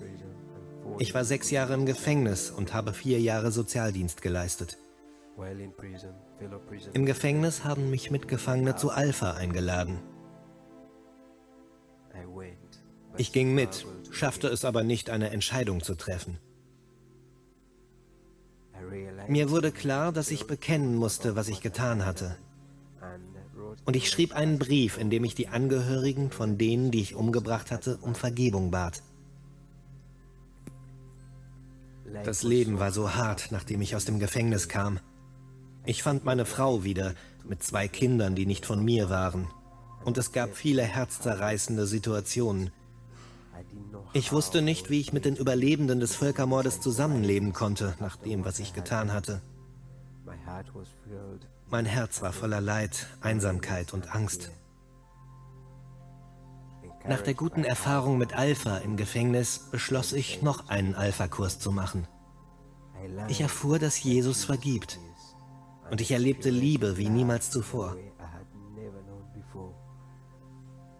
Ich 0.99 1.13
war 1.13 1.25
sechs 1.25 1.49
Jahre 1.49 1.73
im 1.73 1.85
Gefängnis 1.85 2.51
und 2.51 2.73
habe 2.73 2.93
vier 2.93 3.19
Jahre 3.19 3.51
Sozialdienst 3.51 4.21
geleistet. 4.21 4.77
Im 6.93 7.05
Gefängnis 7.05 7.63
haben 7.63 7.89
mich 7.89 8.11
Mitgefangene 8.11 8.75
zu 8.75 8.91
Alpha 8.91 9.31
eingeladen. 9.31 9.99
Ich 13.17 13.31
ging 13.31 13.53
mit, 13.53 13.85
schaffte 14.11 14.47
es 14.47 14.65
aber 14.65 14.83
nicht, 14.83 15.09
eine 15.09 15.31
Entscheidung 15.31 15.81
zu 15.81 15.95
treffen. 15.95 16.39
Mir 19.27 19.49
wurde 19.49 19.71
klar, 19.71 20.11
dass 20.11 20.31
ich 20.31 20.47
bekennen 20.47 20.95
musste, 20.95 21.35
was 21.35 21.47
ich 21.47 21.61
getan 21.61 22.05
hatte. 22.05 22.37
Und 23.85 23.95
ich 23.95 24.09
schrieb 24.09 24.33
einen 24.33 24.59
Brief, 24.59 24.97
in 24.97 25.09
dem 25.09 25.23
ich 25.23 25.35
die 25.35 25.47
Angehörigen 25.47 26.31
von 26.31 26.57
denen, 26.57 26.91
die 26.91 27.01
ich 27.01 27.15
umgebracht 27.15 27.71
hatte, 27.71 27.97
um 28.01 28.15
Vergebung 28.15 28.71
bat. 28.71 29.01
Das 32.23 32.43
Leben 32.43 32.79
war 32.79 32.91
so 32.91 33.15
hart, 33.15 33.47
nachdem 33.51 33.81
ich 33.81 33.95
aus 33.95 34.05
dem 34.05 34.19
Gefängnis 34.19 34.69
kam. 34.69 34.99
Ich 35.85 36.03
fand 36.03 36.23
meine 36.23 36.45
Frau 36.45 36.83
wieder 36.83 37.13
mit 37.43 37.63
zwei 37.63 37.87
Kindern, 37.87 38.35
die 38.35 38.45
nicht 38.45 38.65
von 38.65 38.83
mir 38.83 39.09
waren. 39.09 39.47
Und 40.05 40.17
es 40.17 40.31
gab 40.31 40.55
viele 40.55 40.83
herzzerreißende 40.83 41.87
Situationen. 41.87 42.71
Ich 44.15 44.31
wusste 44.31 44.61
nicht, 44.61 44.91
wie 44.91 44.99
ich 44.99 45.11
mit 45.11 45.25
den 45.25 45.35
Überlebenden 45.35 45.99
des 45.99 46.15
Völkermordes 46.15 46.79
zusammenleben 46.79 47.51
konnte, 47.51 47.95
nach 47.99 48.15
dem, 48.15 48.45
was 48.45 48.59
ich 48.59 48.73
getan 48.73 49.11
hatte. 49.11 49.41
Mein 51.69 51.85
Herz 51.85 52.21
war 52.21 52.31
voller 52.31 52.61
Leid, 52.61 53.07
Einsamkeit 53.21 53.91
und 53.91 54.13
Angst. 54.13 54.51
Nach 57.07 57.21
der 57.21 57.33
guten 57.33 57.63
Erfahrung 57.63 58.19
mit 58.19 58.33
Alpha 58.33 58.77
im 58.77 58.97
Gefängnis 58.97 59.67
beschloss 59.71 60.13
ich, 60.13 60.43
noch 60.43 60.69
einen 60.69 60.93
Alpha-Kurs 60.93 61.57
zu 61.59 61.71
machen. 61.71 62.07
Ich 63.27 63.41
erfuhr, 63.41 63.79
dass 63.79 64.01
Jesus 64.01 64.45
vergibt 64.45 64.99
und 65.89 66.01
ich 66.01 66.11
erlebte 66.11 66.51
Liebe 66.51 66.97
wie 66.97 67.09
niemals 67.09 67.49
zuvor. 67.49 67.97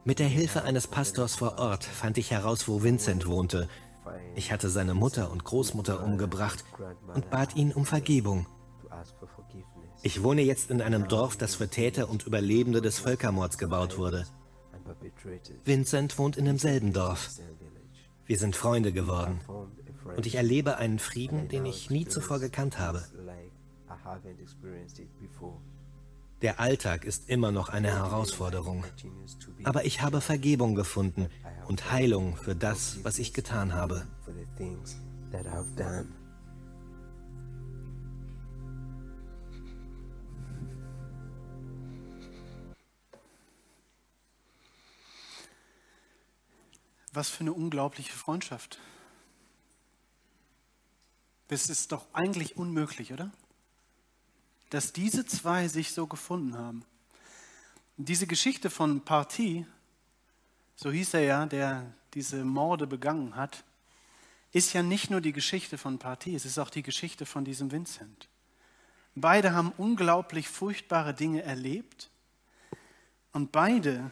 Mit 0.05 0.19
der 0.19 0.27
Hilfe 0.27 0.63
eines 0.63 0.87
Pastors 0.87 1.35
vor 1.35 1.57
Ort 1.59 1.85
fand 1.85 2.17
ich 2.17 2.31
heraus, 2.31 2.67
wo 2.67 2.83
Vincent 2.83 3.25
wohnte. 3.25 3.69
Ich 4.35 4.51
hatte 4.51 4.69
seine 4.69 4.93
Mutter 4.93 5.31
und 5.31 5.45
Großmutter 5.45 6.03
umgebracht 6.03 6.65
und 7.13 7.29
bat 7.29 7.55
ihn 7.55 7.71
um 7.71 7.85
Vergebung. 7.85 8.45
Ich 10.01 10.21
wohne 10.21 10.41
jetzt 10.41 10.69
in 10.71 10.81
einem 10.81 11.07
Dorf, 11.07 11.37
das 11.37 11.55
für 11.55 11.69
Täter 11.69 12.09
und 12.09 12.27
Überlebende 12.27 12.81
des 12.81 12.99
Völkermords 12.99 13.57
gebaut 13.57 13.97
wurde. 13.97 14.25
Vincent 15.63 16.17
wohnt 16.17 16.35
in 16.35 16.45
demselben 16.45 16.91
Dorf. 16.91 17.29
Wir 18.25 18.37
sind 18.37 18.57
Freunde 18.57 18.91
geworden. 18.91 19.39
Und 20.17 20.25
ich 20.25 20.35
erlebe 20.35 20.75
einen 20.77 20.99
Frieden, 20.99 21.47
den 21.47 21.65
ich 21.65 21.89
nie 21.89 22.05
zuvor 22.05 22.39
gekannt 22.39 22.77
habe. 22.77 23.05
Der 26.43 26.59
Alltag 26.59 27.05
ist 27.05 27.29
immer 27.29 27.53
noch 27.53 27.69
eine 27.69 27.87
Herausforderung. 27.87 28.83
Aber 29.63 29.85
ich 29.85 30.01
habe 30.01 30.19
Vergebung 30.19 30.75
gefunden 30.75 31.29
und 31.69 31.89
Heilung 31.89 32.35
für 32.35 32.53
das, 32.53 33.01
was 33.05 33.17
ich 33.17 33.33
getan 33.33 33.73
habe. 33.73 34.05
Was 47.13 47.29
für 47.29 47.39
eine 47.39 47.53
unglaubliche 47.53 48.11
Freundschaft. 48.11 48.79
Das 51.47 51.69
ist 51.69 51.93
doch 51.93 52.05
eigentlich 52.11 52.57
unmöglich, 52.57 53.13
oder? 53.13 53.31
Dass 54.73 54.91
diese 54.91 55.23
zwei 55.23 55.67
sich 55.67 55.91
so 55.91 56.07
gefunden 56.07 56.57
haben. 56.57 56.83
diese 57.95 58.25
Geschichte 58.25 58.71
von 58.71 59.01
Partie, 59.05 59.67
so 60.75 60.89
hieß 60.91 61.13
er 61.13 61.21
ja, 61.21 61.45
der 61.45 61.93
diese 62.15 62.43
Morde 62.43 62.87
begangen 62.87 63.35
hat, 63.35 63.63
ist 64.51 64.73
ja 64.73 64.81
nicht 64.81 65.11
nur 65.11 65.21
die 65.21 65.31
Geschichte 65.31 65.77
von 65.77 65.99
Partie, 65.99 66.33
es 66.33 66.45
ist 66.45 66.57
auch 66.57 66.71
die 66.71 66.81
Geschichte 66.81 67.27
von 67.27 67.45
diesem 67.45 67.71
Vincent. 67.71 68.29
Beide 69.13 69.53
haben 69.53 69.71
unglaublich 69.77 70.49
furchtbare 70.49 71.13
Dinge 71.13 71.43
erlebt 71.43 72.09
und 73.31 73.51
beide 73.51 74.09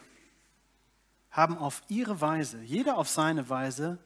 haben 1.32 1.57
auf 1.57 1.82
ihre 1.88 2.22
Weise, 2.22 2.62
jeder 2.62 2.99
auf 2.99 3.09
seine 3.09 3.49
Weise, 3.49 3.97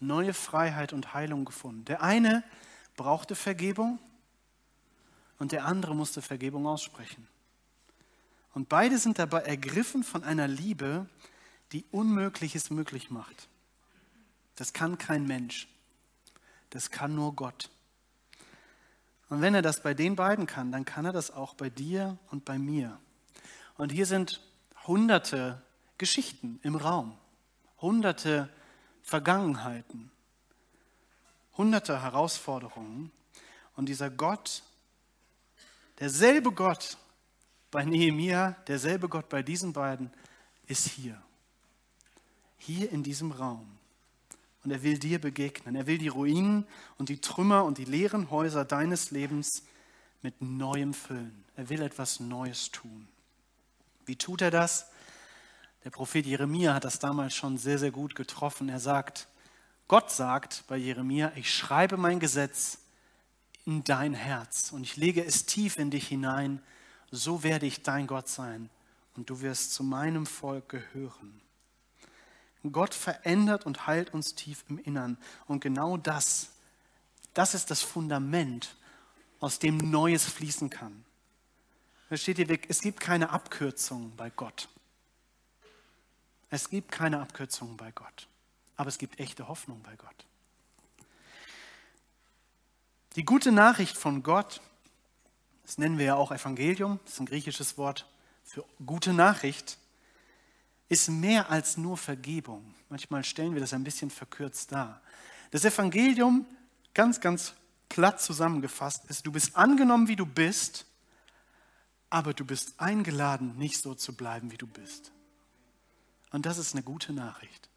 neue 0.00 0.32
Freiheit 0.32 0.94
und 0.94 1.12
Heilung 1.12 1.44
gefunden. 1.44 1.84
Der 1.84 2.02
eine 2.02 2.44
brauchte 2.96 3.34
Vergebung 3.34 3.98
und 5.38 5.52
der 5.52 5.64
andere 5.64 5.94
musste 5.94 6.22
Vergebung 6.22 6.66
aussprechen. 6.66 7.28
Und 8.54 8.68
beide 8.68 8.98
sind 8.98 9.18
dabei 9.18 9.42
ergriffen 9.42 10.02
von 10.02 10.24
einer 10.24 10.48
Liebe, 10.48 11.06
die 11.72 11.84
Unmögliches 11.90 12.70
möglich 12.70 13.10
macht. 13.10 13.48
Das 14.56 14.72
kann 14.72 14.98
kein 14.98 15.26
Mensch. 15.26 15.68
Das 16.70 16.90
kann 16.90 17.14
nur 17.14 17.34
Gott. 17.34 17.70
Und 19.28 19.40
wenn 19.42 19.54
er 19.54 19.62
das 19.62 19.82
bei 19.82 19.94
den 19.94 20.16
beiden 20.16 20.46
kann, 20.46 20.72
dann 20.72 20.84
kann 20.84 21.04
er 21.04 21.12
das 21.12 21.30
auch 21.30 21.54
bei 21.54 21.70
dir 21.70 22.18
und 22.30 22.44
bei 22.44 22.58
mir. 22.58 22.98
Und 23.76 23.92
hier 23.92 24.06
sind 24.06 24.40
hunderte 24.86 25.62
Geschichten 25.98 26.58
im 26.62 26.74
Raum, 26.76 27.16
hunderte 27.80 28.48
Vergangenheiten, 29.02 30.10
hunderte 31.56 32.02
Herausforderungen. 32.02 33.12
Und 33.76 33.86
dieser 33.86 34.10
Gott, 34.10 34.62
derselbe 35.98 36.52
Gott 36.52 36.98
bei 37.70 37.84
Nehemia, 37.84 38.56
derselbe 38.66 39.08
Gott 39.08 39.28
bei 39.28 39.42
diesen 39.42 39.72
beiden, 39.72 40.10
ist 40.66 40.88
hier. 40.88 41.20
Hier 42.56 42.90
in 42.90 43.02
diesem 43.02 43.32
Raum. 43.32 43.78
Und 44.64 44.70
er 44.70 44.82
will 44.82 44.98
dir 44.98 45.20
begegnen. 45.20 45.76
Er 45.76 45.86
will 45.86 45.98
die 45.98 46.08
Ruinen 46.08 46.66
und 46.98 47.08
die 47.08 47.20
Trümmer 47.20 47.64
und 47.64 47.78
die 47.78 47.84
leeren 47.84 48.30
Häuser 48.30 48.64
deines 48.64 49.10
Lebens 49.10 49.62
mit 50.22 50.42
Neuem 50.42 50.94
füllen. 50.94 51.44
Er 51.56 51.68
will 51.68 51.82
etwas 51.82 52.20
Neues 52.20 52.70
tun. 52.70 53.08
Wie 54.04 54.16
tut 54.16 54.42
er 54.42 54.50
das? 54.50 54.90
Der 55.84 55.90
Prophet 55.90 56.26
Jeremia 56.26 56.74
hat 56.74 56.84
das 56.84 56.98
damals 56.98 57.34
schon 57.34 57.56
sehr, 57.56 57.78
sehr 57.78 57.92
gut 57.92 58.14
getroffen. 58.14 58.68
Er 58.68 58.80
sagt, 58.80 59.28
Gott 59.86 60.10
sagt 60.10 60.64
bei 60.66 60.76
Jeremia, 60.76 61.32
ich 61.36 61.54
schreibe 61.54 61.96
mein 61.96 62.20
Gesetz 62.20 62.78
in 63.68 63.84
dein 63.84 64.14
Herz 64.14 64.72
und 64.72 64.82
ich 64.82 64.96
lege 64.96 65.22
es 65.22 65.44
tief 65.44 65.76
in 65.76 65.90
dich 65.90 66.08
hinein, 66.08 66.62
so 67.10 67.42
werde 67.42 67.66
ich 67.66 67.82
dein 67.82 68.06
Gott 68.06 68.26
sein 68.26 68.70
und 69.14 69.28
du 69.28 69.42
wirst 69.42 69.74
zu 69.74 69.84
meinem 69.84 70.24
Volk 70.24 70.70
gehören. 70.70 71.42
Gott 72.72 72.94
verändert 72.94 73.66
und 73.66 73.86
heilt 73.86 74.14
uns 74.14 74.34
tief 74.34 74.64
im 74.70 74.78
Innern. 74.78 75.18
Und 75.46 75.60
genau 75.60 75.98
das, 75.98 76.50
das 77.34 77.54
ist 77.54 77.70
das 77.70 77.82
Fundament, 77.82 78.74
aus 79.38 79.58
dem 79.58 79.76
Neues 79.76 80.24
fließen 80.24 80.70
kann. 80.70 81.04
Versteht 82.08 82.38
ihr, 82.38 82.58
es 82.68 82.80
gibt 82.80 83.00
keine 83.00 83.30
Abkürzungen 83.30 84.16
bei 84.16 84.30
Gott. 84.30 84.68
Es 86.48 86.70
gibt 86.70 86.90
keine 86.90 87.20
Abkürzungen 87.20 87.76
bei 87.76 87.92
Gott. 87.92 88.28
Aber 88.76 88.88
es 88.88 88.96
gibt 88.96 89.20
echte 89.20 89.46
Hoffnung 89.46 89.82
bei 89.82 89.94
Gott. 89.96 90.24
Die 93.16 93.24
gute 93.24 93.52
Nachricht 93.52 93.96
von 93.96 94.22
Gott, 94.22 94.60
das 95.64 95.78
nennen 95.78 95.98
wir 95.98 96.06
ja 96.06 96.14
auch 96.14 96.30
Evangelium, 96.30 97.00
das 97.04 97.14
ist 97.14 97.20
ein 97.20 97.26
griechisches 97.26 97.78
Wort 97.78 98.06
für 98.44 98.64
gute 98.84 99.12
Nachricht, 99.12 99.78
ist 100.88 101.08
mehr 101.08 101.50
als 101.50 101.76
nur 101.76 101.96
Vergebung. 101.96 102.74
Manchmal 102.88 103.24
stellen 103.24 103.54
wir 103.54 103.60
das 103.60 103.74
ein 103.74 103.84
bisschen 103.84 104.10
verkürzt 104.10 104.72
dar. 104.72 105.02
Das 105.50 105.64
Evangelium, 105.64 106.46
ganz, 106.94 107.20
ganz 107.20 107.54
platt 107.88 108.20
zusammengefasst, 108.20 109.04
ist, 109.06 109.26
du 109.26 109.32
bist 109.32 109.56
angenommen, 109.56 110.08
wie 110.08 110.16
du 110.16 110.26
bist, 110.26 110.86
aber 112.10 112.32
du 112.32 112.44
bist 112.44 112.74
eingeladen, 112.78 113.56
nicht 113.58 113.80
so 113.80 113.94
zu 113.94 114.14
bleiben, 114.14 114.50
wie 114.50 114.56
du 114.56 114.66
bist. 114.66 115.12
Und 116.30 116.46
das 116.46 116.58
ist 116.58 116.74
eine 116.74 116.82
gute 116.82 117.12
Nachricht. 117.12 117.68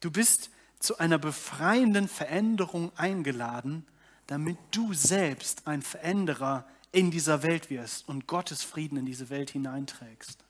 Du 0.00 0.10
bist 0.10 0.50
zu 0.80 0.98
einer 0.98 1.18
befreienden 1.18 2.08
Veränderung 2.08 2.90
eingeladen, 2.96 3.86
damit 4.26 4.58
du 4.72 4.92
selbst 4.94 5.66
ein 5.66 5.82
Veränderer 5.82 6.66
in 6.90 7.10
dieser 7.10 7.42
Welt 7.42 7.70
wirst 7.70 8.08
und 8.08 8.26
Gottes 8.26 8.64
Frieden 8.64 8.96
in 8.96 9.06
diese 9.06 9.30
Welt 9.30 9.50
hineinträgst. 9.50 10.44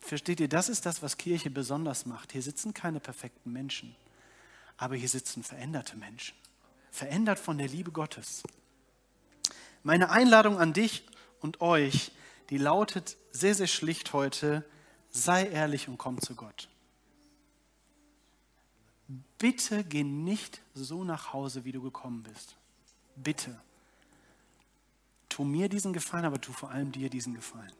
Versteht 0.00 0.40
ihr, 0.40 0.48
das 0.48 0.68
ist 0.68 0.86
das, 0.86 1.02
was 1.02 1.16
Kirche 1.16 1.50
besonders 1.50 2.06
macht. 2.06 2.32
Hier 2.32 2.42
sitzen 2.42 2.72
keine 2.74 3.00
perfekten 3.00 3.52
Menschen, 3.52 3.96
aber 4.76 4.94
hier 4.94 5.08
sitzen 5.08 5.42
veränderte 5.42 5.96
Menschen. 5.96 6.36
Verändert 6.90 7.38
von 7.38 7.58
der 7.58 7.68
Liebe 7.68 7.90
Gottes. 7.90 8.42
Meine 9.82 10.10
Einladung 10.10 10.58
an 10.58 10.72
dich 10.72 11.06
und 11.40 11.60
euch, 11.60 12.12
die 12.50 12.58
lautet 12.58 13.16
sehr, 13.32 13.54
sehr 13.54 13.66
schlicht 13.66 14.12
heute, 14.12 14.64
sei 15.10 15.46
ehrlich 15.46 15.88
und 15.88 15.98
komm 15.98 16.20
zu 16.20 16.34
Gott. 16.34 16.68
Bitte 19.38 19.84
geh 19.84 20.04
nicht 20.04 20.60
so 20.74 21.02
nach 21.02 21.32
Hause, 21.32 21.64
wie 21.64 21.72
du 21.72 21.82
gekommen 21.82 22.22
bist. 22.22 22.56
Bitte. 23.16 23.58
Tu 25.28 25.44
mir 25.44 25.68
diesen 25.68 25.92
Gefallen, 25.92 26.24
aber 26.24 26.40
tu 26.40 26.52
vor 26.52 26.70
allem 26.70 26.92
dir 26.92 27.08
diesen 27.08 27.34
Gefallen. 27.34 27.72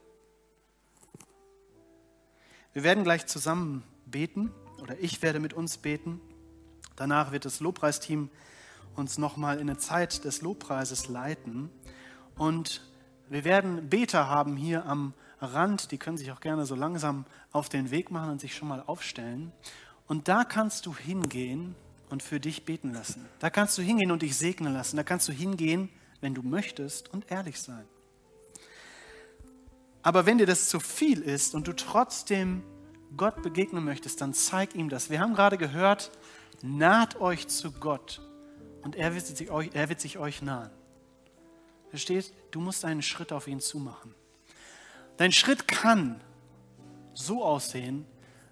Wir 2.72 2.82
werden 2.82 3.04
gleich 3.04 3.26
zusammen 3.26 3.82
beten 4.06 4.52
oder 4.80 4.98
ich 4.98 5.20
werde 5.20 5.40
mit 5.40 5.52
uns 5.52 5.78
beten. 5.78 6.20
Danach 6.96 7.32
wird 7.32 7.44
das 7.44 7.60
Lobpreisteam 7.60 8.30
uns 8.94 9.18
nochmal 9.18 9.56
in 9.56 9.68
eine 9.68 9.78
Zeit 9.78 10.24
des 10.24 10.42
Lobpreises 10.42 11.08
leiten. 11.08 11.70
Und 12.36 12.82
wir 13.28 13.44
werden 13.44 13.88
Beter 13.88 14.28
haben 14.28 14.56
hier 14.56 14.86
am 14.86 15.14
Rand, 15.40 15.92
die 15.92 15.98
können 15.98 16.16
sich 16.16 16.32
auch 16.32 16.40
gerne 16.40 16.66
so 16.66 16.74
langsam 16.74 17.24
auf 17.52 17.68
den 17.68 17.90
Weg 17.90 18.10
machen 18.10 18.30
und 18.30 18.40
sich 18.40 18.56
schon 18.56 18.68
mal 18.68 18.82
aufstellen. 18.86 19.52
Und 20.08 20.26
da 20.26 20.44
kannst 20.44 20.86
du 20.86 20.96
hingehen 20.96 21.74
und 22.08 22.22
für 22.22 22.40
dich 22.40 22.64
beten 22.64 22.92
lassen. 22.92 23.26
Da 23.38 23.50
kannst 23.50 23.76
du 23.78 23.82
hingehen 23.82 24.10
und 24.10 24.22
dich 24.22 24.36
segnen 24.36 24.72
lassen. 24.72 24.96
Da 24.96 25.02
kannst 25.02 25.28
du 25.28 25.32
hingehen, 25.32 25.90
wenn 26.20 26.34
du 26.34 26.42
möchtest 26.42 27.12
und 27.12 27.30
ehrlich 27.30 27.60
sein. 27.60 27.84
Aber 30.02 30.26
wenn 30.26 30.38
dir 30.38 30.46
das 30.46 30.68
zu 30.68 30.80
viel 30.80 31.20
ist 31.20 31.54
und 31.54 31.68
du 31.68 31.76
trotzdem 31.76 32.62
Gott 33.16 33.42
begegnen 33.42 33.84
möchtest, 33.84 34.20
dann 34.20 34.32
zeig 34.32 34.74
ihm 34.74 34.88
das. 34.88 35.10
Wir 35.10 35.20
haben 35.20 35.34
gerade 35.34 35.58
gehört, 35.58 36.10
naht 36.62 37.20
euch 37.20 37.48
zu 37.48 37.72
Gott 37.72 38.22
und 38.82 38.96
er 38.96 39.14
wird 39.14 39.26
sich 39.26 39.50
euch, 39.50 39.70
er 39.74 39.88
wird 39.88 40.00
sich 40.00 40.18
euch 40.18 40.40
nahen. 40.40 40.70
Versteht? 41.90 42.32
Du 42.50 42.60
musst 42.60 42.84
einen 42.84 43.02
Schritt 43.02 43.32
auf 43.32 43.48
ihn 43.48 43.60
zumachen. 43.60 44.14
Dein 45.16 45.32
Schritt 45.32 45.66
kann 45.66 46.20
so 47.14 47.44
aussehen, 47.44 48.06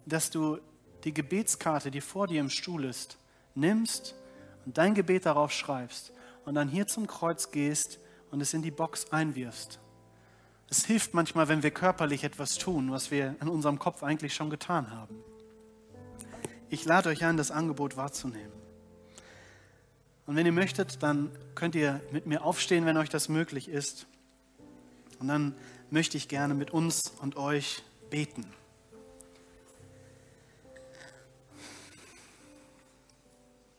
dass 0.05 0.31
du 0.31 0.59
die 1.07 1.15
Gebetskarte, 1.15 1.91
die 1.91 2.01
vor 2.01 2.27
dir 2.27 2.41
im 2.41 2.51
Stuhl 2.51 2.85
ist, 2.85 3.17
nimmst 3.55 4.17
und 4.67 4.77
dein 4.77 4.93
Gebet 4.93 5.25
darauf 5.25 5.53
schreibst 5.53 6.13
und 6.45 6.57
dann 6.57 6.69
hier 6.69 6.89
zum 6.89 7.07
Kreuz 7.07 7.53
gehst 7.53 8.01
und 8.33 8.41
es 8.41 8.53
in 8.53 8.61
die 8.61 8.73
Box 8.73 9.13
einwirfst. 9.13 9.79
Es 10.69 10.85
hilft 10.85 11.15
manchmal, 11.15 11.47
wenn 11.47 11.63
wir 11.63 11.71
körperlich 11.71 12.25
etwas 12.25 12.59
tun, 12.59 12.91
was 12.91 13.13
wir 13.13 13.37
in 13.41 13.49
unserem 13.49 13.79
Kopf 13.79 14.03
eigentlich 14.03 14.35
schon 14.35 14.51
getan 14.51 14.91
haben. 14.91 15.17
Ich 16.71 16.85
lade 16.85 17.09
euch 17.09 17.25
ein, 17.25 17.37
das 17.37 17.53
Angebot 17.53 17.97
wahrzunehmen. 17.97 18.53
Und 20.27 20.35
wenn 20.35 20.45
ihr 20.45 20.51
möchtet, 20.51 21.05
dann 21.05 21.31
könnt 21.55 21.77
ihr 21.77 22.01
mit 22.11 22.27
mir 22.27 22.43
aufstehen, 22.43 22.85
wenn 22.85 22.97
euch 22.97 23.11
das 23.11 23.29
möglich 23.29 23.69
ist. 23.69 24.09
Und 25.21 25.29
dann 25.29 25.55
möchte 25.89 26.17
ich 26.17 26.27
gerne 26.27 26.55
mit 26.55 26.73
uns 26.73 27.13
und 27.21 27.37
euch 27.37 27.85
beten. 28.11 28.45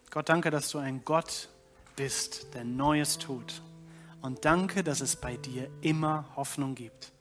Gott, 0.10 0.30
danke, 0.30 0.52
dass 0.52 0.70
du 0.70 0.78
ein 0.78 1.04
Gott 1.04 1.50
bist, 1.98 2.54
der 2.54 2.64
Neues 2.64 3.18
tut. 3.18 3.62
Und 4.22 4.46
danke, 4.46 4.84
dass 4.84 5.02
es 5.02 5.16
bei 5.16 5.36
dir 5.36 5.70
immer 5.82 6.26
Hoffnung 6.36 6.76
gibt. 6.76 7.12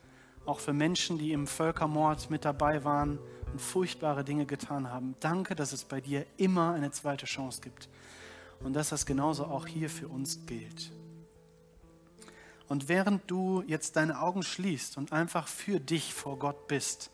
Auch 0.45 0.61
für 0.61 0.73
Menschen, 0.73 1.19
die 1.19 1.33
im 1.33 1.47
Völkermord 1.49 2.31
mit 2.31 2.45
dabei 2.45 2.85
waren 2.85 3.19
und 3.51 3.61
furchtbare 3.61 4.23
Dinge 4.25 4.47
getan 4.47 4.91
haben. 4.91 5.17
Danke, 5.19 5.57
dass 5.57 5.73
es 5.73 5.85
bei 5.85 6.01
dir 6.01 6.27
immer 6.37 6.75
eine 6.75 6.93
zweite 6.93 7.27
Chance 7.27 7.61
gibt. 7.61 7.89
Und 8.61 8.75
dass 8.75 8.91
das 8.91 9.05
genauso 9.05 9.47
auch 9.47 9.67
hier 9.67 9.91
für 9.91 10.09
uns 10.09 10.47
gilt. 10.47 10.93
Und 12.69 12.89
während 12.89 13.29
du 13.31 13.63
jetzt 13.67 13.97
deine 13.97 14.21
Augen 14.21 14.43
schließt 14.43 14.97
und 14.97 15.13
einfach 15.13 15.49
für 15.49 15.81
dich 15.81 16.15
vor 16.15 16.39
Gott 16.39 16.69
bist, 16.69 17.11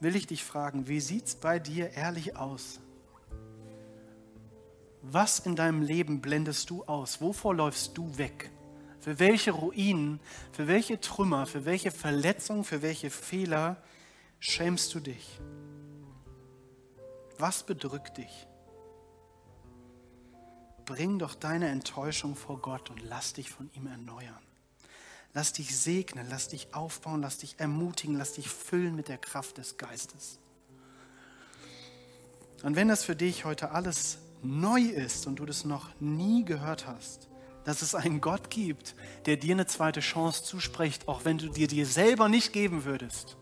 will 0.00 0.16
ich 0.16 0.26
dich 0.26 0.44
fragen, 0.44 0.88
wie 0.88 1.00
sieht 1.00 1.26
es 1.26 1.34
bei 1.36 1.58
dir 1.58 1.90
ehrlich 1.92 2.36
aus? 2.36 2.80
Was 5.02 5.40
in 5.40 5.56
deinem 5.56 5.82
Leben 5.82 6.20
blendest 6.20 6.70
du 6.70 6.84
aus? 6.84 7.20
Wovor 7.20 7.54
läufst 7.54 7.96
du 7.96 8.18
weg? 8.18 8.50
Für 9.00 9.18
welche 9.18 9.52
Ruinen, 9.52 10.20
für 10.52 10.68
welche 10.68 11.00
Trümmer, 11.00 11.46
für 11.46 11.64
welche 11.64 11.90
Verletzungen, 11.90 12.64
für 12.64 12.82
welche 12.82 13.08
Fehler 13.08 13.82
schämst 14.40 14.94
du 14.94 15.00
dich? 15.00 15.40
Was 17.38 17.64
bedrückt 17.64 18.18
dich? 18.18 18.46
Bring 20.84 21.18
doch 21.18 21.34
deine 21.34 21.68
Enttäuschung 21.68 22.36
vor 22.36 22.60
Gott 22.60 22.90
und 22.90 23.00
lass 23.00 23.32
dich 23.32 23.48
von 23.48 23.70
ihm 23.74 23.86
erneuern. 23.86 24.42
Lass 25.32 25.52
dich 25.52 25.78
segnen, 25.78 26.26
lass 26.28 26.48
dich 26.48 26.74
aufbauen, 26.74 27.22
lass 27.22 27.38
dich 27.38 27.58
ermutigen, 27.58 28.16
lass 28.16 28.34
dich 28.34 28.48
füllen 28.48 28.96
mit 28.96 29.08
der 29.08 29.18
Kraft 29.18 29.58
des 29.58 29.78
Geistes. 29.78 30.40
Und 32.62 32.76
wenn 32.76 32.88
das 32.88 33.04
für 33.04 33.16
dich 33.16 33.44
heute 33.44 33.70
alles 33.70 34.18
neu 34.42 34.80
ist 34.82 35.26
und 35.26 35.36
du 35.36 35.46
das 35.46 35.64
noch 35.64 35.88
nie 36.00 36.44
gehört 36.44 36.86
hast, 36.86 37.28
dass 37.64 37.82
es 37.82 37.94
einen 37.94 38.20
Gott 38.20 38.50
gibt, 38.50 38.94
der 39.26 39.36
dir 39.36 39.54
eine 39.54 39.66
zweite 39.66 40.00
Chance 40.00 40.44
zuspricht, 40.44 41.08
auch 41.08 41.24
wenn 41.24 41.38
du 41.38 41.48
dir 41.48 41.68
dir 41.68 41.86
selber 41.86 42.28
nicht 42.28 42.52
geben 42.52 42.84
würdest, 42.84 43.36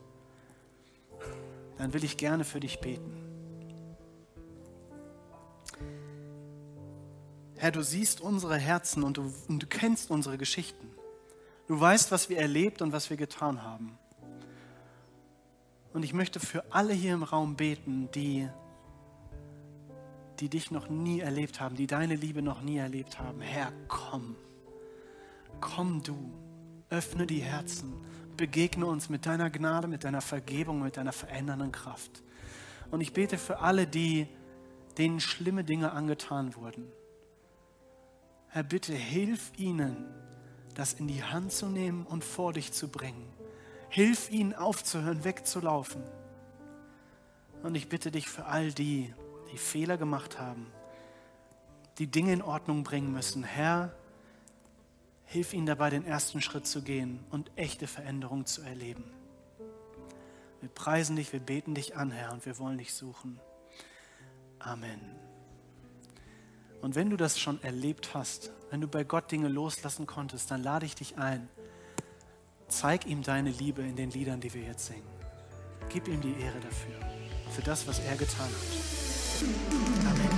dann 1.76 1.92
will 1.92 2.05
ich 2.05 2.16
gerne 2.16 2.44
für 2.44 2.61
dich 2.61 2.80
beten. 2.80 3.24
Herr, 7.57 7.72
du 7.72 7.82
siehst 7.82 8.20
unsere 8.20 8.57
Herzen 8.57 9.03
und 9.03 9.16
du, 9.16 9.32
und 9.49 9.62
du 9.62 9.66
kennst 9.66 10.11
unsere 10.11 10.38
Geschichten. 10.38 10.90
Du 11.66 11.78
weißt, 11.78 12.12
was 12.12 12.28
wir 12.28 12.38
erlebt 12.38 12.82
und 12.82 12.92
was 12.92 13.11
wir 13.11 13.16
getan 13.16 13.62
haben. 13.62 13.99
Und 15.92 16.05
ich 16.05 16.12
möchte 16.12 16.38
für 16.38 16.64
alle 16.72 16.92
hier 16.92 17.14
im 17.14 17.24
Raum 17.24 17.57
beten, 17.57 18.09
die, 18.14 18.49
die 20.41 20.49
dich 20.49 20.70
noch 20.70 20.89
nie 20.89 21.20
erlebt 21.20 21.61
haben, 21.61 21.76
die 21.76 21.86
deine 21.86 22.14
Liebe 22.14 22.43
noch 22.43 22.62
nie 22.62 22.78
erlebt 22.78 23.18
haben. 23.18 23.41
Herr, 23.41 23.72
komm. 23.89 24.36
Komm 25.61 26.03
du. 26.03 26.32
Öffne 26.91 27.26
die 27.26 27.41
Herzen. 27.41 27.93
Begegne 28.36 28.86
uns 28.86 29.09
mit 29.09 29.26
deiner 29.26 29.51
Gnade, 29.51 29.89
mit 29.89 30.05
deiner 30.05 30.20
Vergebung, 30.20 30.82
mit 30.82 30.97
deiner 30.97 31.12
verändernden 31.12 31.72
Kraft. 31.72 32.22
Und 32.91 33.01
ich 33.01 33.12
bete 33.12 33.36
für 33.36 33.59
alle, 33.59 33.86
die, 33.86 34.28
denen 34.97 35.20
schlimme 35.20 35.64
Dinge 35.64 35.93
angetan 35.93 36.55
wurden. 36.55 36.86
Herr, 38.49 38.62
bitte 38.62 38.95
hilf 38.95 39.53
ihnen, 39.57 40.05
das 40.74 40.95
in 40.95 41.09
die 41.09 41.22
Hand 41.22 41.53
zu 41.53 41.66
nehmen 41.66 42.07
und 42.07 42.24
vor 42.24 42.53
dich 42.53 42.72
zu 42.72 42.89
bringen. 42.89 43.28
Hilf 43.91 44.30
ihnen 44.30 44.55
aufzuhören, 44.55 45.24
wegzulaufen. 45.24 46.03
Und 47.62 47.74
ich 47.74 47.89
bitte 47.89 48.11
dich 48.11 48.28
für 48.28 48.47
all 48.47 48.72
die, 48.72 49.12
die 49.53 49.59
Fehler 49.59 49.96
gemacht 49.96 50.38
haben, 50.38 50.66
die 51.99 52.07
Dinge 52.07 52.32
in 52.32 52.42
Ordnung 52.42 52.84
bringen 52.84 53.12
müssen. 53.12 53.42
Herr, 53.42 53.92
hilf 55.24 55.53
ihnen 55.53 55.66
dabei, 55.66 55.90
den 55.90 56.05
ersten 56.05 56.40
Schritt 56.40 56.66
zu 56.66 56.82
gehen 56.82 57.24
und 57.30 57.51
echte 57.57 57.86
Veränderung 57.86 58.46
zu 58.46 58.62
erleben. 58.62 59.05
Wir 60.61 60.68
preisen 60.70 61.16
dich, 61.16 61.32
wir 61.32 61.40
beten 61.40 61.74
dich 61.74 61.96
an, 61.96 62.11
Herr, 62.11 62.32
und 62.32 62.44
wir 62.46 62.59
wollen 62.59 62.78
dich 62.78 62.94
suchen. 62.94 63.38
Amen. 64.59 65.01
Und 66.80 66.94
wenn 66.94 67.11
du 67.11 67.16
das 67.16 67.38
schon 67.38 67.62
erlebt 67.62 68.14
hast, 68.14 68.53
wenn 68.70 68.80
du 68.80 68.88
bei 68.88 69.05
Gott 69.05 69.30
Dinge 69.30 69.49
loslassen 69.49 70.07
konntest, 70.07 70.51
dann 70.51 70.62
lade 70.62 70.86
ich 70.86 70.94
dich 70.94 71.18
ein. 71.18 71.49
Zeig 72.68 73.07
ihm 73.07 73.22
deine 73.22 73.51
Liebe 73.51 73.82
in 73.82 73.96
den 73.96 74.11
Liedern, 74.11 74.40
die 74.40 74.53
wir 74.53 74.62
jetzt 74.62 74.86
singen. 74.86 75.09
Gib 75.88 76.07
ihm 76.07 76.20
die 76.20 76.38
Ehre 76.40 76.61
dafür, 76.61 76.94
für 77.51 77.62
das, 77.62 77.86
was 77.86 77.99
er 78.01 78.16
getan 78.16 78.46
hat. 78.46 78.97
Amen. 79.41 80.38